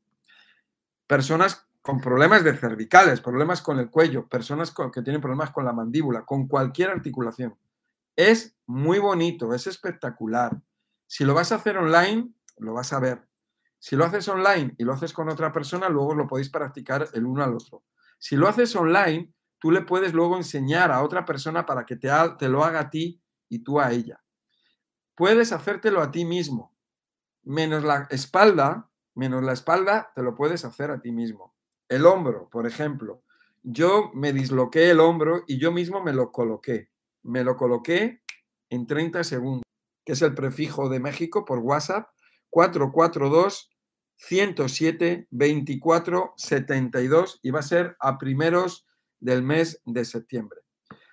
[1.06, 5.72] Personas con problemas de cervicales, problemas con el cuello, personas que tienen problemas con la
[5.72, 7.56] mandíbula, con cualquier articulación.
[8.14, 10.60] Es muy bonito, es espectacular.
[11.06, 13.26] Si lo vas a hacer online, lo vas a ver.
[13.78, 17.24] Si lo haces online y lo haces con otra persona, luego lo podéis practicar el
[17.24, 17.82] uno al otro.
[18.18, 19.32] Si lo haces online,
[19.62, 22.90] tú le puedes luego enseñar a otra persona para que te, te lo haga a
[22.90, 24.20] ti y tú a ella.
[25.14, 26.74] Puedes hacértelo a ti mismo,
[27.44, 31.54] menos la espalda, menos la espalda, te lo puedes hacer a ti mismo.
[31.88, 33.22] El hombro, por ejemplo.
[33.62, 36.90] Yo me disloqué el hombro y yo mismo me lo coloqué.
[37.22, 38.20] Me lo coloqué
[38.68, 39.62] en 30 segundos,
[40.04, 42.08] que es el prefijo de México por WhatsApp,
[42.50, 43.70] 442
[44.16, 48.88] 107 24 72 y va a ser a primeros
[49.22, 50.60] del mes de septiembre.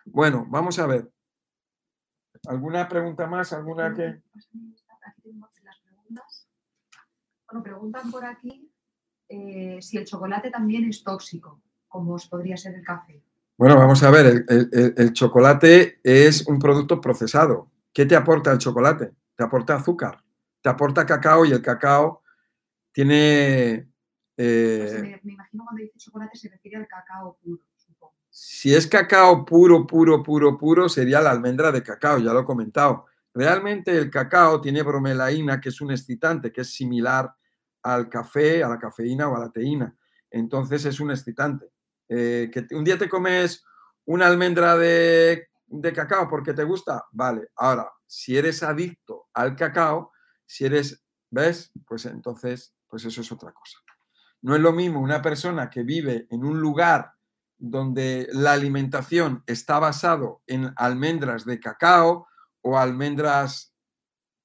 [0.06, 1.12] Bueno, vamos a ver.
[2.48, 3.54] ¿Alguna pregunta más?
[3.54, 4.22] ¿Alguna que...?
[7.48, 8.72] Bueno, preguntan por aquí
[9.28, 13.24] eh, si el chocolate también es tóxico, como podría ser el café.
[13.58, 17.70] Bueno, vamos a ver, el, chocolate es un producto procesado.
[17.92, 19.12] ¿Qué te aporta el chocolate?
[19.36, 20.24] Te aporta azúcar,
[20.62, 22.24] te aporta cacao y el cacao
[22.92, 23.92] tiene...
[24.36, 27.62] Pues eh, me, imagino cuando dice chocolate se refiere al cacao puro.
[28.42, 32.46] Si es cacao puro, puro, puro, puro, sería la almendra de cacao, ya lo he
[32.46, 33.08] comentado.
[33.34, 37.36] Realmente el cacao tiene bromelaína, que es un excitante, que es similar
[37.84, 39.94] al café, a la cafeína o a la teína.
[40.32, 41.70] Entonces es un excitante.
[42.08, 43.66] Eh, que un día te comes
[44.06, 47.50] una almendra de, de cacao porque te gusta, vale.
[47.58, 50.14] Ahora, si eres adicto al cacao,
[50.46, 51.74] si eres, ¿ves?
[51.86, 53.80] Pues entonces, pues eso es otra cosa.
[54.42, 57.19] No es lo mismo una persona que vive en un lugar
[57.60, 62.28] donde la alimentación está basado en almendras de cacao
[62.62, 63.76] o almendras,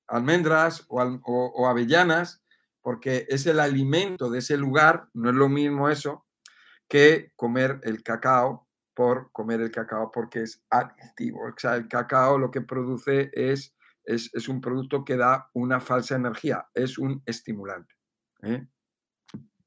[0.08, 2.42] almendras o, avellanas,
[2.82, 6.26] porque es el alimento de ese lugar, no es lo mismo eso
[6.88, 11.40] que comer el cacao por comer el cacao porque es adictivo.
[11.48, 13.74] O sea, el cacao lo que produce es,
[14.04, 17.94] es, un producto que da una falsa energía, es un estimulante.
[18.42, 18.66] ¿eh?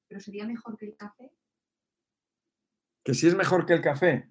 [0.07, 1.36] ¿Pero sería mejor que el café?
[3.07, 4.27] Que si es mejor que el café.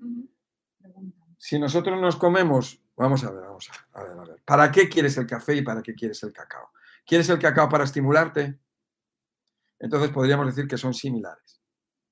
[1.38, 5.16] Si nosotros nos comemos, vamos a ver, vamos a ver, a ver, ¿Para qué quieres
[5.16, 6.72] el café y para qué quieres el cacao?
[7.06, 8.58] ¿Quieres el cacao para estimularte?
[9.78, 11.62] Entonces podríamos decir que son similares.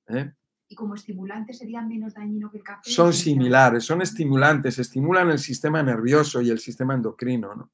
[0.09, 0.32] ¿eh?
[0.66, 2.91] ¿Y como estimulante serían menos dañino que el café?
[2.91, 7.73] Son similares, son estimulantes, estimulan el sistema nervioso y el sistema endocrino.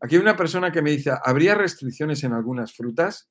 [0.00, 3.30] Aquí hay una persona que me dice, ¿habría restricciones en algunas frutas?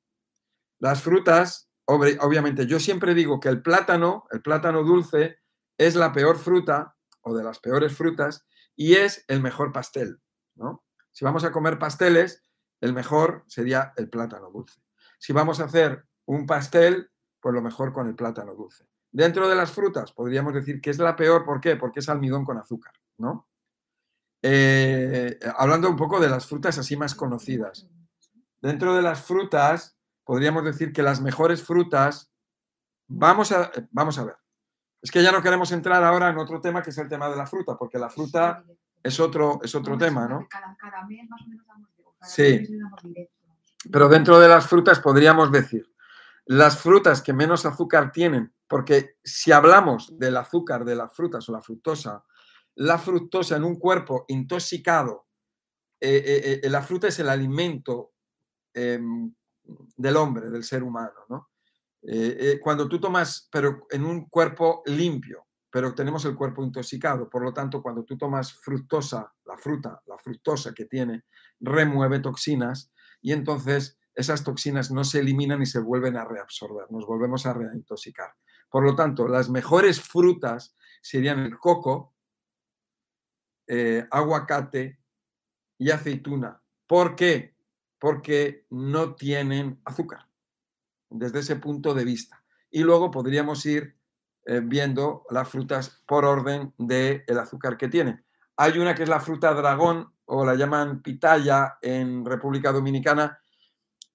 [0.79, 5.39] Las frutas obviamente, yo siempre digo que el plátano, el plátano dulce,
[5.77, 8.45] es la peor fruta o de las peores frutas
[8.75, 10.19] y es el mejor pastel,
[10.55, 10.83] ¿no?
[11.11, 12.43] Si vamos a comer pasteles,
[12.81, 14.81] el mejor sería el plátano dulce.
[15.17, 17.09] Si vamos a hacer un pastel,
[17.39, 18.85] pues lo mejor con el plátano dulce.
[19.11, 21.77] Dentro de las frutas, podríamos decir que es la peor, ¿por qué?
[21.77, 23.47] Porque es almidón con azúcar, ¿no?
[24.47, 27.87] eh, hablando un poco de las frutas así más conocidas.
[28.61, 29.94] Dentro de las frutas,
[30.25, 32.31] podríamos decir que las mejores frutas,
[33.07, 34.35] vamos a, vamos a ver,
[35.01, 37.37] es que ya no queremos entrar ahora en otro tema que es el tema de
[37.37, 38.63] la fruta, porque la fruta
[39.03, 40.47] es otro, es otro tema, ¿no?
[42.23, 42.67] Sí.
[43.91, 45.87] Pero dentro de las frutas podríamos decir,
[46.45, 51.51] las frutas que menos azúcar tienen, porque si hablamos del azúcar de las frutas o
[51.51, 52.23] la fructosa,
[52.75, 55.27] la fructosa en un cuerpo intoxicado,
[55.99, 58.13] eh, eh, eh, la fruta es el alimento
[58.73, 59.33] em,
[59.97, 61.49] del hombre, del ser humano, ¿no?
[62.61, 67.51] cuando tú tomas, pero en un cuerpo limpio, pero tenemos el cuerpo intoxicado, por lo
[67.51, 71.25] tanto, cuando tú tomas fructosa, la fruta, la fructosa que tiene,
[71.59, 77.05] remueve toxinas y entonces esas toxinas no se eliminan y se vuelven a reabsorber, nos
[77.05, 78.33] volvemos a reintoxicar.
[78.69, 82.15] Por lo tanto, las mejores frutas serían el coco,
[83.67, 84.99] eh, aguacate
[85.77, 86.61] y aceituna.
[86.87, 87.54] ¿Por qué?
[88.05, 90.27] Porque no tienen azúcar,
[91.09, 92.45] desde ese punto de vista.
[92.69, 93.97] Y luego podríamos ir
[94.45, 98.23] eh, viendo las frutas por orden del el azúcar que tienen.
[98.57, 103.39] Hay una que es la fruta dragón, o la llaman pitaya en República Dominicana,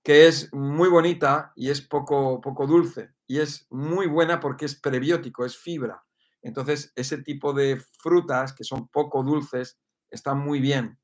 [0.05, 3.15] que es muy bonita y es poco, poco dulce.
[3.27, 6.05] Y es muy buena porque es prebiótico, es fibra.
[6.43, 9.81] Entonces, ese tipo de frutas que son poco dulces
[10.12, 10.97] están muy bien.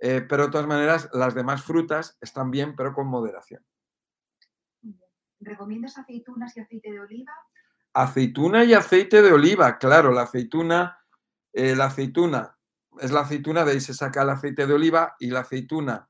[0.00, 3.64] Eh, pero de todas maneras, las demás frutas están bien, pero con moderación.
[5.40, 7.32] ¿Recomiendas aceitunas y aceite de oliva?
[7.94, 10.98] Aceituna y aceite de oliva, claro, la aceituna,
[11.52, 12.58] eh, la aceituna
[13.00, 16.08] es la aceituna, de ahí se saca el aceite de oliva y la aceituna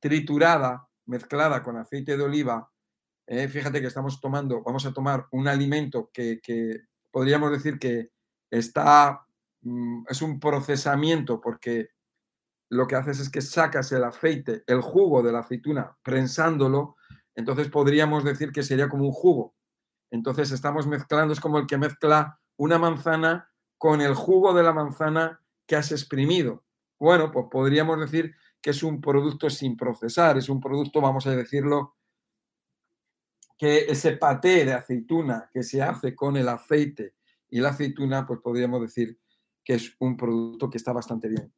[0.00, 2.70] triturada, mezclada con aceite de oliva.
[3.26, 6.40] Eh, fíjate que estamos tomando, vamos a tomar un alimento que,
[7.10, 8.10] podríamos decir que
[8.50, 9.26] está,
[9.62, 11.90] mm, es un procesamiento porque
[12.70, 16.96] lo que haces es que sacas el aceite, el jugo de la aceituna, prensándolo,
[17.34, 19.54] entonces podríamos decir que sería como un jugo.
[20.10, 24.72] Entonces estamos mezclando, es como el que mezcla una manzana con el jugo de la
[24.72, 26.64] manzana que has exprimido.
[26.98, 31.36] Bueno, pues podríamos decir que es un producto sin procesar, es un producto, vamos a
[31.36, 31.94] decirlo,
[33.56, 37.14] que ese paté de aceituna que se hace con el aceite
[37.48, 39.18] y la aceituna, pues podríamos decir
[39.64, 41.52] que es un producto que está bastante bien.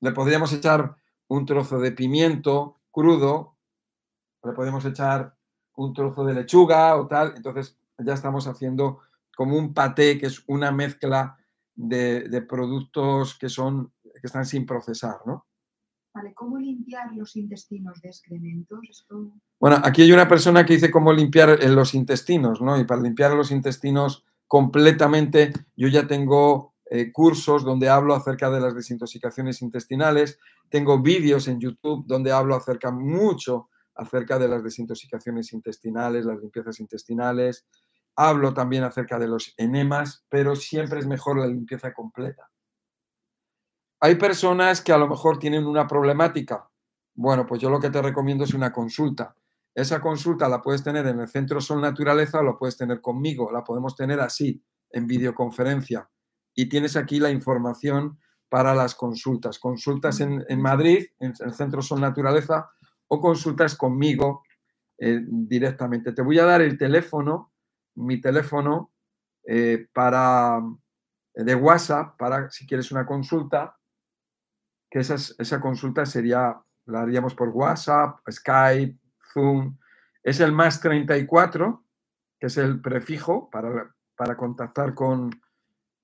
[0.00, 0.96] Le podríamos echar
[1.28, 3.56] un trozo de pimiento crudo,
[4.42, 5.36] le podemos echar
[5.76, 9.00] un trozo de lechuga o tal, entonces ya estamos haciendo
[9.36, 11.36] como un paté, que es una mezcla
[11.74, 15.46] de, productos que, son, que están sin procesar, ¿no?
[16.14, 19.04] Vale, ¿cómo limpiar los intestinos de excrementos?
[19.58, 22.78] Bueno, aquí hay una persona que dice cómo limpiar eh, los intestinos, ¿no?
[22.78, 28.60] Y para limpiar los intestinos completamente, yo ya tengo eh, cursos donde hablo acerca de
[28.60, 30.38] las desintoxicaciones intestinales,
[30.68, 36.80] tengo vídeos en YouTube donde hablo acerca mucho acerca de las desintoxicaciones intestinales, las limpiezas
[36.80, 37.64] intestinales,
[38.16, 42.48] Hablo también acerca de los enemas, pero siempre es mejor la limpieza completa.
[44.00, 46.68] Hay personas que a lo mejor tienen una problemática.
[47.14, 49.34] Bueno, pues yo lo que te recomiendo es una consulta.
[49.74, 53.50] Esa consulta la puedes tener en el Centro Sol Naturaleza o la puedes tener conmigo.
[53.50, 56.08] La podemos tener así, en videoconferencia.
[56.54, 58.18] Y tienes aquí la información
[58.48, 59.58] para las consultas.
[59.58, 62.70] Consultas en, Madrid, en el Centro Sol Naturaleza,
[63.08, 64.42] o consultas conmigo
[64.98, 66.12] eh, directamente.
[66.12, 67.52] Te voy a dar el teléfono
[67.96, 68.92] mi teléfono
[69.46, 70.60] eh, para,
[71.34, 73.76] de WhatsApp para si quieres una consulta,
[74.90, 76.56] que esa consulta sería,
[76.86, 78.98] la haríamos por WhatsApp, Skype,
[79.32, 79.76] Zoom.
[80.22, 81.84] Es el más 34,
[82.38, 85.30] que es el prefijo para, para contactar con,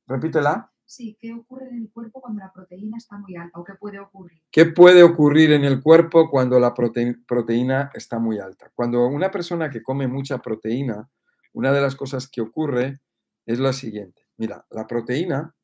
[0.08, 0.72] Repítela.
[0.86, 4.00] Sí, ¿qué ocurre en el cuerpo cuando la proteína está muy alta o qué puede
[4.00, 4.40] ocurrir?
[4.50, 8.72] ¿Qué puede ocurrir en el cuerpo cuando la proteína está muy alta?
[8.74, 11.10] Cuando una persona que come mucha proteína,
[11.52, 13.00] una de las cosas que ocurre
[13.44, 14.22] es la siguiente.
[14.38, 15.54] Mira, la proteína,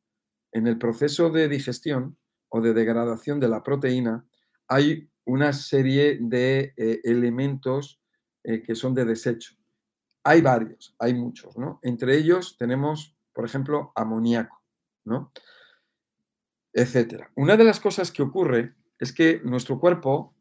[0.54, 2.16] en el proceso de digestión
[2.48, 4.24] o de degradación de la proteína,
[4.68, 8.00] hay una serie de eh, elementos
[8.44, 9.54] eh, que son de desecho.
[10.22, 11.80] Hay varios, hay muchos, ¿no?
[11.82, 14.62] Entre ellos tenemos, por ejemplo, amoníaco,
[15.04, 15.32] ¿no?
[16.72, 17.30] Etcétera.
[17.34, 20.34] Una de las cosas que ocurre es que nuestro cuerpo,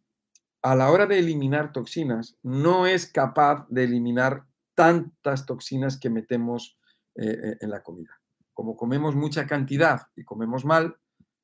[0.62, 4.46] a la hora de eliminar toxinas, no es capaz de eliminar
[4.76, 6.78] tantas toxinas que metemos
[7.16, 8.23] eh, en la comida.
[8.54, 10.98] Como comemos mucha cantidad y comemos mal,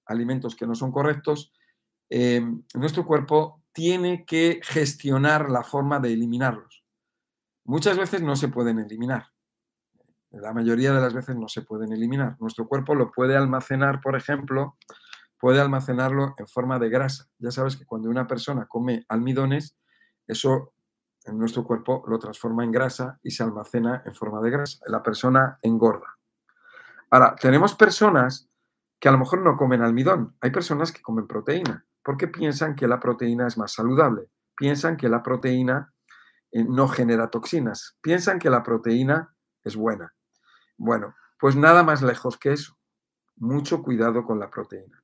[0.06, 1.52] alimentos que no son correctos,
[2.10, 6.84] Em, nuestro cuerpo tiene que gestionar la forma de eliminarlos.
[7.65, 9.27] Muchas veces no se pueden eliminar.
[10.31, 12.36] La mayoría de las veces no se pueden eliminar.
[12.40, 14.76] Nuestro cuerpo lo puede almacenar, por ejemplo,
[15.40, 17.30] puede almacenarlo en forma de grasa.
[17.38, 19.77] Ya sabes que cuando una persona come almidones,
[20.27, 20.73] eso
[21.26, 24.80] en nuestro cuerpo lo transforma en grasa y se almacena en forma de grasa.
[24.88, 26.19] La persona engorda.
[27.11, 28.49] Ahora, tenemos personas
[28.99, 30.36] que a lo mejor no comen almidón.
[30.41, 35.10] Hay personas que comen proteína porque piensan que la proteína es más saludable, piensan que
[35.10, 35.94] la proteína
[36.52, 40.14] eh, no genera toxinas, piensan que la proteína es buena.
[40.77, 42.77] Bueno, pues nada más lejos que eso.
[43.36, 45.03] Mucho cuidado con la proteína.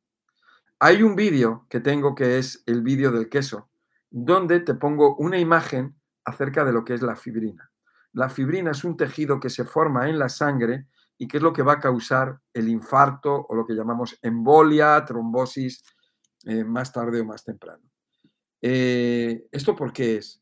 [0.79, 3.69] Hay un vídeo que tengo que es el vídeo del queso,
[4.09, 5.95] donde te pongo una imagen
[6.25, 7.71] acerca de lo que es la fibrina.
[8.11, 10.87] La fibrina es un tejido que se forma en la sangre
[11.17, 15.03] y que es lo que va a causar el infarto o lo que llamamos embolia,
[15.05, 15.83] trombosis
[16.45, 17.83] eh, más tarde o más temprano.
[18.61, 20.41] Eh, ¿Esto por qué es?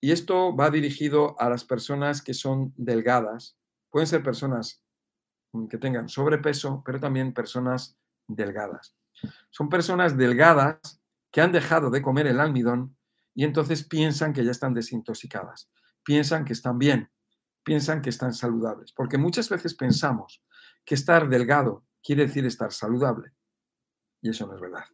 [0.00, 3.58] Y esto va dirigido a las personas que son delgadas.
[3.90, 4.82] Pueden ser personas
[5.68, 8.96] que tengan sobrepeso, pero también personas delgadas.
[9.50, 12.96] Son personas delgadas que han dejado de comer el almidón
[13.34, 15.70] y entonces piensan que ya están desintoxicadas,
[16.02, 17.10] piensan que están bien,
[17.70, 20.42] piensan que están saludables, porque muchas veces pensamos
[20.84, 23.30] que estar delgado quiere decir estar saludable
[24.20, 24.86] y eso no es verdad.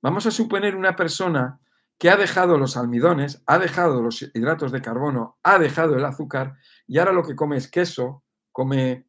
[0.00, 1.58] Vamos a suponer una persona
[1.98, 6.56] que ha dejado los almidones, ha dejado los hidratos de carbono, ha dejado el azúcar
[6.86, 8.22] y ahora lo que come es queso,
[8.52, 9.08] come,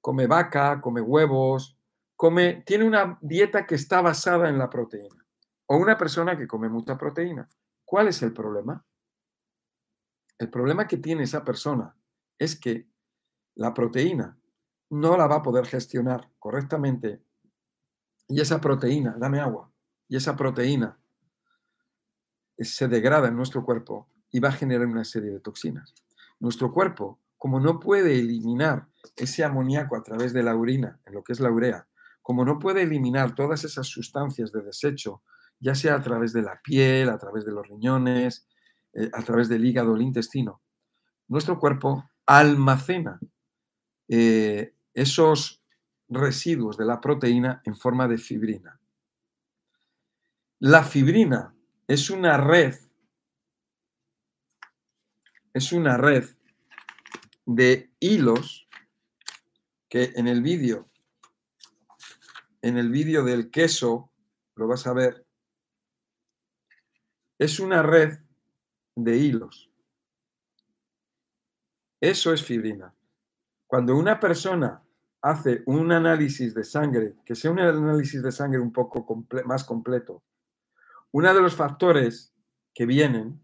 [0.00, 1.76] come vaca, come huevos,
[2.14, 5.26] come, tiene una dieta que está basada en la proteína.
[5.66, 7.48] O una persona que come mucha proteína.
[7.84, 8.86] ¿Cuál es el problema?
[10.38, 11.96] El problema que tiene esa persona
[12.38, 12.88] es que
[13.54, 14.38] la proteína
[14.90, 17.22] no la va a poder gestionar correctamente
[18.28, 19.70] y esa proteína, dame agua,
[20.08, 20.98] y esa proteína
[22.58, 25.94] se degrada en nuestro cuerpo y va a generar una serie de toxinas.
[26.40, 31.22] Nuestro cuerpo, como no puede eliminar ese amoníaco a través de la orina, en lo
[31.22, 31.86] que es la urea,
[32.22, 35.22] como no puede eliminar todas esas sustancias de desecho,
[35.60, 38.48] ya sea a través de la piel, a través de los riñones,
[38.94, 40.62] eh, a través del hígado, el intestino,
[41.28, 43.20] nuestro cuerpo almacena
[44.08, 45.62] eh, esos
[46.08, 48.80] residuos de la proteína en forma de fibrina.
[50.60, 51.54] La fibrina
[51.86, 52.74] es una red,
[55.52, 56.24] es una red
[57.46, 58.68] de hilos
[59.88, 60.90] que en el vídeo,
[62.62, 64.10] en el vídeo del queso,
[64.54, 65.26] lo vas a ver,
[67.38, 68.18] es una red
[68.96, 69.70] de hilos.
[72.04, 72.94] Eso es fibrina.
[73.66, 74.82] Cuando una persona
[75.22, 80.22] hace un análisis de sangre, que sea un análisis de sangre un poco más completo,
[81.12, 82.34] uno de los factores
[82.74, 83.42] que vienen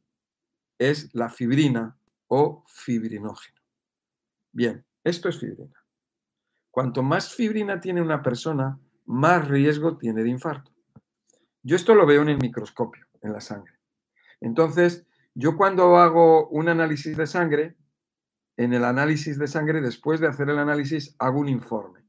[0.78, 1.96] es la fibrina
[2.28, 3.58] o fibrinógeno.
[4.52, 5.82] Bien, esto es fibrina.
[6.70, 10.70] Cuanto más fibrina tiene una persona, más riesgo tiene de infarto.
[11.62, 13.72] Yo esto lo veo en el microscopio, en la sangre.
[14.38, 17.79] Entonces, yo cuando hago un análisis de sangre,
[18.62, 22.04] en el análisis de sangre, después de hacer el análisis, hago un informe.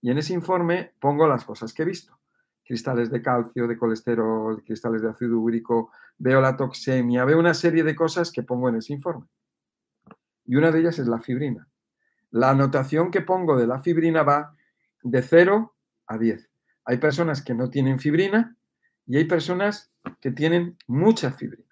[0.00, 2.16] Y en ese informe pongo las cosas que he visto
[2.66, 7.84] cristales de calcio, de colesterol, cristales de ácido úrico, veo la toxemia, veo una serie
[7.84, 9.26] de cosas que pongo en ese informe.
[10.44, 11.68] Y una de ellas es la fibrina.
[12.30, 14.56] La anotación que pongo de la fibrina va
[15.02, 15.74] de 0
[16.08, 16.50] a 10.
[16.84, 18.56] Hay personas que no tienen fibrina
[19.06, 21.65] y hay personas que tienen mucha fibrina,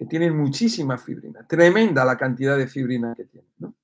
[0.00, 3.76] que tienen muchísima fibrina, tremenda la cantidad de fibrina que tienen.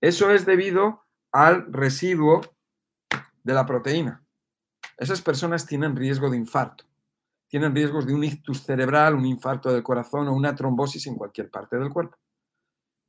[0.00, 1.02] Eso es debido
[1.32, 2.42] al residuo
[3.42, 4.24] de la proteína.
[4.96, 6.84] Esas personas tienen riesgo de infarto,
[7.48, 11.50] tienen riesgos de un ictus cerebral, un infarto del corazón o una trombosis en cualquier
[11.50, 12.16] parte del cuerpo.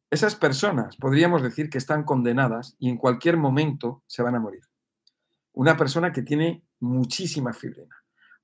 [0.09, 4.63] Esas personas podríamos decir que están condenadas y en cualquier momento se van a morir.
[5.51, 7.95] Una persona que tiene muchísima fibrina.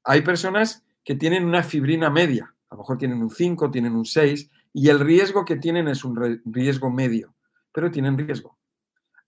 [0.03, 4.05] Hay personas que tienen una fibrina media, a lo mejor tienen un 5, tienen un
[4.05, 7.35] 6, y el riesgo que tienen es un riesgo medio,
[7.71, 8.57] pero tienen riesgo.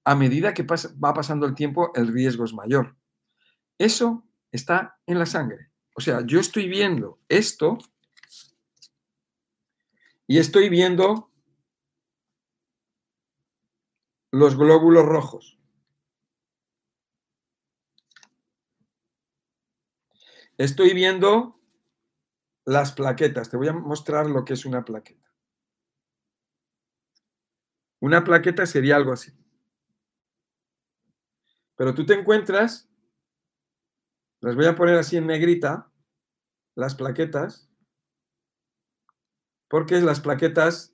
[0.03, 2.95] A medida que va pasando el tiempo, el riesgo es mayor.
[3.77, 5.71] Eso está en la sangre.
[5.95, 7.77] O sea, yo estoy viendo esto
[10.27, 11.31] y estoy viendo
[14.31, 15.59] los glóbulos rojos.
[20.57, 21.60] Estoy viendo
[22.65, 23.49] las plaquetas.
[23.49, 25.31] Te voy a mostrar lo que es una plaqueta.
[27.99, 29.31] Una plaqueta sería algo así.
[31.75, 32.89] Pero tú te encuentras,
[34.39, 35.91] las voy a poner así en negrita,
[36.75, 37.69] las plaquetas,
[39.67, 40.93] porque las plaquetas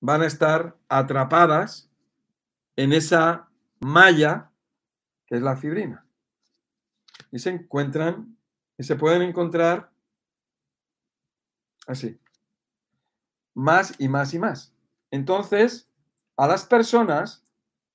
[0.00, 1.90] van a estar atrapadas
[2.76, 4.50] en esa malla
[5.26, 6.06] que es la fibrina.
[7.30, 8.36] Y se encuentran
[8.82, 9.92] y se pueden encontrar
[11.86, 12.18] así.
[13.54, 14.74] Más y más y más.
[15.12, 15.88] Entonces,
[16.36, 17.44] a las personas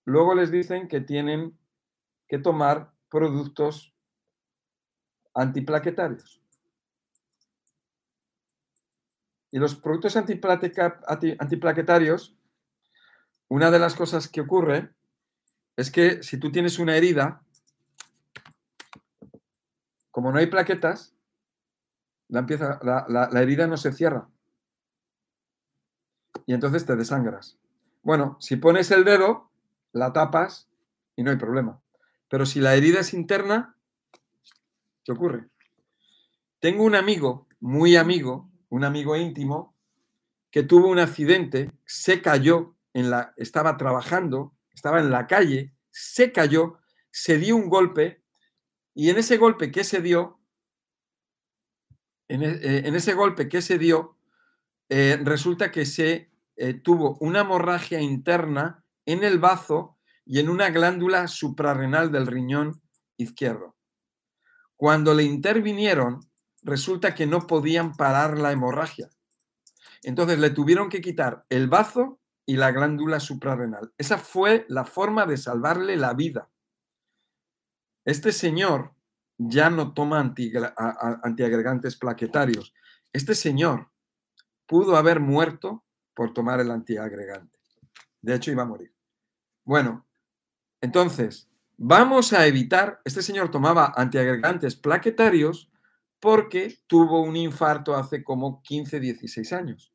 [0.06, 1.60] luego les dicen que tienen
[2.30, 3.94] que tomar productos
[5.34, 6.42] antiplaquetarios.
[9.52, 12.34] Y los productos antiplaquetarios,
[13.50, 14.94] una de las cosas que ocurre
[15.76, 17.46] es que si tú tienes una herida,
[20.18, 21.14] como no hay plaquetas,
[22.27, 24.27] la, la, herida no se cierra.
[26.48, 27.60] Y entonces te desangras.
[28.02, 29.52] Bueno, si pones el dedo,
[29.91, 30.69] la tapas
[31.15, 31.84] y no hay problema.
[32.30, 33.76] Pero si la herida es interna,
[35.03, 35.49] ¿qué ocurre?
[36.61, 39.76] Tengo un amigo, muy amigo, un amigo íntimo,
[40.49, 46.31] que tuvo un accidente, se cayó, en la, estaba trabajando, estaba en la calle, se
[46.31, 46.80] cayó,
[47.11, 48.23] se dio un golpe
[48.98, 50.40] y en ese golpe que se dio,
[52.28, 54.18] en, e, eh, ese golpe que se dio,
[54.90, 60.72] eh, resulta que se eh, tuvo una hemorragia interna en el bazo y en una
[60.72, 62.82] glándula suprarrenal del riñón
[63.18, 63.76] izquierdo.
[64.76, 66.22] Cuando le intervinieron,
[66.64, 69.11] resulta que no podían parar la hemorragia.
[70.02, 73.94] Entonces le tuvieron que quitar el bazo y la glándula suprarrenal.
[73.99, 76.49] Esa fue la forma de salvarle la vida.
[78.08, 78.94] Este señor
[79.38, 82.74] ya no toma antiagregantes plaquetarios.
[83.12, 83.92] Este señor
[84.66, 87.60] pudo haber muerto por tomar el antiagregante.
[88.22, 88.94] De hecho, iba a morir.
[89.66, 90.08] Bueno,
[90.80, 95.70] entonces, vamos a evitar, este señor tomaba antiagregantes plaquetarios
[96.22, 99.92] porque tuvo un infarto hace como 15, 16 años.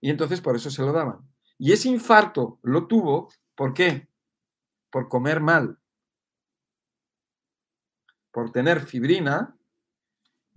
[0.00, 1.18] Y entonces por eso se lo daban.
[1.58, 4.08] Y ese infarto lo tuvo, ¿por qué?
[4.90, 5.78] Por comer mal,
[8.32, 9.56] por tener fibrina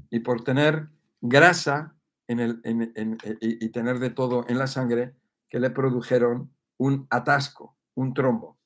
[0.09, 0.87] y por tener
[1.21, 1.95] grasa
[2.27, 2.61] en el,
[3.41, 5.13] y, tener de todo en la sangre
[5.49, 8.57] que le produjeron un atasco, un trombo.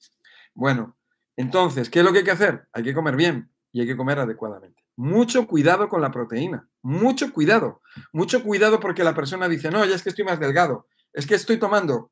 [0.54, 0.98] Bueno,
[1.36, 2.68] entonces, ¿qué es lo que hay que hacer?
[2.72, 4.84] Hay que comer bien y hay que comer adecuadamente.
[4.96, 7.82] Mucho cuidado con la proteína, mucho cuidado,
[8.12, 11.36] mucho cuidado porque la persona dice, no, ya es que estoy más delgado, es que
[11.36, 12.12] estoy tomando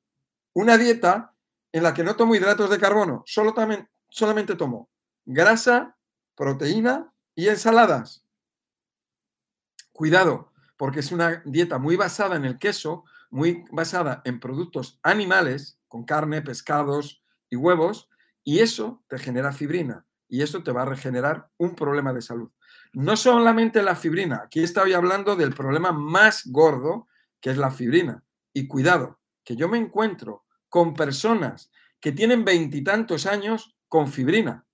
[0.53, 1.33] una dieta
[1.71, 4.89] en la que no tomo hidratos de carbono, solamente tomo
[5.27, 5.96] grasa,
[6.37, 8.23] proteína y ensaladas.
[9.91, 15.79] Cuidado, porque es una dieta muy basada en el queso, muy basada en productos animales,
[15.87, 18.07] con carne, pescados y huevos,
[18.43, 22.51] y eso te genera fibrina y eso te va a regenerar un problema de salud.
[22.93, 27.07] No solamente la fibrina, aquí estoy hablando del problema más gordo,
[27.41, 28.23] que es la fibrina.
[28.53, 34.65] Y cuidado, que yo me encuentro con personas que tienen veintitantos años con fibrina.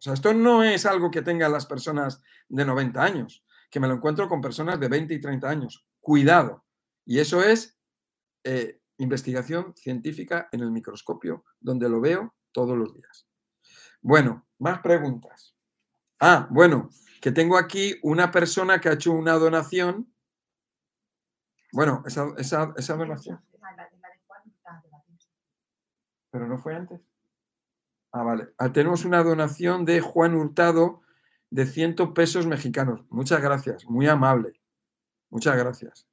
[0.00, 3.86] O sea, esto no es algo que tengan las personas de 90 años, que me
[3.86, 5.86] lo encuentro con personas de 20 y 30 años.
[6.00, 6.64] Cuidado.
[7.04, 7.78] Y eso es
[8.44, 13.28] eh, investigación científica en el microscopio, donde lo veo todos los días.
[14.00, 15.54] Bueno, más preguntas.
[16.18, 16.88] Ah, bueno,
[17.20, 20.10] que tengo aquí una persona que ha hecho una donación.
[21.72, 23.44] Bueno, esa, esa, donación.
[26.30, 27.09] Pero no fue antes.
[28.12, 28.48] Ah, vale.
[28.58, 31.02] Ah, tenemos una donación de Juan Hurtado
[31.50, 33.04] de 100 pesos mexicanos.
[33.08, 34.60] Muchas gracias, muy amable.
[35.30, 36.06] Muchas gracias.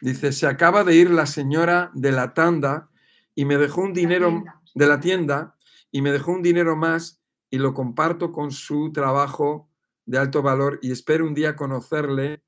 [0.00, 2.88] Dice, se acaba de ir la señora de la tanda
[3.34, 4.42] y me dejó un dinero
[4.74, 5.56] de la tienda
[5.90, 7.20] y me dejó un dinero más
[7.50, 9.68] y lo comparto con su trabajo
[10.06, 12.42] de alto valor y espero un día conocerle.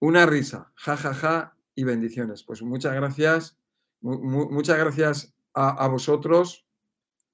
[0.00, 2.44] Una risa, ja, ja, ja y bendiciones.
[2.44, 3.56] Pues muchas gracias,
[4.04, 6.66] muchas gracias a, vosotros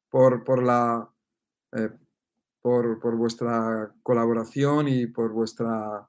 [0.08, 1.10] por, por la,
[1.72, 1.90] eh,
[2.60, 6.08] por, por, vuestra colaboración y por vuestra,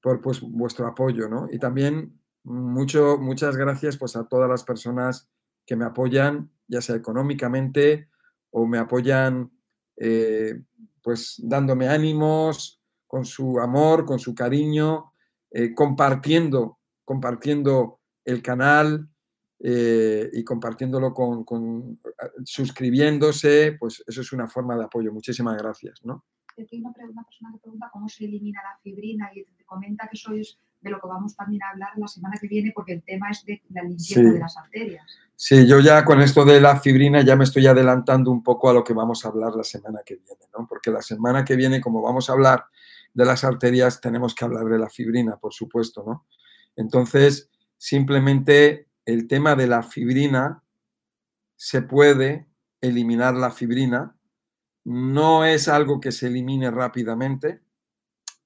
[0.00, 1.48] por pues, vuestro apoyo, ¿no?
[1.50, 5.28] Y también mucho, muchas gracias pues, a todas las personas
[5.66, 8.08] que me apoyan, ya sea económicamente
[8.50, 9.52] o me apoyan
[9.96, 10.62] eh,
[11.02, 15.12] pues dándome ánimos, con su amor, con su cariño,
[15.50, 19.08] eh, compartiendo, compartiendo el canal
[19.60, 22.00] eh, y compartiéndolo con, con,
[22.44, 25.12] suscribiéndose, pues eso es una forma de apoyo.
[25.12, 26.24] Muchísimas gracias, ¿no?
[26.52, 30.16] Aquí hay una, persona que pregunta cómo se elimina la fibrina y te comenta que
[30.16, 33.30] sois de lo que vamos también a hablar la semana que viene porque el tema
[33.30, 35.04] es de la limpieza de las arterias.
[35.34, 38.74] Sí, yo ya con esto de la fibrina ya me estoy adelantando un poco a
[38.74, 40.66] lo que vamos a hablar la semana que viene, ¿no?
[40.68, 42.66] Porque la semana que viene, como vamos a hablar
[43.14, 46.26] de las arterias, tenemos que hablar de la fibrina, por supuesto, ¿no?
[46.76, 50.62] Entonces, simplemente el tema de la fibrina,
[51.56, 52.46] se puede
[52.80, 54.16] eliminar la fibrina,
[54.84, 57.62] no es algo que se elimine rápidamente,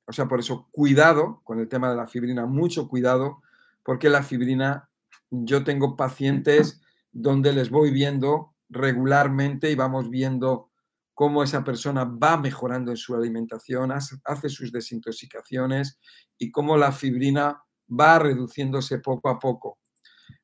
[0.07, 3.43] o sea, por eso cuidado con el tema de la fibrina, mucho cuidado,
[3.83, 4.89] porque la fibrina,
[5.31, 6.81] yo tengo pacientes
[7.13, 10.71] donde les voy viendo regularmente y vamos viendo
[11.15, 15.99] cómo esa persona va mejorando en su alimentación, hace sus desintoxicaciones
[16.39, 19.79] y cómo la fibrina va reduciéndose poco a poco.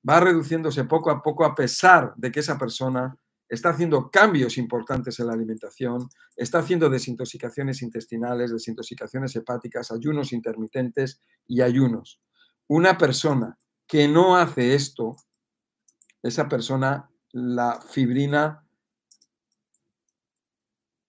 [0.09, 3.17] Va reduciéndose poco a poco a pesar de que esa persona
[3.49, 11.21] está haciendo cambios importantes en la alimentación, está haciendo desintoxicaciones intestinales, desintoxicaciones hepáticas, ayunos intermitentes
[11.47, 12.21] y ayunos.
[12.67, 15.17] Una persona que no hace esto,
[16.23, 18.67] esa persona, la fibrina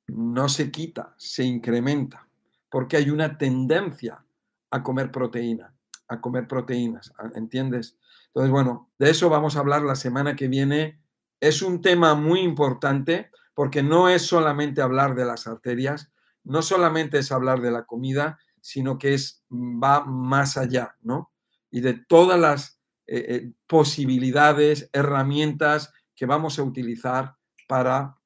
[0.07, 2.27] no se quita, se incrementa,
[2.69, 4.23] porque hay una tendencia
[4.71, 5.73] a comer proteína,
[6.07, 7.97] a comer proteínas, ¿entiendes?
[8.35, 10.99] Entonces, bueno, de eso vamos a hablar la semana que viene
[11.39, 16.11] es un tema muy importante porque no es solamente hablar de las arterias,
[16.43, 21.31] no solamente es hablar de la comida, sino que es, va más allá, ¿no?
[21.71, 27.37] Y de todas las eh, eh, posibilidades, herramientas que vamos a utilizar
[27.69, 28.17] para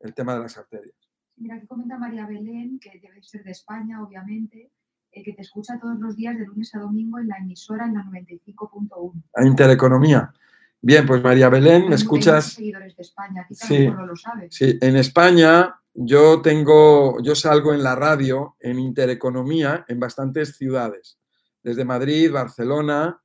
[0.00, 0.94] el tema de las arterias.
[1.36, 4.70] Mira, aquí comenta María Belén, que debe ser de España, obviamente,
[5.12, 7.94] eh, que te escucha todos los días de lunes a domingo en la emisora en
[7.94, 9.22] la 95.1.
[9.34, 10.32] A Intereconomía.
[10.80, 12.54] Bien, pues María Belén, ¿me escuchas?
[12.54, 14.52] seguidores de España, sí, no lo sabes.
[14.52, 21.20] Sí, en España yo tengo, yo salgo en la radio, en Intereconomía, en bastantes ciudades,
[21.62, 23.22] desde Madrid, Barcelona,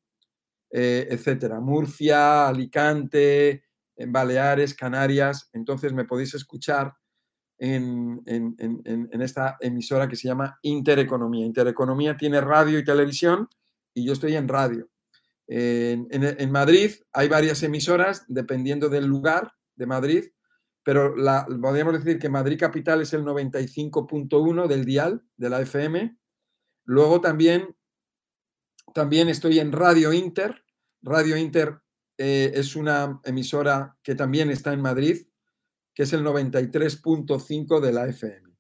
[0.70, 3.64] eh, etcétera, Murcia, Alicante,
[3.96, 5.50] en Baleares, Canarias.
[5.54, 6.94] Entonces me podéis escuchar
[7.60, 11.46] en, esta emisora que se llama Intereconomía.
[11.46, 13.48] Intereconomía tiene radio y televisión
[13.94, 14.90] y yo estoy en radio.
[15.48, 20.26] En, Madrid hay varias emisoras, dependiendo del lugar de Madrid,
[20.84, 21.16] pero
[21.62, 26.18] podríamos decir que Madrid Capital es el 95.1 del dial de la FM.
[26.86, 27.76] Luego también,
[28.94, 30.64] también estoy en Radio Inter.
[31.02, 31.80] Radio Inter
[32.18, 35.27] eh, es una emisora que también está en Madrid,
[35.98, 38.56] que es el 93.5 de la FM.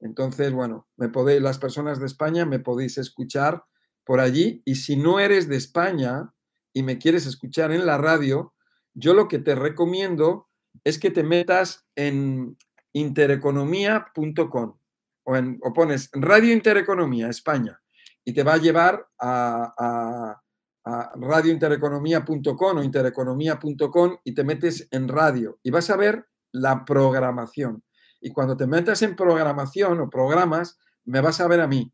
[0.00, 3.62] Entonces, bueno, me podéis, las personas de España me podéis escuchar
[4.04, 4.62] por allí.
[4.64, 6.32] Y si no eres de España
[6.72, 8.54] y me quieres escuchar en la radio,
[8.94, 10.48] yo lo que te recomiendo
[10.82, 12.56] es que te metas en
[12.94, 14.78] intereconomía.com
[15.24, 17.82] o, pones Radio Intereconomía España
[18.24, 20.42] y te va a llevar a, a,
[20.86, 27.82] a radiointereconomía.com o intereconomía.com y te metes en radio y vas a ver la programación.
[28.20, 31.92] Y cuando te metas en programación o programas, me vas a ver a mí.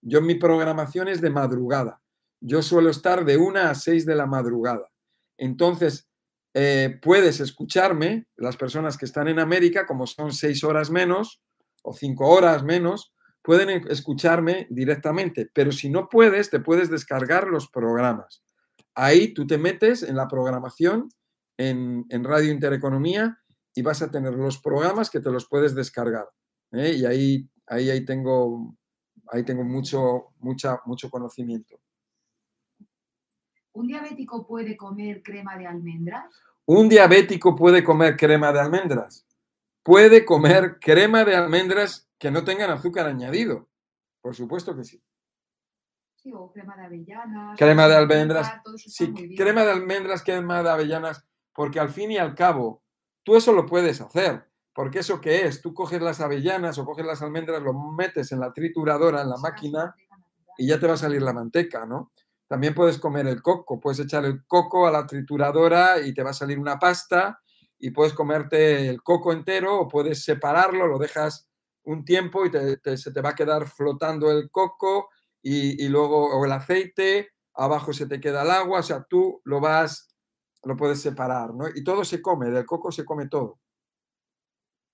[0.00, 2.00] Yo mi programación es de madrugada.
[2.40, 4.88] Yo suelo estar de una a seis de la madrugada.
[5.36, 6.08] Entonces,
[6.54, 11.42] eh, puedes escucharme, las personas que están en América, como son seis horas menos
[11.82, 13.12] o cinco horas menos,
[13.42, 15.50] pueden e, escucharme directamente.
[15.52, 18.42] Pero si no puedes, te puedes descargar los programas.
[18.94, 21.08] Ahí tú te metes en la programación
[21.56, 23.38] en, Radio Intereconomía
[23.74, 26.28] y vas a tener los programas que te los puedes descargar.
[26.72, 26.94] ¿eh?
[26.96, 28.76] Y ahí, ahí, ahí tengo
[29.30, 31.80] ahí tengo mucho, mucha, mucho conocimiento.
[33.72, 36.34] ¿Un diabético puede comer crema de almendras?
[36.66, 39.26] ¿Un diabético puede comer crema de almendras?
[39.82, 43.68] Puede comer crema de almendras que no tengan azúcar añadido.
[44.20, 45.02] Por supuesto que sí.
[46.16, 47.56] Sí, o crema de avellanas.
[47.56, 48.52] Crema de almendras.
[48.76, 51.24] Sí, crema de almendras, crema de avellanas,
[51.54, 52.82] porque al fin y al cabo,
[53.22, 54.48] tú eso lo puedes hacer.
[54.74, 58.38] Porque eso qué es, tú coges las avellanas o coges las almendras, lo metes en
[58.38, 59.92] la trituradora, en la máquina,
[60.56, 62.12] y ya te va a salir la manteca, ¿no?
[62.46, 66.30] También puedes comer el coco, puedes echar el coco a la trituradora y te va
[66.30, 67.40] a salir una pasta,
[67.76, 71.48] y puedes comerte el coco entero o puedes separarlo, lo dejas
[71.82, 72.50] un tiempo y
[72.96, 75.08] se te va a quedar flotando el coco
[75.42, 79.40] y, y luego o el aceite, abajo se te queda el agua, o sea, tú
[79.44, 80.07] lo vas,
[80.64, 81.66] lo puedes separar, ¿no?
[81.74, 83.58] Y todo se come, del coco se come todo.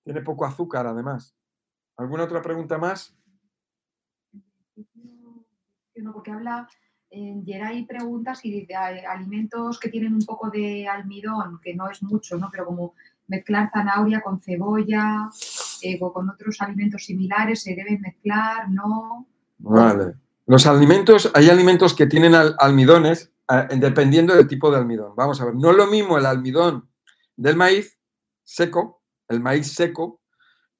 [0.03, 1.35] Tiene poco azúcar, además.
[1.97, 3.15] ¿Alguna otra pregunta más?
[5.95, 6.67] No, porque habla,
[7.09, 12.03] en Geray pregunta si de alimentos que tienen un poco de almidón, que no es
[12.03, 12.49] mucho, ¿no?
[12.51, 12.93] Pero como
[13.27, 15.29] mezclar zanahoria con cebolla
[15.81, 18.69] eh, o con otros alimentos similares, ¿se deben mezclar?
[18.69, 19.25] ¿No?
[19.57, 20.15] Vale.
[20.45, 25.15] Los alimentos, hay alimentos que tienen almidones eh, dependiendo del tipo de almidón.
[25.15, 26.89] Vamos a ver, no es lo mismo el almidón
[27.35, 27.99] del maíz
[28.43, 30.21] seco, el maíz seco,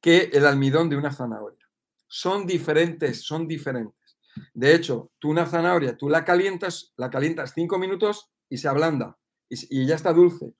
[0.01, 1.67] que el almidón de una zanahoria.
[2.07, 4.17] Son diferentes, son diferentes.
[4.53, 9.17] De hecho, tú una zanahoria, tú la calientas, la calientas cinco minutos y se ablanda
[9.49, 10.53] y, y ya está dulce.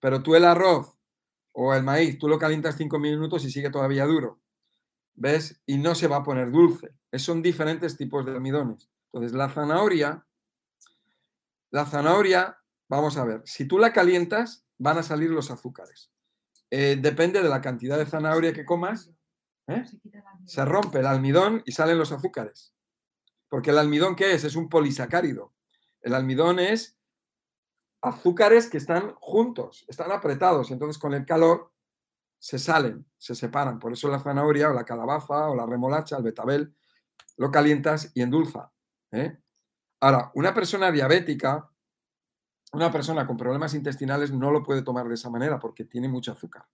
[0.00, 0.98] Pero tú el arroz
[1.52, 4.40] o el maíz, tú lo calientas cinco minutos y sigue todavía duro.
[5.14, 5.60] ¿Ves?
[5.66, 6.94] Y no se va a poner dulce.
[7.12, 8.88] Son diferentes tipos de almidones.
[9.12, 10.24] Entonces, la zanahoria,
[11.70, 16.10] la zanahoria, vamos a ver, si tú la calientas, van a salir los azúcares.
[16.70, 19.10] Eh, depende de la cantidad de zanahoria que comas,
[19.66, 19.84] ¿eh?
[20.46, 22.74] se rompe el almidón y salen los azúcares.
[23.48, 24.44] Porque el almidón, ¿qué es?
[24.44, 25.52] Es un polisacárido.
[26.00, 26.96] El almidón es
[28.00, 30.70] azúcares que están juntos, están apretados.
[30.70, 31.72] Entonces, con el calor
[32.38, 33.78] se salen, se separan.
[33.78, 36.74] Por eso la zanahoria o la calabaza o la remolacha, el betabel,
[37.36, 38.72] lo calientas y endulza.
[39.12, 39.36] ¿eh?
[40.00, 41.70] Ahora, una persona diabética,
[42.72, 46.32] una persona con problemas intestinales no lo puede tomar de esa manera porque tiene mucho
[46.32, 46.64] azúcar,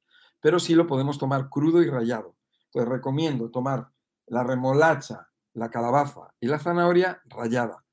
[0.40, 2.36] pero sí lo podemos tomar crudo y rallado.
[2.66, 3.90] Entonces recomiendo tomar
[4.26, 7.84] la remolacha, la calabaza y la zanahoria rallada.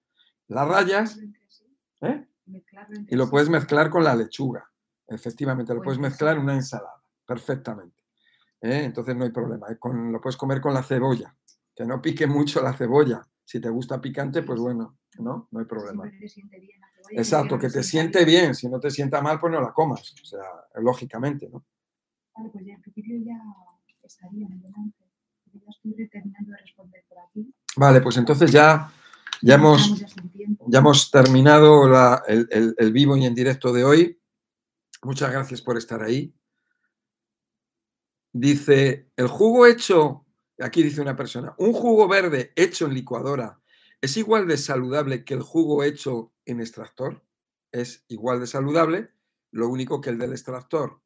[0.48, 1.20] Las rayas
[2.02, 2.28] ¿eh?
[3.08, 4.70] y lo puedes mezclar con la lechuga.
[5.08, 8.04] Efectivamente, lo puedes mezclar en una ensalada, perfectamente.
[8.62, 8.84] ¿eh?
[8.84, 9.68] Entonces no hay problema.
[9.70, 9.78] ¿eh?
[9.82, 11.36] lo puedes comer con la cebolla,
[11.76, 13.22] que no pique mucho la cebolla.
[13.46, 16.10] Si te gusta picante, pues bueno, no, no hay problema.
[17.12, 18.56] Exacto, que te siente bien.
[18.56, 20.14] Si no te sienta mal, pues no la comas.
[20.22, 20.44] O sea,
[20.76, 21.66] lógicamente, ¿no?
[22.36, 23.40] Vale, pues ya en principio ya
[24.02, 25.06] estaría adelante.
[25.54, 27.54] Ya estoy terminando de responder por aquí.
[27.76, 28.92] Vale, pues entonces ya,
[29.42, 30.04] ya, hemos,
[30.68, 34.20] ya hemos terminado el, el vivo y en directo de hoy.
[35.04, 36.34] Muchas gracias por estar ahí.
[38.32, 40.26] Dice, el jugo hecho,
[40.60, 43.60] aquí dice una persona, un jugo verde hecho en licuadora
[44.04, 47.24] ¿Es igual de saludable que el jugo hecho en extractor?
[47.72, 49.12] Es igual de saludable,
[49.50, 51.00] lo único que el del extractor.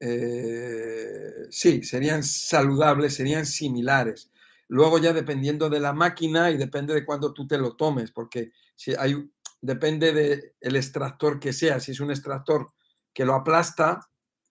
[0.00, 4.32] Eh, sí, serían saludables, serían similares.
[4.66, 8.50] Luego ya dependiendo de la máquina y depende de cuándo tú te lo tomes, porque
[8.74, 10.12] si hay, depende
[10.60, 11.78] del extractor que sea.
[11.78, 12.72] Si es un extractor
[13.14, 14.00] que lo aplasta,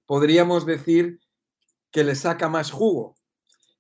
[0.06, 1.20] podríamos decir
[1.92, 3.17] que le saca más jugo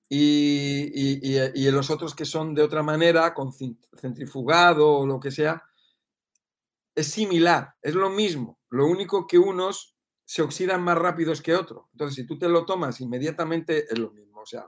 [0.09, 5.63] y, los otros que son de otra manera, con centrifugado o lo que sea,
[6.95, 8.59] es similar, es lo mismo.
[8.69, 11.85] Lo único que unos se oxidan más rápidos que otros.
[11.91, 14.41] Entonces, si tú te lo tomas inmediatamente, es lo mismo.
[14.41, 14.67] O sea,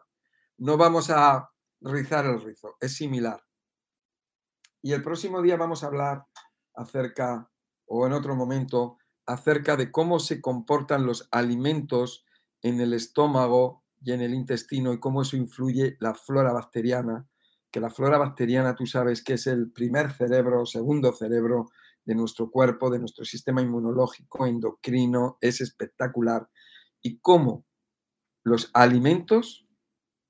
[0.57, 1.49] no vamos a
[1.81, 3.43] rizar el rizo, es similar.
[4.81, 6.25] Y el próximo día vamos a hablar
[6.75, 7.49] acerca,
[7.85, 12.25] o en otro momento, acerca de cómo se comportan los alimentos
[12.61, 17.27] en el estómago y en el intestino y cómo eso influye la flora bacteriana,
[17.71, 21.69] que la flora bacteriana tú sabes que es el primer cerebro, segundo cerebro
[22.05, 26.49] de nuestro cuerpo, de nuestro sistema inmunológico, endocrino, es espectacular.
[27.01, 27.65] Y cómo
[28.43, 29.67] los alimentos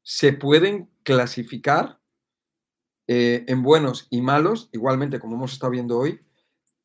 [0.04, 2.00] se pueden clasificar
[3.08, 6.20] eh, en buenos y malos, igualmente como hemos estado viendo hoy,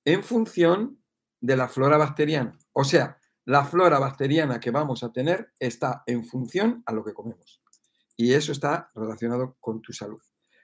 [0.05, 1.03] en función
[1.41, 2.59] de la flora bacteriana.
[2.73, 7.13] O sea, la flora bacteriana que vamos a tener está en función a lo que
[7.13, 7.63] comemos.
[8.17, 10.21] Y eso está relacionado con tu salud.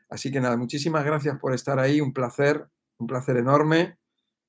[0.08, 2.00] Así que nada, muchísimas gracias por estar ahí.
[2.00, 3.98] Un placer, un placer enorme.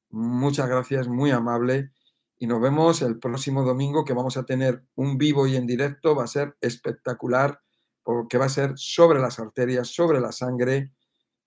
[0.10, 1.92] Muchas gracias, muy amable.
[2.38, 6.16] Y nos vemos el próximo domingo que vamos a tener un vivo y en directo.
[6.16, 7.60] Va a ser espectacular
[8.04, 10.94] porque va a ser sobre las arterias, sobre la sangre.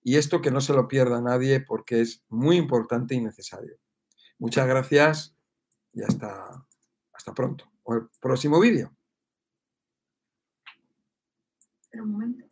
[0.03, 3.77] Y esto que no se lo pierda nadie porque es muy importante y necesario.
[4.37, 5.35] Muchas gracias
[5.93, 6.65] y hasta
[7.25, 7.65] hasta pronto.
[7.83, 8.95] O el próximo vídeo.
[11.93, 12.44] un momento.